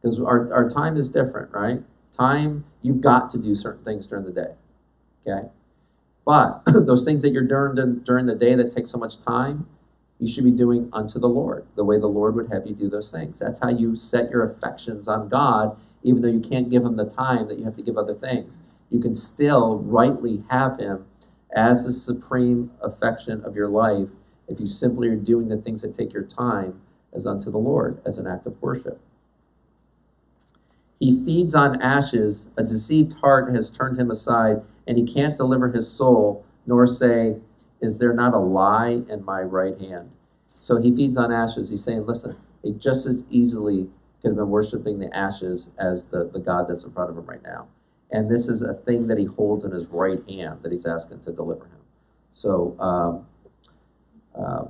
because 0.00 0.18
our, 0.18 0.52
our 0.52 0.68
time 0.68 0.96
is 0.96 1.08
different, 1.08 1.52
right? 1.52 1.82
Time, 2.12 2.64
you've 2.82 3.00
got 3.00 3.30
to 3.30 3.38
do 3.38 3.54
certain 3.54 3.84
things 3.84 4.06
during 4.06 4.24
the 4.24 4.32
day. 4.32 4.54
Okay? 5.26 5.48
But 6.24 6.62
those 6.66 7.04
things 7.04 7.22
that 7.22 7.30
you're 7.30 7.46
doing 7.46 8.00
during 8.00 8.26
the 8.26 8.34
day 8.34 8.54
that 8.54 8.74
take 8.74 8.86
so 8.86 8.98
much 8.98 9.22
time, 9.22 9.66
you 10.18 10.28
should 10.30 10.44
be 10.44 10.52
doing 10.52 10.90
unto 10.92 11.18
the 11.18 11.28
Lord, 11.28 11.66
the 11.76 11.84
way 11.84 11.98
the 11.98 12.06
Lord 12.06 12.34
would 12.34 12.52
have 12.52 12.66
you 12.66 12.74
do 12.74 12.88
those 12.88 13.10
things. 13.10 13.38
That's 13.38 13.60
how 13.60 13.70
you 13.70 13.96
set 13.96 14.30
your 14.30 14.44
affections 14.44 15.08
on 15.08 15.28
God, 15.28 15.76
even 16.02 16.22
though 16.22 16.28
you 16.28 16.40
can't 16.40 16.70
give 16.70 16.84
Him 16.84 16.96
the 16.96 17.08
time 17.08 17.48
that 17.48 17.58
you 17.58 17.64
have 17.64 17.76
to 17.76 17.82
give 17.82 17.96
other 17.96 18.14
things. 18.14 18.60
You 18.90 19.00
can 19.00 19.14
still 19.14 19.78
rightly 19.78 20.44
have 20.50 20.78
Him 20.78 21.06
as 21.54 21.84
the 21.84 21.92
supreme 21.92 22.70
affection 22.82 23.42
of 23.44 23.56
your 23.56 23.68
life 23.68 24.10
if 24.50 24.60
you 24.60 24.66
simply 24.66 25.08
are 25.08 25.16
doing 25.16 25.48
the 25.48 25.56
things 25.56 25.82
that 25.82 25.94
take 25.94 26.12
your 26.12 26.24
time 26.24 26.80
as 27.14 27.26
unto 27.26 27.50
the 27.50 27.58
Lord, 27.58 28.00
as 28.04 28.18
an 28.18 28.26
act 28.26 28.46
of 28.46 28.60
worship. 28.60 29.00
He 30.98 31.24
feeds 31.24 31.54
on 31.54 31.80
ashes. 31.80 32.48
A 32.56 32.62
deceived 32.62 33.14
heart 33.20 33.54
has 33.54 33.70
turned 33.70 33.98
him 33.98 34.10
aside 34.10 34.62
and 34.86 34.98
he 34.98 35.04
can't 35.10 35.36
deliver 35.36 35.70
his 35.70 35.90
soul, 35.90 36.44
nor 36.66 36.86
say, 36.86 37.38
Is 37.80 37.98
there 37.98 38.12
not 38.12 38.34
a 38.34 38.38
lie 38.38 39.02
in 39.08 39.24
my 39.24 39.40
right 39.40 39.78
hand? 39.80 40.10
So 40.60 40.80
he 40.80 40.94
feeds 40.94 41.16
on 41.16 41.32
ashes. 41.32 41.70
He's 41.70 41.82
saying, 41.82 42.06
Listen, 42.06 42.36
he 42.62 42.72
just 42.72 43.06
as 43.06 43.24
easily 43.30 43.88
could 44.20 44.28
have 44.28 44.36
been 44.36 44.50
worshiping 44.50 44.98
the 44.98 45.16
ashes 45.16 45.70
as 45.78 46.06
the, 46.06 46.28
the 46.30 46.40
God 46.40 46.68
that's 46.68 46.84
in 46.84 46.92
front 46.92 47.10
of 47.10 47.16
him 47.16 47.24
right 47.24 47.42
now. 47.42 47.68
And 48.10 48.30
this 48.30 48.48
is 48.48 48.60
a 48.60 48.74
thing 48.74 49.06
that 49.06 49.18
he 49.18 49.24
holds 49.24 49.64
in 49.64 49.70
his 49.70 49.88
right 49.88 50.20
hand 50.28 50.62
that 50.62 50.72
he's 50.72 50.84
asking 50.84 51.20
to 51.20 51.32
deliver 51.32 51.64
him. 51.64 51.80
So 52.32 52.76
um, 52.78 53.26
uh, 54.40 54.64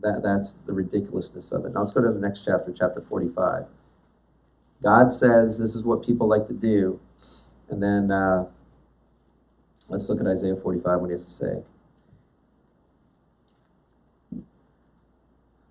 that, 0.00 0.22
that's 0.22 0.52
the 0.52 0.72
ridiculousness 0.72 1.52
of 1.52 1.64
it. 1.64 1.74
Now 1.74 1.80
let's 1.80 1.92
go 1.92 2.00
to 2.02 2.12
the 2.12 2.20
next 2.20 2.44
chapter, 2.44 2.72
chapter 2.76 3.00
45. 3.00 3.66
God 4.82 5.10
says 5.10 5.58
this 5.58 5.74
is 5.74 5.82
what 5.82 6.04
people 6.04 6.28
like 6.28 6.46
to 6.46 6.54
do. 6.54 7.00
And 7.68 7.82
then 7.82 8.10
uh, 8.10 8.46
Let's 9.88 10.08
look 10.08 10.20
at 10.20 10.26
Isaiah 10.26 10.56
45, 10.56 11.00
what 11.00 11.06
he 11.08 11.12
has 11.12 11.24
to 11.24 11.30
say. 11.30 11.62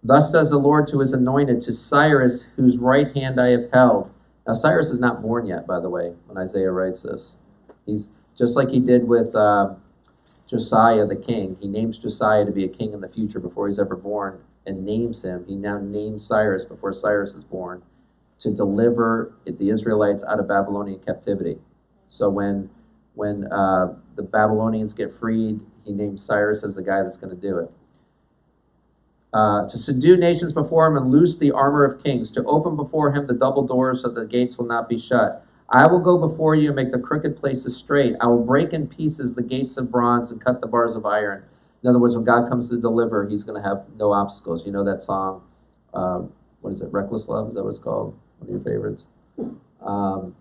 Thus 0.04 0.32
says 0.32 0.50
the 0.50 0.58
Lord 0.58 0.88
to 0.88 1.00
his 1.00 1.14
anointed, 1.14 1.62
to 1.62 1.74
Cyrus, 1.74 2.48
whose 2.56 2.78
right 2.78 3.16
hand 3.16 3.40
I 3.40 3.50
have 3.50 3.72
held. 3.72 4.12
Now, 4.46 4.54
Cyrus 4.54 4.90
is 4.90 5.00
not 5.00 5.22
born 5.22 5.48
yet, 5.48 5.66
by 5.66 5.80
the 5.80 5.90
way, 5.90 6.14
when 6.28 6.38
Isaiah 6.38 6.72
writes 6.72 7.04
this. 7.04 7.38
He's 7.86 8.10
just 8.38 8.56
like 8.56 8.70
he 8.70 8.80
did 8.80 9.08
with 9.08 9.34
uh, 9.34 9.76
Josiah 10.48 11.06
the 11.06 11.16
king. 11.16 11.58
He 11.60 11.68
names 11.68 11.98
Josiah 11.98 12.46
to 12.46 12.52
be 12.52 12.64
a 12.64 12.70
king 12.70 12.94
in 12.94 13.02
the 13.02 13.08
future 13.08 13.40
before 13.40 13.68
he's 13.68 13.80
ever 13.80 13.96
born 13.96 14.42
and 14.66 14.86
names 14.86 15.24
him. 15.24 15.46
He 15.48 15.56
now 15.56 15.80
names 15.80 16.26
Cyrus 16.26 16.66
before 16.66 16.94
Cyrus 16.94 17.34
is 17.34 17.44
born 17.44 17.84
to 18.40 18.52
deliver 18.52 19.34
the 19.46 19.70
Israelites 19.70 20.24
out 20.24 20.40
of 20.40 20.48
Babylonian 20.48 21.00
captivity. 21.00 21.60
So 22.08 22.30
when 22.30 22.70
when 23.16 23.46
uh, 23.52 23.94
the 24.16 24.24
Babylonians 24.24 24.94
get 24.94 25.12
freed, 25.12 25.62
he 25.86 25.92
names 25.92 26.26
Cyrus 26.26 26.64
as 26.64 26.76
the 26.76 26.82
guy 26.82 27.04
that's 27.04 27.18
going 27.18 27.30
to 27.30 27.40
do 27.40 27.60
it. 27.60 27.72
Uh, 29.32 29.68
to 29.68 29.78
subdue 29.78 30.18
nations 30.18 30.52
before 30.52 30.88
him 30.88 30.98
and 30.98 31.12
loose 31.12 31.38
the 31.38 31.52
armor 31.52 31.84
of 31.84 32.04
kings, 32.04 32.32
to 32.32 32.44
open 32.46 32.76
before 32.76 33.14
him 33.14 33.28
the 33.28 33.34
double 33.34 33.66
doors 33.66 34.02
so 34.02 34.10
the 34.10 34.26
gates 34.26 34.58
will 34.58 34.66
not 34.66 34.90
be 34.90 34.98
shut. 34.98 35.46
I 35.74 35.88
will 35.88 36.00
go 36.00 36.20
before 36.20 36.54
you 36.54 36.68
and 36.68 36.76
make 36.76 36.92
the 36.92 37.00
crooked 37.00 37.36
places 37.36 37.76
straight. 37.76 38.16
I 38.22 38.28
will 38.28 38.46
break 38.46 38.74
in 38.74 38.88
pieces 38.88 39.34
the 39.34 39.42
gates 39.42 39.76
of 39.76 39.92
bronze 39.92 40.30
and 40.30 40.40
cut 40.40 40.62
the 40.62 40.68
bars 40.68 40.96
of 40.96 41.04
iron. 41.04 41.46
In 41.82 41.90
other 41.90 41.98
words, 41.98 42.16
when 42.16 42.24
God 42.24 42.48
comes 42.48 42.70
to 42.70 42.80
deliver, 42.80 43.28
he's 43.28 43.44
going 43.44 43.60
to 43.60 43.68
have 43.68 43.86
no 43.98 44.14
obstacles. 44.14 44.68
You 44.68 44.72
know 44.72 44.84
that 44.84 45.02
song, 45.02 45.42
uh, 45.92 46.22
what 46.62 46.74
is 46.74 46.82
it, 46.84 46.94
Reckless 46.94 47.28
Love? 47.28 47.48
Is 47.48 47.56
that 47.56 47.64
what 47.64 47.72
it's 47.72 47.80
called? 47.80 48.16
One 48.38 48.50
of 48.50 48.50
your 48.50 48.60
favorites? 48.60 49.06
Um, 49.82 50.36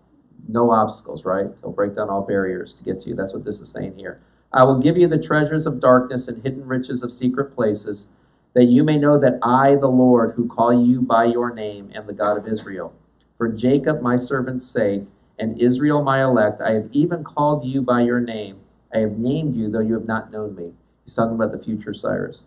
no 0.46 0.70
obstacles, 0.70 1.24
right? 1.24 1.46
He'll 1.62 1.72
break 1.72 1.96
down 1.96 2.10
all 2.10 2.20
barriers 2.20 2.74
to 2.74 2.84
get 2.84 3.00
to 3.00 3.08
you. 3.08 3.14
That's 3.14 3.32
what 3.32 3.46
this 3.46 3.58
is 3.58 3.72
saying 3.72 3.96
here. 3.96 4.20
I 4.52 4.64
will 4.64 4.80
give 4.80 4.98
you 4.98 5.08
the 5.08 5.18
treasures 5.18 5.66
of 5.66 5.80
darkness 5.80 6.28
and 6.28 6.42
hidden 6.42 6.66
riches 6.66 7.02
of 7.02 7.10
secret 7.10 7.54
places, 7.54 8.06
that 8.52 8.66
you 8.66 8.84
may 8.84 8.98
know 8.98 9.18
that 9.18 9.38
I, 9.42 9.76
the 9.76 9.88
Lord, 9.88 10.34
who 10.36 10.46
call 10.46 10.74
you 10.84 11.00
by 11.00 11.24
your 11.24 11.54
name, 11.54 11.90
am 11.94 12.06
the 12.06 12.12
God 12.12 12.36
of 12.36 12.46
Israel. 12.46 12.94
For 13.38 13.48
Jacob, 13.48 14.02
my 14.02 14.16
servant's 14.16 14.66
sake, 14.70 15.08
and 15.38 15.60
Israel, 15.60 16.02
my 16.02 16.22
elect, 16.22 16.60
I 16.60 16.72
have 16.72 16.88
even 16.92 17.24
called 17.24 17.64
you 17.64 17.82
by 17.82 18.02
your 18.02 18.20
name. 18.20 18.60
I 18.94 18.98
have 18.98 19.18
named 19.18 19.56
you, 19.56 19.70
though 19.70 19.80
you 19.80 19.94
have 19.94 20.06
not 20.06 20.30
known 20.30 20.54
me. 20.54 20.72
He's 21.04 21.14
talking 21.14 21.34
about 21.34 21.52
the 21.52 21.62
future 21.62 21.92
Cyrus. 21.92 22.44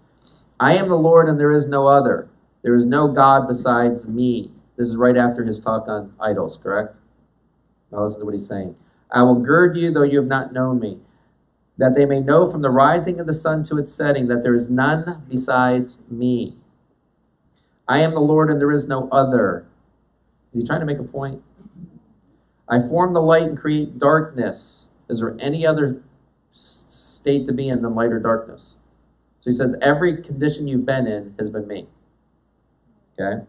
I 0.59 0.75
am 0.75 0.87
the 0.87 0.95
Lord, 0.95 1.27
and 1.27 1.39
there 1.39 1.51
is 1.51 1.67
no 1.67 1.87
other. 1.87 2.29
There 2.63 2.75
is 2.75 2.85
no 2.85 3.07
God 3.07 3.47
besides 3.47 4.07
me. 4.07 4.51
This 4.77 4.87
is 4.87 4.95
right 4.95 5.17
after 5.17 5.43
his 5.43 5.59
talk 5.59 5.87
on 5.87 6.13
idols, 6.19 6.57
correct? 6.57 6.97
Now 7.91 8.03
listen 8.03 8.19
to 8.19 8.25
what 8.25 8.33
he's 8.33 8.47
saying. 8.47 8.75
I 9.11 9.23
will 9.23 9.41
gird 9.41 9.77
you, 9.77 9.91
though 9.91 10.03
you 10.03 10.19
have 10.19 10.27
not 10.27 10.53
known 10.53 10.79
me, 10.79 10.99
that 11.77 11.95
they 11.95 12.05
may 12.05 12.21
know 12.21 12.49
from 12.49 12.61
the 12.61 12.69
rising 12.69 13.19
of 13.19 13.27
the 13.27 13.33
sun 13.33 13.63
to 13.65 13.77
its 13.77 13.93
setting 13.93 14.27
that 14.27 14.43
there 14.43 14.55
is 14.55 14.69
none 14.69 15.23
besides 15.29 16.01
me. 16.09 16.57
I 17.87 17.99
am 17.99 18.11
the 18.11 18.19
Lord, 18.19 18.49
and 18.49 18.59
there 18.59 18.71
is 18.71 18.87
no 18.87 19.09
other. 19.11 19.67
Is 20.51 20.61
he 20.61 20.65
trying 20.65 20.79
to 20.79 20.85
make 20.85 20.99
a 20.99 21.03
point? 21.03 21.43
I 22.67 22.79
form 22.79 23.13
the 23.13 23.21
light 23.21 23.43
and 23.43 23.57
create 23.57 23.99
darkness. 23.99 24.89
Is 25.09 25.19
there 25.19 25.37
any 25.39 25.65
other 25.65 26.01
state 26.51 27.45
to 27.45 27.53
be 27.53 27.69
in 27.69 27.81
than 27.81 27.95
light 27.95 28.11
or 28.11 28.19
darkness? 28.19 28.75
So 29.41 29.51
he 29.51 29.55
says, 29.55 29.75
every 29.81 30.21
condition 30.21 30.67
you've 30.67 30.85
been 30.85 31.05
in 31.05 31.35
has 31.37 31.49
been 31.49 31.67
me. 31.67 31.87
Okay? 33.19 33.45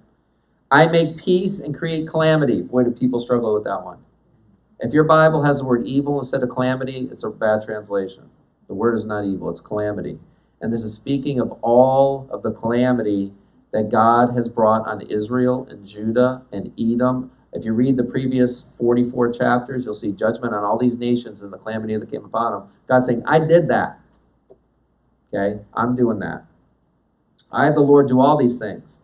I 0.70 0.88
make 0.88 1.16
peace 1.16 1.58
and 1.58 1.74
create 1.74 2.08
calamity. 2.08 2.60
Boy, 2.60 2.84
do 2.84 2.90
people 2.90 3.20
struggle 3.20 3.54
with 3.54 3.64
that 3.64 3.84
one. 3.84 3.98
If 4.78 4.92
your 4.92 5.04
Bible 5.04 5.44
has 5.44 5.58
the 5.58 5.64
word 5.64 5.86
evil 5.86 6.18
instead 6.18 6.42
of 6.42 6.50
calamity, 6.50 7.08
it's 7.10 7.24
a 7.24 7.30
bad 7.30 7.62
translation. 7.64 8.30
The 8.68 8.74
word 8.74 8.94
is 8.94 9.06
not 9.06 9.24
evil, 9.24 9.48
it's 9.48 9.60
calamity. 9.60 10.18
And 10.60 10.72
this 10.72 10.82
is 10.82 10.94
speaking 10.94 11.40
of 11.40 11.52
all 11.62 12.28
of 12.30 12.42
the 12.42 12.52
calamity 12.52 13.32
that 13.72 13.90
God 13.90 14.34
has 14.34 14.48
brought 14.48 14.86
on 14.86 15.00
Israel 15.02 15.66
and 15.70 15.86
Judah 15.86 16.42
and 16.52 16.72
Edom. 16.78 17.30
If 17.56 17.64
you 17.64 17.72
read 17.72 17.96
the 17.96 18.04
previous 18.04 18.62
44 18.76 19.32
chapters, 19.32 19.86
you'll 19.86 19.94
see 19.94 20.12
judgment 20.12 20.54
on 20.54 20.62
all 20.62 20.78
these 20.78 20.98
nations 20.98 21.42
and 21.42 21.52
the 21.52 21.58
calamity 21.58 21.96
that 21.96 22.10
came 22.10 22.24
upon 22.24 22.52
them. 22.52 22.68
God 22.86 23.04
saying, 23.06 23.22
I 23.26 23.38
did 23.38 23.68
that. 23.68 23.98
Okay, 25.34 25.62
I'm 25.74 25.96
doing 25.96 26.18
that. 26.20 26.44
I, 27.50 27.70
the 27.70 27.80
Lord, 27.80 28.08
do 28.08 28.20
all 28.20 28.36
these 28.36 28.58
things. 28.58 28.98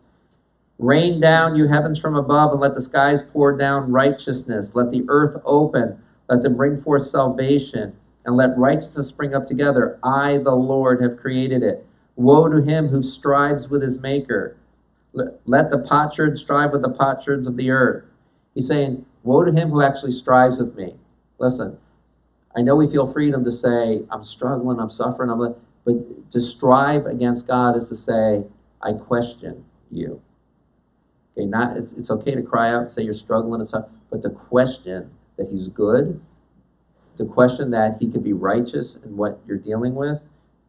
Rain 0.77 1.19
down, 1.19 1.55
you 1.55 1.67
heavens 1.67 1.99
from 1.99 2.15
above, 2.15 2.51
and 2.51 2.61
let 2.61 2.75
the 2.75 2.81
skies 2.81 3.23
pour 3.23 3.57
down 3.57 3.91
righteousness. 3.91 4.75
Let 4.75 4.91
the 4.91 5.05
earth 5.07 5.41
open. 5.45 5.99
Let 6.29 6.43
them 6.43 6.55
bring 6.55 6.77
forth 6.77 7.07
salvation, 7.07 7.95
and 8.25 8.35
let 8.37 8.57
righteousness 8.57 9.07
spring 9.07 9.33
up 9.33 9.47
together. 9.47 9.99
I, 10.03 10.37
the 10.37 10.55
Lord, 10.55 11.01
have 11.01 11.17
created 11.17 11.63
it. 11.63 11.85
Woe 12.15 12.49
to 12.49 12.61
him 12.61 12.89
who 12.89 13.01
strives 13.01 13.69
with 13.69 13.81
his 13.81 13.99
maker. 13.99 14.57
Let 15.13 15.71
the 15.71 15.79
potsherds 15.79 16.41
strive 16.41 16.71
with 16.71 16.81
the 16.83 16.89
potsherds 16.89 17.47
of 17.47 17.57
the 17.57 17.71
earth. 17.71 18.05
He's 18.53 18.67
saying, 18.67 19.05
Woe 19.23 19.43
to 19.45 19.51
him 19.51 19.69
who 19.69 19.81
actually 19.81 20.11
strives 20.11 20.57
with 20.57 20.75
me. 20.75 20.95
Listen, 21.39 21.77
I 22.55 22.61
know 22.61 22.75
we 22.75 22.87
feel 22.87 23.11
freedom 23.11 23.43
to 23.45 23.51
say, 23.51 24.05
I'm 24.11 24.23
struggling, 24.23 24.79
I'm 24.79 24.89
suffering, 24.89 25.29
I'm 25.29 25.55
but 25.85 26.31
to 26.31 26.39
strive 26.41 27.05
against 27.05 27.47
God 27.47 27.75
is 27.75 27.89
to 27.89 27.95
say, 27.95 28.45
I 28.81 28.93
question 28.93 29.65
you. 29.91 30.21
Okay, 31.31 31.45
not 31.45 31.77
it's, 31.77 31.93
it's 31.93 32.11
okay 32.11 32.35
to 32.35 32.41
cry 32.41 32.71
out 32.71 32.81
and 32.81 32.91
say 32.91 33.03
you're 33.03 33.13
struggling 33.13 33.59
and 33.59 33.67
stuff, 33.67 33.87
but 34.09 34.21
the 34.21 34.29
question 34.29 35.11
that 35.37 35.47
he's 35.49 35.67
good, 35.67 36.21
the 37.17 37.25
question 37.25 37.71
that 37.71 37.97
he 37.99 38.09
could 38.09 38.23
be 38.23 38.33
righteous 38.33 38.95
in 38.95 39.17
what 39.17 39.39
you're 39.47 39.57
dealing 39.57 39.95
with, 39.95 40.21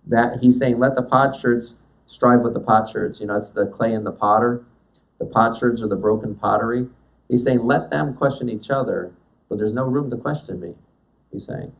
that 0.07 0.39
he's 0.41 0.59
saying, 0.59 0.78
let 0.78 0.95
the 0.95 1.03
potsherds 1.03 1.76
strive 2.07 2.41
with 2.41 2.55
the 2.55 2.61
potsherds. 2.61 3.20
You 3.20 3.26
know, 3.26 3.37
it's 3.37 3.51
the 3.51 3.66
clay 3.66 3.95
and 3.95 4.05
the 4.05 4.12
potter. 4.12 4.64
The 5.18 5.26
potsherds 5.26 5.82
are 5.82 5.89
the 5.89 5.97
broken 5.97 6.35
pottery. 6.35 6.89
He's 7.28 7.44
saying, 7.44 7.60
let 7.60 7.90
them 7.90 8.14
question 8.14 8.48
each 8.48 8.70
other, 8.70 9.12
but 9.48 9.58
there's 9.58 9.72
no 9.72 9.84
room 9.84 10.10
to 10.10 10.16
question 10.16 10.60
me, 10.60 10.74
he's 11.32 11.46
saying. 11.46 11.72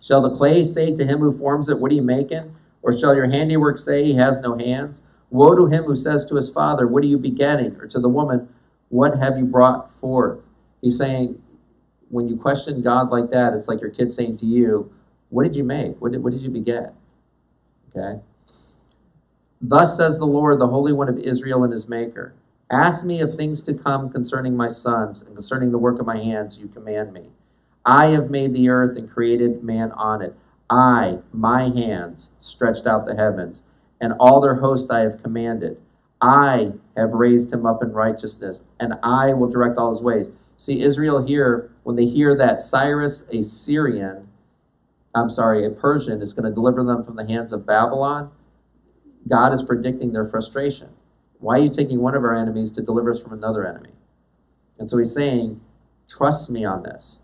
Shall 0.00 0.22
the 0.22 0.34
clay 0.34 0.62
say 0.62 0.94
to 0.94 1.04
him 1.04 1.18
who 1.18 1.36
forms 1.36 1.68
it, 1.68 1.80
What 1.80 1.90
are 1.90 1.94
you 1.96 2.02
making? 2.02 2.54
Or 2.80 2.96
shall 2.96 3.16
your 3.16 3.28
handiwork 3.28 3.78
say, 3.78 4.04
He 4.04 4.14
has 4.14 4.38
no 4.38 4.56
hands? 4.56 5.02
Woe 5.30 5.56
to 5.56 5.66
him 5.66 5.84
who 5.84 5.96
says 5.96 6.24
to 6.26 6.36
his 6.36 6.48
father, 6.48 6.86
What 6.86 7.02
are 7.02 7.08
you 7.08 7.18
begetting? 7.18 7.76
Or 7.80 7.88
to 7.88 7.98
the 7.98 8.08
woman, 8.08 8.48
What 8.88 9.18
have 9.18 9.36
you 9.36 9.44
brought 9.44 9.92
forth? 9.92 10.42
He's 10.80 10.98
saying, 10.98 11.42
when 12.08 12.28
you 12.28 12.36
question 12.36 12.82
God 12.82 13.10
like 13.10 13.32
that, 13.32 13.52
it's 13.52 13.66
like 13.66 13.80
your 13.80 13.90
kid 13.90 14.12
saying 14.12 14.36
to 14.38 14.46
you, 14.46 14.92
What 15.28 15.42
did 15.42 15.56
you 15.56 15.64
make? 15.64 16.00
What 16.00 16.12
did, 16.12 16.22
what 16.22 16.32
did 16.32 16.42
you 16.42 16.50
beget? 16.50 16.94
Okay? 17.88 18.20
Thus 19.60 19.96
says 19.96 20.18
the 20.18 20.26
Lord, 20.26 20.60
the 20.60 20.68
Holy 20.68 20.92
One 20.92 21.08
of 21.08 21.18
Israel 21.18 21.64
and 21.64 21.72
his 21.72 21.88
Maker 21.88 22.34
Ask 22.70 23.04
me 23.04 23.20
of 23.20 23.36
things 23.36 23.62
to 23.62 23.74
come 23.74 24.10
concerning 24.10 24.56
my 24.56 24.68
sons 24.68 25.22
and 25.22 25.36
concerning 25.36 25.70
the 25.70 25.78
work 25.78 26.00
of 26.00 26.06
my 26.06 26.16
hands, 26.16 26.58
you 26.58 26.66
command 26.66 27.12
me. 27.12 27.30
I 27.84 28.06
have 28.06 28.28
made 28.28 28.54
the 28.54 28.68
earth 28.68 28.96
and 28.96 29.08
created 29.08 29.62
man 29.62 29.92
on 29.92 30.20
it. 30.20 30.34
I, 30.68 31.20
my 31.32 31.68
hands, 31.68 32.30
stretched 32.40 32.84
out 32.84 33.06
the 33.06 33.14
heavens, 33.14 33.62
and 34.00 34.14
all 34.18 34.40
their 34.40 34.56
host 34.56 34.90
I 34.90 35.00
have 35.00 35.22
commanded. 35.22 35.80
I 36.20 36.72
have 36.96 37.12
raised 37.12 37.52
him 37.52 37.64
up 37.64 37.84
in 37.84 37.92
righteousness, 37.92 38.64
and 38.80 38.94
I 39.00 39.32
will 39.32 39.48
direct 39.48 39.78
all 39.78 39.90
his 39.90 40.02
ways. 40.02 40.32
See, 40.56 40.80
Israel 40.80 41.24
here, 41.24 41.70
when 41.84 41.94
they 41.94 42.06
hear 42.06 42.36
that 42.36 42.58
Cyrus, 42.58 43.28
a 43.30 43.42
Syrian, 43.42 44.26
I'm 45.14 45.30
sorry, 45.30 45.64
a 45.64 45.70
Persian, 45.70 46.20
is 46.20 46.32
going 46.32 46.46
to 46.46 46.54
deliver 46.54 46.82
them 46.82 47.04
from 47.04 47.14
the 47.14 47.28
hands 47.28 47.52
of 47.52 47.64
Babylon, 47.64 48.32
God 49.28 49.52
is 49.52 49.62
predicting 49.62 50.12
their 50.12 50.24
frustration. 50.24 50.95
Why 51.38 51.56
are 51.58 51.62
you 51.62 51.70
taking 51.70 52.00
one 52.00 52.14
of 52.14 52.24
our 52.24 52.34
enemies 52.34 52.70
to 52.72 52.82
deliver 52.82 53.10
us 53.10 53.20
from 53.20 53.32
another 53.32 53.66
enemy? 53.66 53.90
And 54.78 54.88
so 54.88 54.98
he's 54.98 55.14
saying, 55.14 55.60
Trust 56.08 56.50
me 56.50 56.64
on 56.64 56.82
this. 56.82 57.18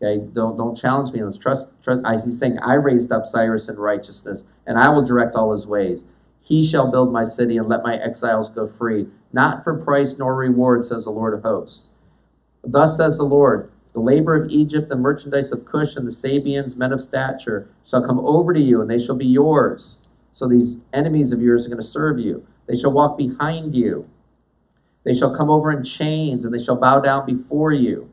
Okay, 0.00 0.26
don't 0.32 0.56
don't 0.56 0.76
challenge 0.76 1.12
me. 1.12 1.22
Let's 1.22 1.38
trust. 1.38 1.68
trust. 1.82 2.02
I, 2.04 2.14
he's 2.14 2.38
saying, 2.38 2.58
I 2.60 2.74
raised 2.74 3.10
up 3.10 3.24
Cyrus 3.26 3.68
in 3.68 3.76
righteousness, 3.76 4.44
and 4.66 4.78
I 4.78 4.90
will 4.90 5.04
direct 5.04 5.34
all 5.34 5.52
his 5.52 5.66
ways. 5.66 6.04
He 6.40 6.66
shall 6.66 6.90
build 6.90 7.12
my 7.12 7.24
city 7.24 7.56
and 7.56 7.68
let 7.68 7.82
my 7.82 7.96
exiles 7.96 8.50
go 8.50 8.66
free, 8.66 9.06
not 9.32 9.64
for 9.64 9.82
price 9.82 10.16
nor 10.18 10.34
reward, 10.34 10.84
says 10.86 11.04
the 11.04 11.10
Lord 11.10 11.34
of 11.34 11.42
hosts. 11.42 11.88
Thus 12.62 12.96
says 12.96 13.18
the 13.18 13.24
Lord, 13.24 13.70
the 13.92 14.00
labor 14.00 14.34
of 14.34 14.50
Egypt, 14.50 14.88
the 14.88 14.96
merchandise 14.96 15.52
of 15.52 15.64
Cush, 15.64 15.96
and 15.96 16.06
the 16.06 16.12
Sabeans, 16.12 16.76
men 16.76 16.92
of 16.92 17.00
stature, 17.00 17.68
shall 17.84 18.06
come 18.06 18.20
over 18.20 18.54
to 18.54 18.60
you, 18.60 18.80
and 18.80 18.88
they 18.88 18.98
shall 18.98 19.16
be 19.16 19.26
yours. 19.26 19.98
So 20.32 20.48
these 20.48 20.76
enemies 20.92 21.32
of 21.32 21.42
yours 21.42 21.66
are 21.66 21.70
going 21.70 21.82
to 21.82 21.86
serve 21.86 22.18
you. 22.18 22.46
They 22.68 22.76
shall 22.76 22.92
walk 22.92 23.16
behind 23.16 23.74
you. 23.74 24.08
They 25.04 25.14
shall 25.14 25.34
come 25.34 25.50
over 25.50 25.72
in 25.72 25.82
chains, 25.82 26.44
and 26.44 26.52
they 26.52 26.62
shall 26.62 26.76
bow 26.76 27.00
down 27.00 27.26
before 27.26 27.72
you. 27.72 28.10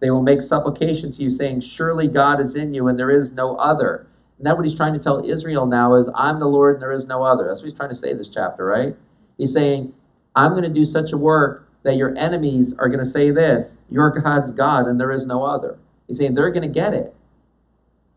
They 0.00 0.10
will 0.10 0.22
make 0.22 0.42
supplication 0.42 1.10
to 1.12 1.22
you, 1.22 1.30
saying, 1.30 1.60
Surely 1.60 2.06
God 2.06 2.40
is 2.40 2.54
in 2.54 2.72
you, 2.72 2.86
and 2.86 2.98
there 2.98 3.10
is 3.10 3.32
no 3.32 3.56
other. 3.56 4.06
And 4.38 4.46
that 4.46 4.56
what 4.56 4.64
he's 4.64 4.76
trying 4.76 4.92
to 4.92 4.98
tell 4.98 5.28
Israel 5.28 5.66
now 5.66 5.94
is, 5.94 6.10
I'm 6.14 6.38
the 6.38 6.46
Lord, 6.46 6.76
and 6.76 6.82
there 6.82 6.92
is 6.92 7.06
no 7.06 7.22
other. 7.22 7.46
That's 7.46 7.60
what 7.60 7.70
he's 7.70 7.76
trying 7.76 7.88
to 7.88 7.94
say 7.94 8.12
this 8.14 8.28
chapter, 8.28 8.64
right? 8.64 8.94
He's 9.38 9.52
saying, 9.52 9.94
I'm 10.34 10.52
going 10.52 10.62
to 10.62 10.68
do 10.68 10.84
such 10.84 11.12
a 11.12 11.16
work 11.16 11.68
that 11.82 11.96
your 11.96 12.16
enemies 12.16 12.74
are 12.78 12.88
going 12.88 13.00
to 13.00 13.04
say 13.04 13.30
this 13.30 13.78
Your 13.90 14.10
God's 14.10 14.52
God, 14.52 14.86
and 14.86 15.00
there 15.00 15.12
is 15.12 15.26
no 15.26 15.44
other. 15.44 15.78
He's 16.06 16.18
saying 16.18 16.34
they're 16.34 16.50
going 16.50 16.62
to 16.62 16.68
get 16.68 16.94
it 16.94 17.14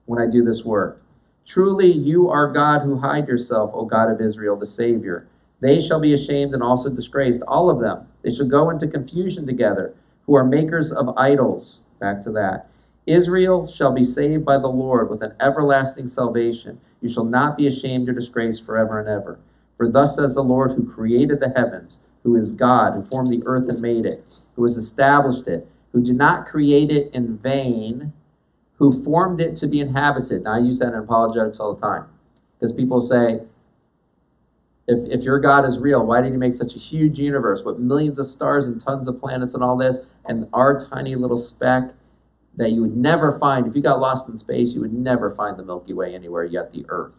when 0.06 0.20
I 0.22 0.30
do 0.30 0.44
this 0.44 0.64
work. 0.64 1.02
Truly, 1.46 1.92
you 1.92 2.30
are 2.30 2.52
God 2.52 2.82
who 2.82 3.00
hide 3.00 3.28
yourself, 3.28 3.72
O 3.74 3.86
God 3.86 4.12
of 4.12 4.22
Israel, 4.22 4.56
the 4.56 4.68
Savior. 4.68 5.26
They 5.62 5.80
shall 5.80 5.99
be 5.99 6.14
ashamed 6.14 6.53
and 6.53 6.64
also 6.64 6.89
disgraced, 6.89 7.41
all 7.47 7.70
of 7.70 7.80
them. 7.80 8.07
They 8.22 8.32
shall 8.32 8.47
go 8.47 8.70
into 8.70 8.88
confusion 8.88 9.45
together 9.45 9.93
who 10.26 10.36
are 10.36 10.43
makers 10.43 10.91
of 10.91 11.18
idols. 11.18 11.86
Back 11.99 12.22
to 12.22 12.32
that. 12.32 12.70
Israel 13.05 13.66
shall 13.66 13.91
be 13.91 14.03
saved 14.03 14.45
by 14.45 14.60
the 14.60 14.68
Lord 14.68 15.10
with 15.10 15.24
an 15.24 15.34
everlasting 15.39 16.07
salvation. 16.07 16.80
You 17.01 17.10
shall 17.10 17.26
not 17.26 17.57
be 17.57 17.66
ashamed 17.66 18.07
or 18.07 18.14
disgraced 18.14 18.64
forever 18.64 18.99
and 18.99 19.10
ever. 19.10 19.39
For 19.78 19.88
thus 19.89 20.16
says 20.16 20.36
the 20.36 20.43
Lord 20.43 20.72
who 20.72 20.89
created 20.89 21.39
the 21.39 21.53
heavens, 21.55 21.97
who 22.24 22.36
is 22.36 22.51
God, 22.51 22.93
who 22.93 23.03
formed 23.03 23.30
the 23.30 23.43
earth 23.45 23.68
and 23.70 23.82
made 23.82 24.05
it, 24.05 24.30
who 24.55 24.64
has 24.64 24.78
established 24.78 25.47
it, 25.47 25.68
who 25.91 26.03
did 26.03 26.18
not 26.18 26.45
create 26.45 26.91
it 26.91 27.12
in 27.14 27.38
vain, 27.38 28.14
who 28.76 29.03
formed 29.03 29.41
it 29.41 29.57
to 29.57 29.68
be 29.68 29.80
inhabited. 29.80 30.43
Now, 30.43 30.55
I 30.55 30.60
use 30.60 30.80
that 30.80 30.89
in 30.89 30.99
apologetics 30.99 31.60
all 31.60 31.74
the 31.74 31.82
time 31.82 32.05
because 32.53 32.74
people 32.74 33.01
say, 33.01 33.41
if, 34.90 35.08
if 35.12 35.24
your 35.24 35.40
God 35.40 35.66
is 35.66 35.78
real, 35.78 36.04
why 36.04 36.22
did 36.22 36.32
he 36.32 36.38
make 36.38 36.56
such 36.56 36.76
a 36.76 36.80
huge 36.80 37.20
universe 37.20 37.64
with 37.64 37.78
millions 37.78 38.18
of 38.18 38.26
stars 38.26 38.68
and 38.68 38.82
tons 38.82 39.08
of 39.08 39.20
planets 39.20 39.54
and 39.54 39.64
all 39.64 39.78
this, 39.78 40.00
and 40.26 40.48
our 40.52 40.80
tiny 40.80 41.14
little 41.14 41.38
speck 41.38 41.92
that 42.56 42.72
you 42.72 42.82
would 42.82 42.98
never 42.98 43.38
find, 43.38 43.68
if 43.68 43.76
you 43.76 43.84
got 43.84 44.00
lost 44.00 44.28
in 44.28 44.36
space, 44.36 44.74
you 44.74 44.82
would 44.82 44.94
never 44.94 45.30
find 45.30 45.58
the 45.58 45.64
Milky 45.64 45.94
Way 45.94 46.16
anywhere 46.16 46.44
yet 46.44 46.74
the 46.74 46.86
Earth. 46.90 47.16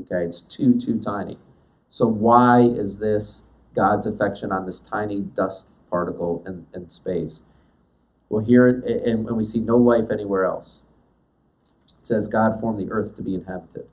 Okay, 0.00 0.24
it's 0.24 0.40
too, 0.40 0.78
too 0.78 1.00
tiny. 1.00 1.38
So 1.88 2.06
why 2.08 2.62
is 2.62 2.98
this 2.98 3.44
God's 3.74 4.04
affection 4.04 4.50
on 4.50 4.66
this 4.66 4.80
tiny 4.80 5.20
dust 5.20 5.68
particle 5.88 6.42
in, 6.46 6.66
in 6.74 6.90
space? 6.90 7.42
Well, 8.28 8.44
here, 8.44 8.66
and, 8.66 8.84
and 8.84 9.36
we 9.36 9.44
see 9.44 9.60
no 9.60 9.76
life 9.76 10.10
anywhere 10.10 10.44
else. 10.44 10.82
It 12.00 12.06
says 12.06 12.26
God 12.26 12.60
formed 12.60 12.80
the 12.80 12.90
earth 12.90 13.14
to 13.16 13.22
be 13.22 13.36
inhabited. 13.36 13.86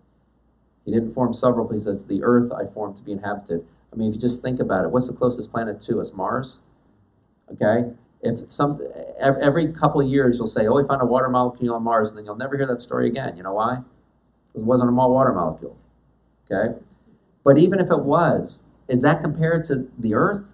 He 0.86 0.91
didn't 0.91 1.13
form 1.13 1.33
several 1.33 1.67
places. 1.67 1.88
It's 1.88 2.03
the 2.05 2.23
earth 2.23 2.51
I 2.51 2.65
formed 2.65 2.95
to 2.97 3.01
be 3.01 3.11
inhabited. 3.11 3.65
I 3.91 3.95
mean, 3.95 4.09
if 4.09 4.15
you 4.15 4.21
just 4.21 4.41
think 4.41 4.59
about 4.59 4.86
it, 4.86 4.91
what's 4.91 5.07
the 5.07 5.13
closest 5.13 5.51
planet 5.51 5.81
to 5.81 5.99
us? 5.99 6.13
Mars? 6.13 6.59
Okay? 7.51 7.91
If 8.21 8.49
some 8.49 8.81
every 9.19 9.71
couple 9.71 10.01
of 10.01 10.07
years 10.07 10.38
you'll 10.38 10.47
say, 10.47 10.67
"Oh, 10.67 10.75
we 10.75 10.88
found 10.88 11.01
a 11.01 11.05
water 11.05 11.29
molecule 11.29 11.75
on 11.75 11.83
Mars," 11.83 12.09
and 12.09 12.17
then 12.17 12.25
you'll 12.25 12.36
never 12.36 12.57
hear 12.57 12.65
that 12.65 12.81
story 12.81 13.07
again. 13.07 13.38
You 13.38 13.43
know 13.43 13.53
why? 13.53 13.83
Because 14.47 14.63
it 14.63 14.65
wasn't 14.65 14.89
a 14.89 14.93
water 14.93 15.33
molecule. 15.33 15.77
Okay? 16.49 16.75
But 17.43 17.57
even 17.57 17.79
if 17.79 17.91
it 17.91 18.01
was, 18.01 18.63
is 18.88 19.03
that 19.03 19.21
compared 19.21 19.65
to 19.65 19.88
the 19.97 20.15
Earth? 20.15 20.53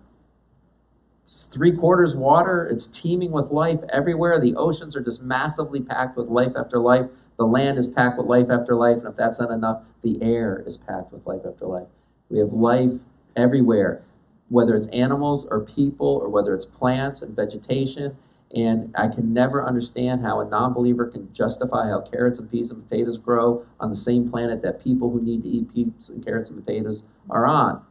It's 1.24 1.46
three 1.46 1.72
quarters 1.72 2.16
water. 2.16 2.66
It's 2.66 2.88
teeming 2.88 3.32
with 3.32 3.52
life 3.52 3.82
everywhere. 3.90 4.40
The 4.40 4.56
oceans 4.56 4.96
are 4.96 5.02
just 5.02 5.22
massively 5.22 5.82
packed 5.82 6.18
with 6.18 6.28
life 6.28 6.54
after 6.58 6.80
life. 6.80 7.10
The 7.42 7.48
land 7.48 7.80
is 7.80 7.88
packed 7.88 8.20
with 8.20 8.28
life 8.28 8.52
after 8.52 8.76
life. 8.76 8.98
And 8.98 9.08
if 9.08 9.16
that's 9.16 9.40
not 9.40 9.50
enough, 9.50 9.82
the 10.04 10.22
air 10.22 10.64
is 10.68 10.78
packed 10.78 11.12
with 11.12 11.26
life 11.26 11.42
after 11.44 11.66
life. 11.66 11.88
We 12.30 12.38
have 12.38 12.54
life 12.54 13.02
everywhere, 13.36 14.04
whether 14.48 14.76
it's 14.76 14.86
animals 14.90 15.48
or 15.50 15.60
people 15.60 16.08
or 16.22 16.30
whether 16.30 16.54
it's 16.54 16.68
plants 16.68 17.20
and 17.20 17.36
vegetation. 17.36 18.16
And 18.56 18.94
I 18.96 19.08
can 19.08 19.34
never 19.34 19.66
understand 19.66 20.22
how 20.22 20.40
a 20.40 20.48
non 20.48 20.72
believer 20.74 21.08
can 21.08 21.34
justify 21.34 21.90
how 21.90 22.02
carrots 22.02 22.38
and 22.38 22.52
peas 22.52 22.70
and 22.70 22.88
potatoes 22.88 23.18
grow 23.18 23.66
on 23.80 23.90
the 23.90 23.96
same 23.96 24.30
planet 24.30 24.62
that 24.62 24.84
people 24.84 25.10
who 25.10 25.20
need 25.20 25.42
to 25.42 25.50
eat 25.50 25.74
peas 25.74 26.10
and 26.10 26.24
carrots 26.24 26.52
and 26.52 26.64
potatoes 26.64 27.02
are 27.28 27.48
on. 27.48 27.84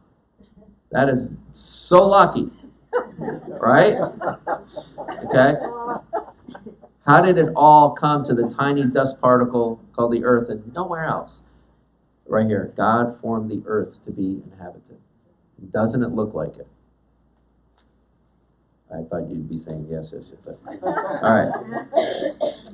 That 0.91 1.09
is 1.09 1.35
so 1.51 2.07
lucky. 2.07 2.51
Right? 3.59 3.95
Okay? 5.25 5.53
How 7.11 7.19
did 7.19 7.37
it 7.37 7.49
all 7.57 7.89
come 7.91 8.23
to 8.23 8.33
the 8.33 8.47
tiny 8.47 8.85
dust 8.85 9.19
particle 9.19 9.81
called 9.91 10.13
the 10.13 10.23
earth 10.23 10.49
and 10.49 10.73
nowhere 10.73 11.03
else? 11.03 11.41
Right 12.25 12.47
here. 12.47 12.71
God 12.77 13.19
formed 13.19 13.51
the 13.51 13.61
earth 13.65 14.01
to 14.05 14.11
be 14.11 14.39
inhabited. 14.49 14.97
Doesn't 15.69 16.03
it 16.03 16.11
look 16.11 16.33
like 16.33 16.55
it? 16.55 16.67
I 18.89 19.03
thought 19.03 19.29
you'd 19.29 19.49
be 19.49 19.57
saying 19.57 19.87
yes, 19.89 20.11
yes, 20.13 20.31
yes. 20.31 20.55
But, 20.63 20.81
all 20.81 21.33
right. 21.33 21.51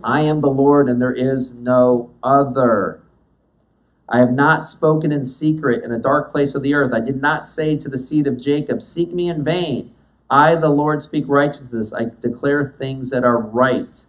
I 0.03 0.21
am 0.21 0.41
the 0.41 0.51
Lord, 0.51 0.87
and 0.87 1.01
there 1.01 1.13
is 1.13 1.55
no 1.55 2.11
other. 2.21 3.01
I 4.07 4.19
have 4.19 4.33
not 4.33 4.67
spoken 4.67 5.11
in 5.11 5.25
secret 5.25 5.83
in 5.83 5.91
a 5.91 5.97
dark 5.97 6.29
place 6.29 6.53
of 6.53 6.61
the 6.61 6.75
earth. 6.75 6.93
I 6.93 6.99
did 6.99 7.19
not 7.19 7.47
say 7.47 7.75
to 7.75 7.89
the 7.89 7.97
seed 7.97 8.27
of 8.27 8.39
Jacob, 8.39 8.83
Seek 8.83 9.11
me 9.11 9.29
in 9.29 9.43
vain. 9.43 9.95
I, 10.29 10.55
the 10.55 10.69
Lord, 10.69 11.01
speak 11.01 11.25
righteousness. 11.27 11.91
I 11.91 12.11
declare 12.19 12.75
things 12.77 13.09
that 13.09 13.23
are 13.23 13.41
right. 13.41 14.05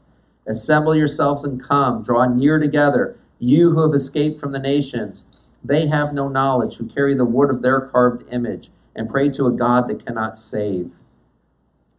Assemble 0.48 0.96
yourselves 0.96 1.44
and 1.44 1.62
come. 1.62 2.02
Draw 2.02 2.26
near 2.28 2.58
together. 2.58 3.18
You 3.38 3.72
who 3.72 3.82
have 3.82 3.94
escaped 3.94 4.40
from 4.40 4.52
the 4.52 4.58
nations. 4.58 5.26
They 5.62 5.88
have 5.88 6.14
no 6.14 6.28
knowledge, 6.28 6.76
who 6.76 6.86
carry 6.86 7.14
the 7.14 7.24
wood 7.24 7.50
of 7.50 7.62
their 7.62 7.80
carved 7.80 8.24
image 8.32 8.70
and 8.96 9.10
pray 9.10 9.28
to 9.30 9.46
a 9.46 9.52
God 9.52 9.88
that 9.88 10.04
cannot 10.04 10.38
save. 10.38 10.92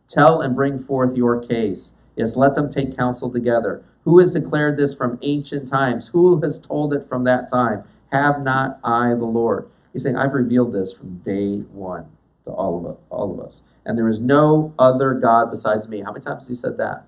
Tell 0.07 0.41
and 0.41 0.55
bring 0.55 0.79
forth 0.79 1.15
your 1.15 1.39
case. 1.39 1.93
Yes, 2.15 2.35
let 2.35 2.55
them 2.55 2.71
take 2.71 2.97
counsel 2.97 3.31
together. 3.31 3.83
Who 4.03 4.17
has 4.19 4.33
declared 4.33 4.77
this 4.77 4.95
from 4.95 5.19
ancient 5.21 5.69
times? 5.69 6.07
Who 6.07 6.41
has 6.41 6.59
told 6.59 6.93
it 6.93 7.07
from 7.07 7.25
that 7.25 7.49
time? 7.49 7.83
Have 8.11 8.41
not 8.41 8.79
I 8.83 9.09
the 9.09 9.25
Lord? 9.25 9.69
He's 9.93 10.03
saying, 10.03 10.17
I've 10.17 10.33
revealed 10.33 10.73
this 10.73 10.91
from 10.91 11.19
day 11.19 11.59
one 11.71 12.07
to 12.45 12.51
all 12.51 12.79
of 12.79 12.85
us, 12.85 12.97
all 13.09 13.31
of 13.31 13.39
us. 13.45 13.61
And 13.85 13.97
there 13.97 14.07
is 14.07 14.19
no 14.19 14.73
other 14.79 15.13
God 15.13 15.51
besides 15.51 15.87
me. 15.87 16.01
How 16.01 16.11
many 16.11 16.23
times 16.23 16.43
has 16.43 16.47
he 16.47 16.55
said 16.55 16.77
that? 16.77 17.05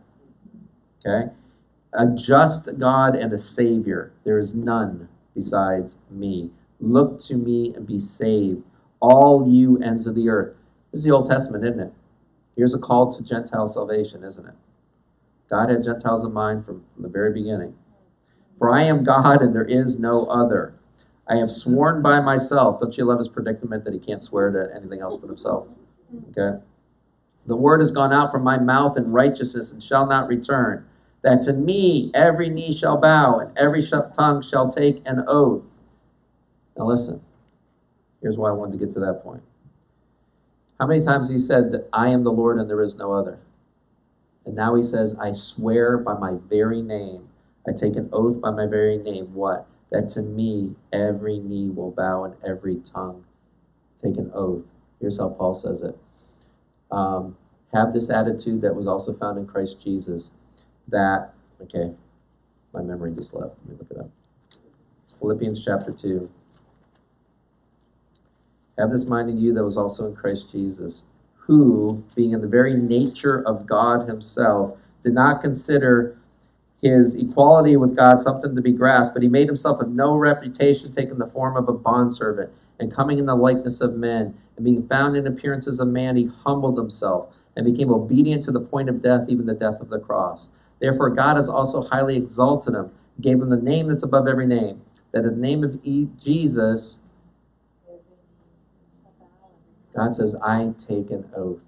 Okay? 1.06 1.32
A 1.94 2.08
just 2.08 2.78
God 2.78 3.16
and 3.16 3.34
a 3.34 3.38
Savior. 3.38 4.14
There 4.24 4.40
is 4.40 4.56
none 4.56 5.10
besides 5.36 5.98
me. 6.10 6.52
Look 6.80 7.20
to 7.22 7.36
me 7.36 7.74
and 7.76 7.86
be 7.86 8.00
saved, 8.00 8.64
all 9.00 9.48
you 9.48 9.78
ends 9.80 10.08
of 10.08 10.16
the 10.16 10.30
earth. 10.30 10.56
This 10.92 11.00
is 11.00 11.06
the 11.06 11.12
Old 11.12 11.30
Testament, 11.30 11.64
isn't 11.64 11.80
it? 11.80 11.94
Here's 12.56 12.74
a 12.74 12.80
call 12.80 13.12
to 13.12 13.24
Gentile 13.24 13.68
salvation, 13.68 14.24
isn't 14.24 14.46
it? 14.46 14.56
God 15.50 15.70
had 15.70 15.84
Gentiles 15.84 16.24
in 16.24 16.34
mind 16.34 16.66
from, 16.66 16.86
from 16.94 17.04
the 17.04 17.10
very 17.10 17.34
beginning. 17.34 17.76
For 18.58 18.74
I 18.74 18.84
am 18.84 19.04
God 19.04 19.42
and 19.42 19.56
there 19.56 19.66
is 19.66 20.00
no 20.00 20.26
other. 20.26 20.76
I 21.28 21.38
have 21.38 21.52
sworn 21.52 22.02
by 22.02 22.20
myself. 22.20 22.80
Don't 22.80 22.98
you 22.98 23.06
love 23.06 23.20
his 23.20 23.28
predicament 23.28 23.86
that 23.86 23.94
he 23.94 24.00
can't 24.00 24.24
swear 24.24 24.52
to 24.52 24.70
anything 24.76 25.02
else 25.02 25.18
but 25.18 25.28
himself? 25.28 25.68
Okay. 26.30 26.62
The 27.46 27.56
word 27.56 27.80
has 27.80 27.92
gone 27.92 28.14
out 28.14 28.32
from 28.32 28.44
my 28.44 28.60
mouth 28.60 28.98
in 28.98 29.12
righteousness 29.12 29.72
and 29.72 29.84
shall 29.84 30.06
not 30.06 30.28
return. 30.28 30.86
That 31.24 31.42
to 31.44 31.54
me 31.54 32.12
every 32.14 32.50
knee 32.50 32.74
shall 32.74 32.98
bow 32.98 33.40
and 33.40 33.58
every 33.58 33.86
tongue 33.86 34.42
shall 34.42 34.72
take 34.72 35.02
an 35.06 35.24
oath. 35.28 35.66
Now 36.78 36.86
listen. 36.86 37.22
Here's 38.22 38.38
why 38.38 38.50
I 38.50 38.54
wanted 38.54 38.74
to 38.74 38.86
get 38.86 38.94
to 38.94 39.00
that 39.00 39.22
point. 39.24 39.44
How 40.80 40.88
many 40.88 41.04
times 41.04 41.30
he 41.30 41.38
said 41.38 41.72
that 41.72 41.88
I 41.94 42.10
am 42.10 42.24
the 42.24 42.32
Lord 42.32 42.58
and 42.58 42.70
there 42.70 42.82
is 42.82 42.96
no 42.96 43.14
other? 43.14 43.40
And 44.46 44.56
now 44.56 44.76
he 44.76 44.82
says, 44.82 45.16
I 45.20 45.32
swear 45.32 45.98
by 45.98 46.14
my 46.16 46.34
very 46.50 46.82
name. 46.82 47.30
I 47.68 47.72
take 47.72 47.96
an 47.96 48.10
oath 48.12 48.42
by 48.42 48.52
my 48.52 48.66
very 48.66 48.98
name. 48.98 49.34
What? 49.34 49.68
That 49.92 50.08
to 50.10 50.22
me 50.22 50.76
every 50.92 51.40
knee 51.40 51.70
will 51.70 51.92
bow 51.92 52.24
and 52.24 52.36
every 52.44 52.78
tongue 52.78 53.26
take 54.02 54.18
an 54.18 54.32
oath. 54.34 54.66
Here's 55.00 55.20
how 55.20 55.30
Paul 55.30 55.54
says 55.54 55.84
it. 55.84 55.98
Um, 56.90 57.38
have 57.74 57.94
this 57.94 58.10
attitude 58.10 58.62
that 58.62 58.76
was 58.76 58.88
also 58.88 59.14
found 59.14 59.38
in 59.38 59.46
Christ 59.46 59.82
Jesus. 59.84 60.32
That, 60.92 61.34
okay, 61.62 61.94
my 62.74 62.82
memory 62.82 63.14
just 63.16 63.34
left. 63.34 63.56
Let 63.66 63.70
me 63.70 63.76
look 63.80 63.92
it 63.92 63.98
up. 63.98 64.10
It's 65.02 65.12
Philippians 65.14 65.64
chapter 65.64 65.92
2. 65.92 66.30
Have 68.78 68.92
this 68.92 69.06
mind 69.06 69.30
in 69.30 69.38
you 69.38 69.54
that 69.54 69.64
was 69.64 69.78
also 69.78 70.06
in 70.06 70.16
Christ 70.16 70.52
Jesus, 70.52 71.04
who, 71.48 72.04
being 72.16 72.32
in 72.32 72.42
the 72.42 72.48
very 72.48 72.76
nature 72.76 73.42
of 73.42 73.66
God 73.66 74.08
himself, 74.08 74.78
did 75.02 75.14
not 75.14 75.42
consider 75.42 76.18
his 76.82 77.16
equality 77.16 77.78
with 77.78 77.96
God 77.96 78.20
something 78.20 78.56
to 78.56 78.62
be 78.62 78.72
grasped, 78.72 79.14
but 79.14 79.24
he 79.24 79.30
made 79.30 79.48
himself 79.48 79.80
of 79.80 79.90
no 79.90 80.16
reputation, 80.16 80.94
taking 80.94 81.20
the 81.20 81.28
form 81.28 81.56
of 81.56 81.70
a 81.70 81.74
bondservant, 81.74 82.52
and 82.80 82.94
coming 82.94 83.20
in 83.20 83.28
the 83.28 83.36
likeness 83.36 83.82
of 83.82 83.96
men, 83.96 84.34
and 84.56 84.66
being 84.66 84.88
found 84.88 85.16
in 85.16 85.28
appearance 85.28 85.68
as 85.68 85.80
a 85.80 85.86
man, 85.86 86.18
he 86.18 86.32
humbled 86.44 86.78
himself 86.78 87.34
and 87.56 87.66
became 87.66 87.92
obedient 87.92 88.44
to 88.44 88.52
the 88.52 88.62
point 88.62 88.90
of 88.90 89.02
death, 89.02 89.26
even 89.30 89.46
the 89.46 89.54
death 89.54 89.80
of 89.80 89.90
the 89.90 90.00
cross. 90.00 90.50
Therefore, 90.82 91.12
God 91.12 91.38
has 91.38 91.48
also 91.48 91.84
highly 91.84 92.18
exalted 92.18 92.74
him, 92.74 92.92
gave 93.22 93.40
him 93.40 93.50
the 93.50 93.56
name 93.56 93.88
that's 93.88 94.04
above 94.04 94.28
every 94.28 94.48
name, 94.48 94.82
that 95.12 95.24
in 95.24 95.40
the 95.40 95.48
name 95.48 95.64
of 95.64 95.82
Jesus, 95.84 97.00
God 99.96 100.16
says, 100.16 100.36
I 100.44 100.74
take 100.78 101.12
an 101.12 101.30
oath. 101.36 101.62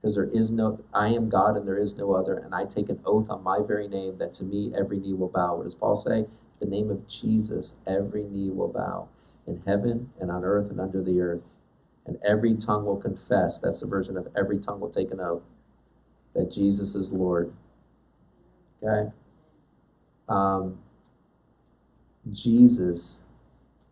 Because 0.00 0.14
there 0.14 0.30
is 0.32 0.52
no, 0.52 0.84
I 0.94 1.08
am 1.08 1.28
God 1.28 1.56
and 1.56 1.66
there 1.66 1.78
is 1.78 1.96
no 1.96 2.14
other. 2.14 2.36
And 2.36 2.54
I 2.54 2.64
take 2.64 2.88
an 2.88 3.00
oath 3.04 3.28
on 3.28 3.42
my 3.42 3.58
very 3.66 3.88
name 3.88 4.18
that 4.18 4.32
to 4.34 4.44
me 4.44 4.72
every 4.78 4.98
knee 4.98 5.14
will 5.14 5.28
bow. 5.28 5.56
What 5.56 5.64
does 5.64 5.74
Paul 5.74 5.96
say? 5.96 6.26
The 6.60 6.66
name 6.66 6.90
of 6.90 7.08
Jesus, 7.08 7.74
every 7.86 8.22
knee 8.22 8.50
will 8.50 8.68
bow 8.68 9.08
in 9.46 9.62
heaven 9.66 10.10
and 10.20 10.30
on 10.30 10.44
earth 10.44 10.70
and 10.70 10.80
under 10.80 11.02
the 11.02 11.20
earth. 11.20 11.42
And 12.04 12.18
every 12.24 12.54
tongue 12.54 12.84
will 12.84 12.98
confess. 12.98 13.58
That's 13.58 13.80
the 13.80 13.86
version 13.86 14.16
of 14.16 14.28
every 14.36 14.58
tongue 14.58 14.78
will 14.78 14.90
take 14.90 15.10
an 15.10 15.20
oath 15.20 15.42
that 16.34 16.52
Jesus 16.52 16.94
is 16.94 17.10
Lord. 17.10 17.52
Okay? 18.86 19.10
Um, 20.28 20.78
Jesus 22.30 23.20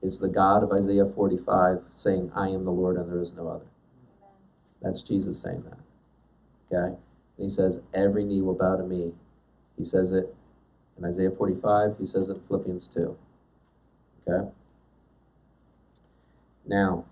is 0.02 0.18
the 0.18 0.28
God 0.28 0.62
of 0.62 0.72
Isaiah 0.72 1.06
45 1.06 1.80
saying, 1.92 2.30
I 2.34 2.48
am 2.48 2.64
the 2.64 2.70
Lord 2.70 2.96
and 2.96 3.10
there 3.10 3.20
is 3.20 3.32
no 3.32 3.48
other. 3.48 3.66
That's 4.82 5.02
Jesus 5.02 5.40
saying 5.40 5.64
that. 5.64 5.78
Okay? 6.76 6.96
And 7.38 7.44
he 7.44 7.48
says, 7.48 7.80
Every 7.92 8.24
knee 8.24 8.42
will 8.42 8.54
bow 8.54 8.76
to 8.76 8.84
me. 8.84 9.12
He 9.78 9.84
says 9.84 10.12
it 10.12 10.34
in 10.96 11.04
Isaiah 11.04 11.30
45, 11.30 11.96
he 11.98 12.06
says 12.06 12.28
it 12.28 12.36
in 12.36 12.42
Philippians 12.42 12.88
2. 12.88 13.16
Okay? 14.28 14.50
Now, 16.66 17.04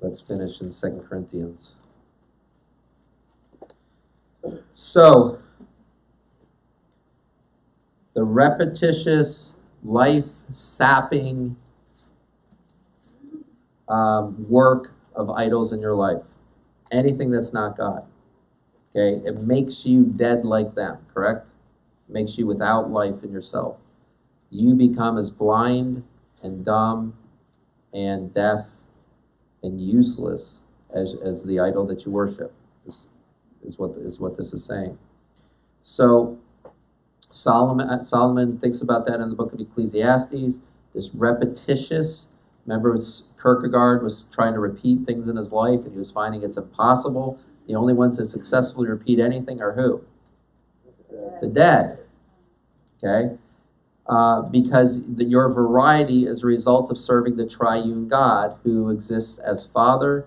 let's 0.00 0.20
finish 0.20 0.60
in 0.60 0.72
2 0.72 1.06
Corinthians. 1.08 1.72
So, 4.74 5.38
the 8.16 8.24
repetitious 8.24 9.52
life 9.84 10.40
sapping 10.50 11.54
um, 13.86 14.48
work 14.48 14.94
of 15.14 15.28
idols 15.28 15.70
in 15.70 15.82
your 15.82 15.94
life. 15.94 16.24
Anything 16.90 17.30
that's 17.30 17.52
not 17.52 17.76
God. 17.76 18.06
Okay? 18.90 19.20
It 19.28 19.42
makes 19.42 19.84
you 19.84 20.02
dead 20.04 20.46
like 20.46 20.74
them, 20.74 21.00
correct? 21.12 21.50
It 22.08 22.14
makes 22.14 22.38
you 22.38 22.46
without 22.46 22.90
life 22.90 23.22
in 23.22 23.32
yourself. 23.32 23.76
You 24.48 24.74
become 24.74 25.18
as 25.18 25.30
blind 25.30 26.02
and 26.42 26.64
dumb 26.64 27.18
and 27.92 28.32
deaf 28.32 28.78
and 29.62 29.78
useless 29.78 30.60
as, 30.90 31.14
as 31.22 31.44
the 31.44 31.60
idol 31.60 31.84
that 31.88 32.06
you 32.06 32.12
worship. 32.12 32.54
Is, 32.86 33.08
is 33.62 33.78
what 33.78 33.90
is 33.98 34.18
what 34.18 34.38
this 34.38 34.54
is 34.54 34.64
saying. 34.64 34.96
So 35.82 36.38
Solomon 37.36 37.90
uh, 37.90 38.02
Solomon 38.02 38.58
thinks 38.58 38.80
about 38.80 39.06
that 39.06 39.20
in 39.20 39.28
the 39.28 39.36
book 39.36 39.52
of 39.52 39.60
Ecclesiastes. 39.60 40.60
This 40.94 41.14
repetitious. 41.14 42.28
Remember, 42.64 42.98
Kierkegaard 43.40 44.02
was 44.02 44.24
trying 44.32 44.54
to 44.54 44.60
repeat 44.60 45.06
things 45.06 45.28
in 45.28 45.36
his 45.36 45.52
life, 45.52 45.80
and 45.80 45.92
he 45.92 45.98
was 45.98 46.10
finding 46.10 46.42
it's 46.42 46.56
impossible. 46.56 47.38
The 47.68 47.74
only 47.74 47.92
ones 47.92 48.16
that 48.16 48.26
successfully 48.26 48.88
repeat 48.88 49.20
anything 49.20 49.60
are 49.60 49.74
who? 49.74 50.04
The 51.40 51.48
dead. 51.48 51.98
Okay? 53.04 53.36
Uh, 54.06 54.42
because 54.42 55.02
the, 55.06 55.24
your 55.24 55.52
variety 55.52 56.26
is 56.26 56.42
a 56.42 56.46
result 56.46 56.90
of 56.90 56.96
serving 56.96 57.36
the 57.36 57.46
triune 57.46 58.08
God 58.08 58.56
who 58.62 58.88
exists 58.88 59.38
as 59.38 59.66
Father 59.66 60.26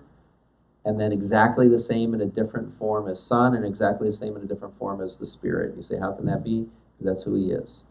and 0.84 1.00
then 1.00 1.12
exactly 1.12 1.68
the 1.68 1.78
same 1.78 2.14
in 2.14 2.20
a 2.20 2.26
different 2.26 2.72
form 2.72 3.08
as 3.08 3.20
Son 3.20 3.54
and 3.54 3.64
exactly 3.64 4.08
the 4.08 4.12
same 4.12 4.36
in 4.36 4.42
a 4.42 4.46
different 4.46 4.76
form 4.76 5.00
as 5.00 5.16
the 5.16 5.26
Spirit. 5.26 5.74
You 5.76 5.82
say, 5.82 5.98
how 5.98 6.12
can 6.12 6.26
that 6.26 6.44
be? 6.44 6.68
Because 7.00 7.16
that's 7.16 7.22
who 7.24 7.34
He 7.34 7.50
is. 7.52 7.82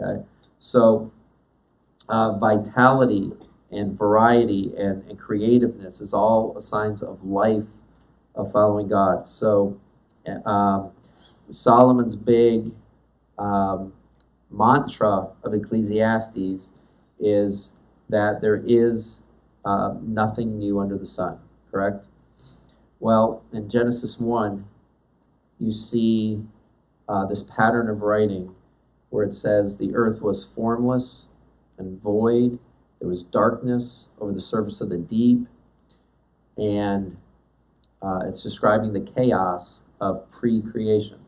Okay? 0.00 0.22
So, 0.60 1.12
uh, 2.08 2.38
vitality 2.38 3.32
and 3.70 3.98
variety 3.98 4.72
and, 4.78 5.04
and 5.10 5.18
creativeness 5.18 6.00
is 6.00 6.14
all 6.14 6.58
signs 6.60 7.02
of 7.02 7.24
life 7.24 7.66
of 8.34 8.52
following 8.52 8.88
God. 8.88 9.28
So, 9.28 9.80
um, 10.44 10.92
Solomon's 11.50 12.16
big 12.16 12.72
um, 13.38 13.92
mantra 14.50 15.30
of 15.42 15.54
Ecclesiastes 15.54 16.72
is 17.18 17.72
that 18.08 18.40
there 18.40 18.62
is 18.66 19.20
uh, 19.64 19.94
nothing 20.00 20.58
new 20.58 20.78
under 20.78 20.96
the 20.96 21.06
sun, 21.06 21.38
correct? 21.70 22.06
Well, 23.00 23.42
in 23.52 23.68
Genesis 23.68 24.18
1, 24.18 24.66
you 25.58 25.72
see 25.72 26.44
uh, 27.08 27.26
this 27.26 27.42
pattern 27.42 27.88
of 27.88 28.02
writing 28.02 28.54
where 29.10 29.24
it 29.24 29.32
says 29.32 29.78
the 29.78 29.94
earth 29.94 30.20
was 30.20 30.44
formless 30.44 31.26
and 31.78 32.00
void, 32.00 32.58
there 32.98 33.08
was 33.08 33.22
darkness 33.22 34.08
over 34.20 34.32
the 34.32 34.40
surface 34.40 34.80
of 34.80 34.90
the 34.90 34.98
deep, 34.98 35.46
and 36.56 37.16
uh, 38.02 38.20
it's 38.26 38.42
describing 38.42 38.92
the 38.92 39.00
chaos 39.00 39.82
of 40.00 40.30
pre 40.30 40.60
creation. 40.60 41.20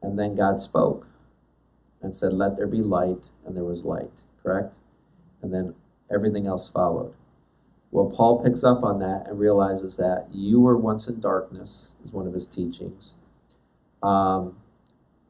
And 0.00 0.18
then 0.18 0.34
God 0.34 0.60
spoke 0.60 1.06
and 2.00 2.16
said, 2.16 2.32
Let 2.32 2.56
there 2.56 2.66
be 2.66 2.82
light, 2.82 3.28
and 3.46 3.56
there 3.56 3.64
was 3.64 3.84
light, 3.84 4.10
correct? 4.42 4.74
And 5.42 5.52
then 5.52 5.74
everything 6.12 6.46
else 6.46 6.68
followed. 6.68 7.14
Well, 7.90 8.10
Paul 8.10 8.42
picks 8.42 8.64
up 8.64 8.82
on 8.82 8.98
that 9.00 9.26
and 9.26 9.38
realizes 9.38 9.96
that 9.96 10.28
you 10.30 10.60
were 10.60 10.76
once 10.76 11.06
in 11.06 11.20
darkness, 11.20 11.88
is 12.04 12.12
one 12.12 12.26
of 12.26 12.34
his 12.34 12.46
teachings, 12.46 13.14
um, 14.02 14.56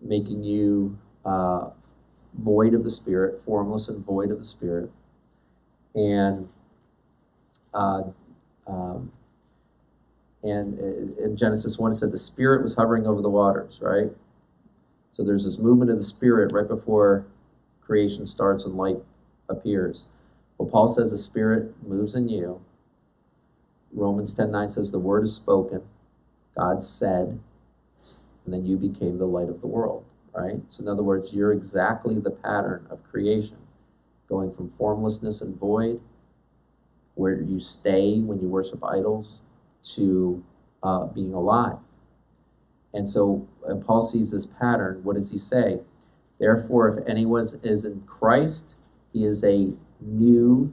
making 0.01 0.45
you 0.45 0.99
uh, 1.25 1.71
void 2.35 2.75
of 2.75 2.85
the 2.85 2.91
Spirit, 2.91 3.41
formless 3.41 3.89
and 3.89 4.05
void 4.05 4.31
of 4.31 4.39
the 4.39 4.45
Spirit. 4.45 4.91
And 5.95 6.49
uh, 7.75 8.03
um, 8.67 9.13
and 10.43 10.79
in 11.19 11.37
Genesis 11.37 11.79
1, 11.79 11.93
it 11.93 11.95
said 11.97 12.13
the 12.13 12.19
Spirit 12.19 12.63
was 12.63 12.77
hovering 12.77 13.07
over 13.07 13.21
the 13.21 13.31
waters, 13.31 13.81
right? 13.83 14.11
So 15.13 15.25
there's 15.25 15.45
this 15.45 15.59
movement 15.59 15.91
of 15.91 15.99
the 15.99 16.05
Spirit 16.05 16.53
right 16.53 16.69
before 16.69 17.27
creation 17.81 18.27
starts 18.27 18.65
and 18.65 18.77
light 18.77 18.99
appears. 19.49 20.07
Well, 20.57 20.69
Paul 20.69 20.89
says 20.89 21.11
the 21.11 21.19
Spirit 21.19 21.75
moves 21.85 22.15
in 22.15 22.29
you. 22.29 22.61
Romans 23.93 24.33
10 24.35 24.53
9 24.53 24.69
says 24.69 24.93
the 24.93 24.99
word 24.99 25.25
is 25.25 25.35
spoken, 25.35 25.83
God 26.55 26.83
said, 26.83 27.41
and 28.49 28.55
then 28.55 28.65
you 28.65 28.79
became 28.79 29.19
the 29.19 29.27
light 29.27 29.51
of 29.51 29.61
the 29.61 29.67
world, 29.67 30.07
right? 30.33 30.63
So, 30.71 30.83
in 30.83 30.89
other 30.89 31.03
words, 31.03 31.35
you're 31.35 31.53
exactly 31.53 32.19
the 32.19 32.31
pattern 32.31 32.87
of 32.89 33.05
creation, 33.05 33.59
going 34.27 34.55
from 34.55 34.71
formlessness 34.71 35.43
and 35.43 35.61
void, 35.61 36.01
where 37.15 37.43
you 37.43 37.61
stay 37.61 38.21
when 38.21 38.41
you 38.41 38.49
worship 38.49 38.83
idols, 38.83 39.43
to 39.97 40.43
uh, 40.83 41.05
being 41.09 41.35
alive. 41.35 41.77
And 42.95 43.07
so 43.07 43.47
and 43.67 43.85
Paul 43.85 44.01
sees 44.01 44.31
this 44.31 44.47
pattern. 44.47 45.01
What 45.05 45.17
does 45.17 45.31
he 45.31 45.37
say? 45.37 45.81
Therefore, 46.41 46.89
if 46.89 47.07
anyone 47.07 47.47
is 47.63 47.85
in 47.85 48.01
Christ, 48.07 48.77
he 49.13 49.25
is 49.27 49.45
a 49.45 49.77
new 50.01 50.73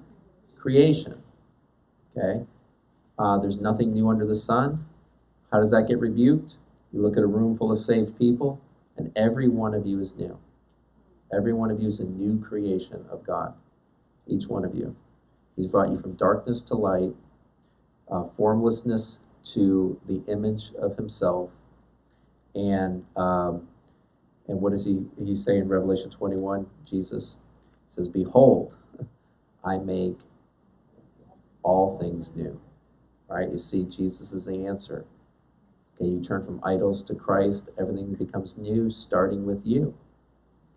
creation. 0.57 1.21
Okay? 2.15 2.45
Uh, 3.19 3.37
there's 3.37 3.59
nothing 3.59 3.91
new 3.91 4.07
under 4.07 4.25
the 4.25 4.37
sun. 4.37 4.85
How 5.51 5.59
does 5.59 5.71
that 5.71 5.89
get 5.89 5.99
rebuked? 5.99 6.55
You 6.95 7.01
look 7.03 7.17
at 7.17 7.23
a 7.23 7.27
room 7.27 7.57
full 7.57 7.73
of 7.73 7.81
saved 7.81 8.17
people, 8.17 8.61
and 8.97 9.11
every 9.17 9.49
one 9.49 9.75
of 9.75 9.85
you 9.85 9.99
is 9.99 10.15
new. 10.15 10.39
Every 11.35 11.53
one 11.53 11.71
of 11.71 11.81
you 11.81 11.89
is 11.89 11.99
a 11.99 12.05
new 12.05 12.39
creation 12.39 13.05
of 13.11 13.27
God. 13.27 13.53
Each 14.27 14.47
one 14.47 14.65
of 14.65 14.73
you. 14.73 14.95
He's 15.57 15.67
brought 15.67 15.91
you 15.91 15.97
from 15.97 16.13
darkness 16.13 16.61
to 16.63 16.75
light, 16.75 17.15
uh, 18.09 18.23
formlessness 18.23 19.19
to 19.53 20.01
the 20.07 20.23
image 20.31 20.71
of 20.79 20.97
Himself 20.97 21.51
and 22.55 23.05
um, 23.17 23.67
and 24.47 24.61
what 24.61 24.71
does 24.71 24.85
he 24.85 25.05
he 25.17 25.35
say 25.35 25.57
in 25.57 25.67
Revelation 25.67 26.09
21? 26.09 26.67
Jesus 26.89 27.35
says, 27.89 28.07
Behold, 28.07 28.77
I 29.65 29.77
make 29.77 30.19
all 31.63 31.99
things 31.99 32.35
new. 32.35 32.61
Right? 33.27 33.51
You 33.51 33.59
see, 33.59 33.85
Jesus 33.85 34.31
is 34.31 34.45
the 34.45 34.65
answer. 34.65 35.05
Okay, 35.95 36.09
you 36.09 36.21
turn 36.21 36.43
from 36.43 36.59
idols 36.63 37.03
to 37.03 37.15
Christ, 37.15 37.69
everything 37.79 38.13
becomes 38.15 38.57
new, 38.57 38.89
starting 38.89 39.45
with 39.45 39.65
you. 39.65 39.95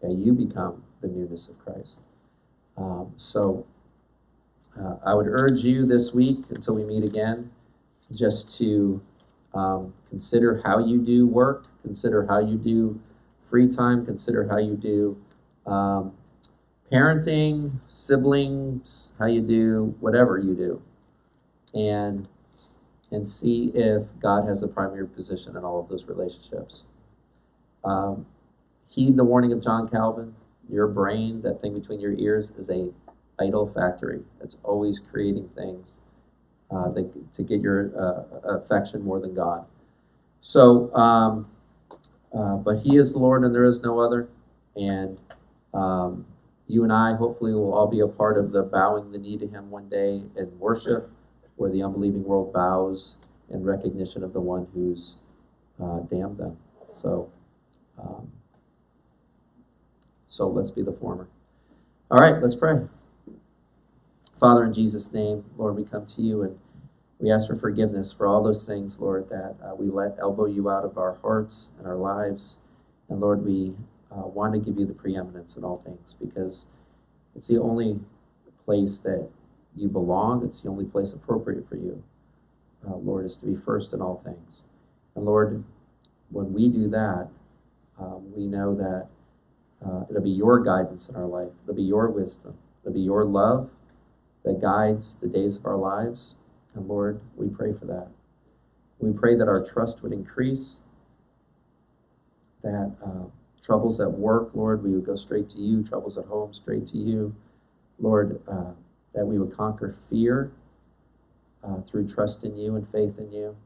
Okay, 0.02 0.14
you 0.14 0.32
become 0.32 0.84
the 1.00 1.08
newness 1.08 1.48
of 1.48 1.58
Christ. 1.58 2.00
Um, 2.76 3.14
so 3.16 3.66
uh, 4.78 4.96
I 5.04 5.14
would 5.14 5.26
urge 5.26 5.64
you 5.64 5.86
this 5.86 6.14
week 6.14 6.44
until 6.50 6.76
we 6.76 6.84
meet 6.84 7.02
again, 7.02 7.50
just 8.12 8.56
to 8.58 9.02
um, 9.54 9.94
consider 10.08 10.62
how 10.64 10.78
you 10.78 11.00
do 11.00 11.26
work, 11.26 11.66
consider 11.82 12.26
how 12.26 12.38
you 12.38 12.56
do 12.56 13.00
free 13.42 13.68
time, 13.68 14.06
consider 14.06 14.48
how 14.48 14.58
you 14.58 14.76
do 14.76 15.20
um, 15.66 16.12
parenting, 16.92 17.80
siblings, 17.88 19.08
how 19.18 19.26
you 19.26 19.40
do 19.40 19.96
whatever 20.00 20.38
you 20.38 20.54
do, 20.54 20.82
and 21.74 22.28
and 23.10 23.28
see 23.28 23.70
if 23.74 24.04
God 24.20 24.46
has 24.46 24.62
a 24.62 24.68
primary 24.68 25.06
position 25.06 25.56
in 25.56 25.64
all 25.64 25.80
of 25.80 25.88
those 25.88 26.06
relationships. 26.06 26.84
Um, 27.84 28.26
heed 28.88 29.16
the 29.16 29.24
warning 29.24 29.52
of 29.52 29.62
John 29.62 29.88
Calvin. 29.88 30.34
Your 30.68 30.86
brain, 30.86 31.42
that 31.42 31.60
thing 31.62 31.72
between 31.78 32.00
your 32.00 32.12
ears, 32.12 32.52
is 32.56 32.68
a 32.68 32.92
idol 33.40 33.66
factory. 33.66 34.22
It's 34.40 34.58
always 34.62 34.98
creating 34.98 35.48
things 35.48 36.00
uh, 36.70 36.90
that, 36.90 37.32
to 37.34 37.42
get 37.42 37.60
your 37.60 37.92
uh, 37.96 38.56
affection 38.56 39.02
more 39.02 39.20
than 39.20 39.34
God. 39.34 39.64
So, 40.40 40.94
um, 40.94 41.48
uh, 42.32 42.56
but 42.56 42.80
He 42.80 42.96
is 42.96 43.12
the 43.12 43.18
Lord 43.18 43.44
and 43.44 43.54
there 43.54 43.64
is 43.64 43.80
no 43.80 43.98
other. 43.98 44.28
And 44.76 45.18
um, 45.72 46.26
you 46.66 46.82
and 46.82 46.92
I 46.92 47.14
hopefully 47.14 47.54
will 47.54 47.72
all 47.72 47.86
be 47.86 48.00
a 48.00 48.06
part 48.06 48.36
of 48.36 48.52
the 48.52 48.62
bowing 48.62 49.12
the 49.12 49.18
knee 49.18 49.38
to 49.38 49.46
Him 49.46 49.70
one 49.70 49.88
day 49.88 50.22
in 50.36 50.58
worship, 50.58 51.10
where 51.58 51.70
the 51.70 51.82
unbelieving 51.82 52.24
world 52.24 52.52
bows 52.52 53.16
in 53.50 53.64
recognition 53.64 54.24
of 54.24 54.32
the 54.32 54.40
one 54.40 54.68
who's 54.74 55.16
uh, 55.82 56.00
damned 56.00 56.38
them. 56.38 56.58
So, 56.94 57.30
um, 57.98 58.32
so 60.26 60.48
let's 60.48 60.70
be 60.70 60.82
the 60.82 60.92
former. 60.92 61.28
All 62.10 62.20
right, 62.20 62.40
let's 62.40 62.54
pray. 62.54 62.86
Father, 64.38 64.64
in 64.64 64.72
Jesus' 64.72 65.12
name, 65.12 65.44
Lord, 65.56 65.76
we 65.76 65.84
come 65.84 66.06
to 66.06 66.22
you 66.22 66.42
and 66.42 66.58
we 67.18 67.30
ask 67.30 67.48
for 67.48 67.56
forgiveness 67.56 68.12
for 68.12 68.26
all 68.26 68.42
those 68.42 68.66
things, 68.66 69.00
Lord, 69.00 69.28
that 69.30 69.56
uh, 69.64 69.74
we 69.74 69.90
let 69.90 70.16
elbow 70.20 70.46
you 70.46 70.70
out 70.70 70.84
of 70.84 70.96
our 70.96 71.18
hearts 71.22 71.68
and 71.76 71.86
our 71.86 71.96
lives. 71.96 72.58
And 73.08 73.20
Lord, 73.20 73.44
we 73.44 73.74
uh, 74.12 74.28
want 74.28 74.54
to 74.54 74.60
give 74.60 74.78
you 74.78 74.86
the 74.86 74.94
preeminence 74.94 75.56
in 75.56 75.64
all 75.64 75.82
things 75.84 76.14
because 76.20 76.68
it's 77.34 77.48
the 77.48 77.58
only 77.60 78.00
place 78.64 78.98
that 79.00 79.28
you 79.78 79.88
belong. 79.88 80.44
It's 80.44 80.60
the 80.60 80.68
only 80.68 80.84
place 80.84 81.12
appropriate 81.12 81.68
for 81.68 81.76
you, 81.76 82.02
uh, 82.86 82.96
Lord, 82.96 83.24
is 83.24 83.36
to 83.38 83.46
be 83.46 83.54
first 83.54 83.92
in 83.92 84.00
all 84.00 84.20
things. 84.22 84.64
And 85.14 85.24
Lord, 85.24 85.64
when 86.30 86.52
we 86.52 86.68
do 86.68 86.88
that, 86.88 87.28
um, 87.98 88.32
we 88.34 88.46
know 88.46 88.74
that 88.74 89.08
uh, 89.84 90.04
it'll 90.10 90.22
be 90.22 90.30
your 90.30 90.60
guidance 90.60 91.08
in 91.08 91.16
our 91.16 91.26
life. 91.26 91.52
It'll 91.64 91.74
be 91.74 91.82
your 91.82 92.08
wisdom. 92.10 92.58
It'll 92.82 92.94
be 92.94 93.00
your 93.00 93.24
love 93.24 93.70
that 94.44 94.60
guides 94.60 95.16
the 95.16 95.28
days 95.28 95.56
of 95.56 95.66
our 95.66 95.76
lives. 95.76 96.34
And 96.74 96.88
Lord, 96.88 97.20
we 97.36 97.48
pray 97.48 97.72
for 97.72 97.86
that. 97.86 98.08
We 98.98 99.12
pray 99.12 99.36
that 99.36 99.48
our 99.48 99.64
trust 99.64 100.02
would 100.02 100.12
increase, 100.12 100.78
that 102.62 102.96
uh, 103.04 103.28
troubles 103.62 104.00
at 104.00 104.12
work, 104.12 104.50
Lord, 104.54 104.82
we 104.82 104.92
would 104.92 105.06
go 105.06 105.16
straight 105.16 105.48
to 105.50 105.58
you, 105.58 105.82
troubles 105.82 106.18
at 106.18 106.26
home, 106.26 106.52
straight 106.52 106.86
to 106.88 106.98
you. 106.98 107.34
Lord, 107.98 108.40
uh, 108.48 108.72
that 109.14 109.26
we 109.26 109.38
would 109.38 109.56
conquer 109.56 109.90
fear 109.90 110.52
uh, 111.62 111.80
through 111.82 112.08
trust 112.08 112.44
in 112.44 112.56
you 112.56 112.76
and 112.76 112.86
faith 112.86 113.18
in 113.18 113.32
you. 113.32 113.56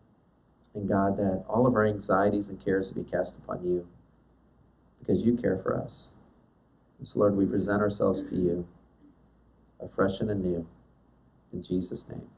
And 0.74 0.88
God, 0.88 1.16
that 1.18 1.44
all 1.48 1.66
of 1.66 1.74
our 1.74 1.84
anxieties 1.84 2.48
and 2.48 2.62
cares 2.62 2.92
would 2.92 3.04
be 3.04 3.10
cast 3.10 3.36
upon 3.36 3.64
you 3.66 3.86
because 4.98 5.22
you 5.22 5.36
care 5.36 5.58
for 5.58 5.76
us. 5.78 6.08
And 6.98 7.06
so, 7.06 7.18
Lord, 7.18 7.36
we 7.36 7.44
present 7.44 7.82
ourselves 7.82 8.22
to 8.22 8.36
you 8.36 8.66
afresh 9.80 10.20
and 10.20 10.30
anew. 10.30 10.66
In 11.52 11.62
Jesus' 11.62 12.06
name. 12.08 12.28